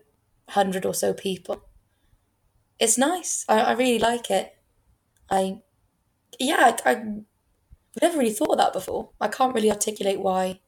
hundred 0.49 0.85
or 0.85 0.93
so 0.93 1.13
people. 1.13 1.63
It's 2.79 2.97
nice. 2.99 3.45
I, 3.49 3.59
I 3.61 3.71
really 3.73 3.97
like 3.99 4.29
it. 4.29 4.55
I, 5.29 5.61
yeah, 6.39 6.77
I, 6.85 6.91
I 6.91 7.03
never 8.01 8.17
really 8.19 8.33
thought 8.33 8.51
of 8.53 8.57
that 8.59 8.73
before. 8.73 9.11
I 9.21 9.27
can't 9.29 9.55
really 9.55 9.71
articulate 9.71 10.19
why 10.21 10.61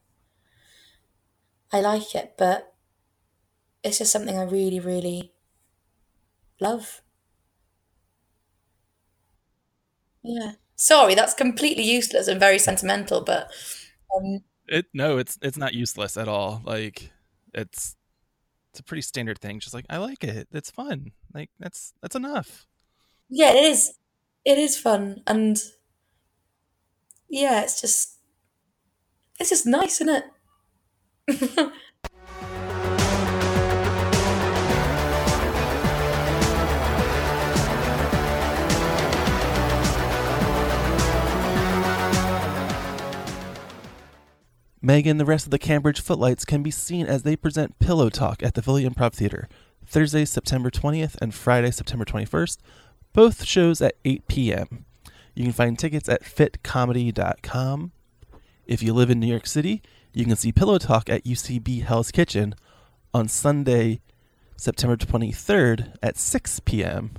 I 1.72 1.80
like 1.80 2.16
it, 2.16 2.34
but 2.36 2.74
it's 3.82 3.98
just 3.98 4.12
something 4.12 4.36
I 4.36 4.42
really, 4.42 4.80
really 4.80 5.32
love. 6.60 7.02
Yeah. 10.22 10.52
Sorry, 10.76 11.14
that's 11.14 11.34
completely 11.34 11.84
useless 11.84 12.28
and 12.28 12.38
very 12.40 12.58
sentimental, 12.58 13.22
but 13.22 13.50
um, 14.16 14.42
it 14.68 14.86
no, 14.94 15.18
it's 15.18 15.38
it's 15.42 15.56
not 15.56 15.74
useless 15.74 16.16
at 16.16 16.28
all. 16.28 16.62
Like 16.64 17.12
it's 17.54 17.96
it's 18.70 18.80
a 18.80 18.84
pretty 18.84 19.02
standard 19.02 19.38
thing. 19.38 19.60
Just 19.60 19.74
like 19.74 19.86
I 19.88 19.98
like 19.98 20.24
it. 20.24 20.48
It's 20.52 20.70
fun. 20.70 21.12
Like 21.32 21.50
that's 21.58 21.92
that's 22.02 22.16
enough. 22.16 22.66
Yeah, 23.28 23.52
it 23.52 23.64
is 23.64 23.94
it 24.44 24.58
is 24.58 24.78
fun 24.78 25.22
and 25.26 25.58
yeah, 27.28 27.62
it's 27.62 27.80
just 27.80 28.18
it's 29.38 29.50
just 29.50 29.66
nice, 29.66 30.00
isn't 30.00 30.24
it? 31.28 31.72
Meg 44.86 45.04
and 45.04 45.18
the 45.18 45.24
rest 45.24 45.48
of 45.48 45.50
the 45.50 45.58
Cambridge 45.58 46.00
Footlights 46.00 46.44
can 46.44 46.62
be 46.62 46.70
seen 46.70 47.06
as 47.06 47.24
they 47.24 47.34
present 47.34 47.80
Pillow 47.80 48.08
Talk 48.08 48.40
at 48.44 48.54
the 48.54 48.62
Philly 48.62 48.88
Improv 48.88 49.14
Theater, 49.14 49.48
Thursday, 49.84 50.24
September 50.24 50.70
20th 50.70 51.16
and 51.20 51.34
Friday, 51.34 51.72
September 51.72 52.04
21st, 52.04 52.58
both 53.12 53.44
shows 53.44 53.80
at 53.80 53.96
8 54.04 54.28
p.m. 54.28 54.84
You 55.34 55.42
can 55.42 55.52
find 55.52 55.76
tickets 55.76 56.08
at 56.08 56.22
phitcomedy.com. 56.22 57.90
If 58.68 58.80
you 58.80 58.94
live 58.94 59.10
in 59.10 59.18
New 59.18 59.26
York 59.26 59.48
City, 59.48 59.82
you 60.12 60.24
can 60.24 60.36
see 60.36 60.52
Pillow 60.52 60.78
Talk 60.78 61.10
at 61.10 61.24
UCB 61.24 61.82
Hell's 61.82 62.12
Kitchen 62.12 62.54
on 63.12 63.26
Sunday, 63.26 64.02
September 64.56 64.96
23rd 64.96 65.96
at 66.00 66.16
6 66.16 66.60
p.m. 66.60 67.10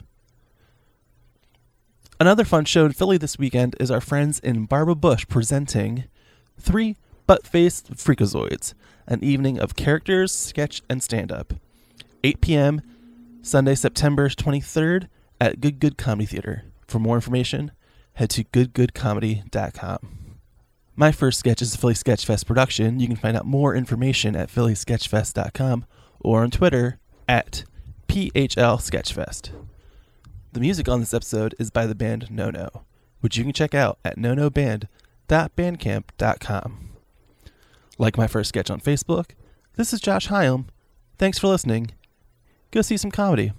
Another 2.18 2.46
fun 2.46 2.64
show 2.64 2.86
in 2.86 2.94
Philly 2.94 3.18
this 3.18 3.38
weekend 3.38 3.76
is 3.78 3.92
our 3.92 4.00
friends 4.00 4.40
in 4.40 4.68
Barbara 4.68 4.96
Bush 4.96 5.28
presenting 5.28 6.06
Three 6.60 6.96
Butt 7.28 7.46
Faced 7.46 7.94
Freakazoids, 7.94 8.74
an 9.06 9.24
evening 9.24 9.60
of 9.60 9.76
characters, 9.76 10.32
sketch, 10.32 10.82
and 10.90 11.04
stand 11.04 11.32
up. 11.32 11.54
8 12.24 12.40
p.m. 12.40 12.82
Sunday, 13.42 13.76
September 13.76 14.30
23rd 14.30 15.10
at 15.40 15.60
Good 15.60 15.80
Good 15.80 15.98
Comedy 15.98 16.26
Theater. 16.26 16.64
For 16.88 17.00
more 17.00 17.16
information, 17.16 17.72
head 18.14 18.30
to 18.32 18.44
goodgoodcomedy.com. 18.46 20.00
My 20.96 21.12
First 21.12 21.40
Sketch 21.40 21.62
is 21.62 21.76
a 21.76 21.78
Philly 21.78 21.94
Sketchfest 21.94 22.48
production. 22.48 23.00
You 23.00 23.08
can 23.08 23.18
find 23.18 23.38
out 23.38 23.46
more 23.46 23.76
information 23.76 24.36
at 24.36 24.50
phillysketchfest.com 24.50 25.86
or 26.22 26.42
on 26.42 26.50
Twitter 26.50 26.98
at 27.28 27.66
PHL 28.08 28.80
Sketchfest. 28.80 29.52
The 30.54 30.60
music 30.60 30.90
on 30.90 31.02
this 31.02 31.14
episode 31.14 31.54
is 31.60 31.70
by 31.70 31.86
the 31.86 31.94
band 31.94 32.32
No 32.32 32.50
No, 32.50 32.70
which 33.20 33.38
you 33.38 33.44
can 33.44 33.54
check 33.54 33.76
out 33.76 34.00
at 34.04 34.18
nonoband.bandcamp.com. 34.18 36.97
Like 37.98 38.18
my 38.18 38.28
first 38.28 38.50
sketch 38.50 38.70
on 38.70 38.80
Facebook, 38.80 39.32
this 39.76 39.92
is 39.92 40.00
Josh 40.00 40.28
Hyam. 40.28 40.66
Thanks 41.18 41.40
for 41.40 41.48
listening. 41.48 41.92
Go 42.72 42.82
see 42.82 42.98
some 42.98 43.12
comedy. 43.12 43.54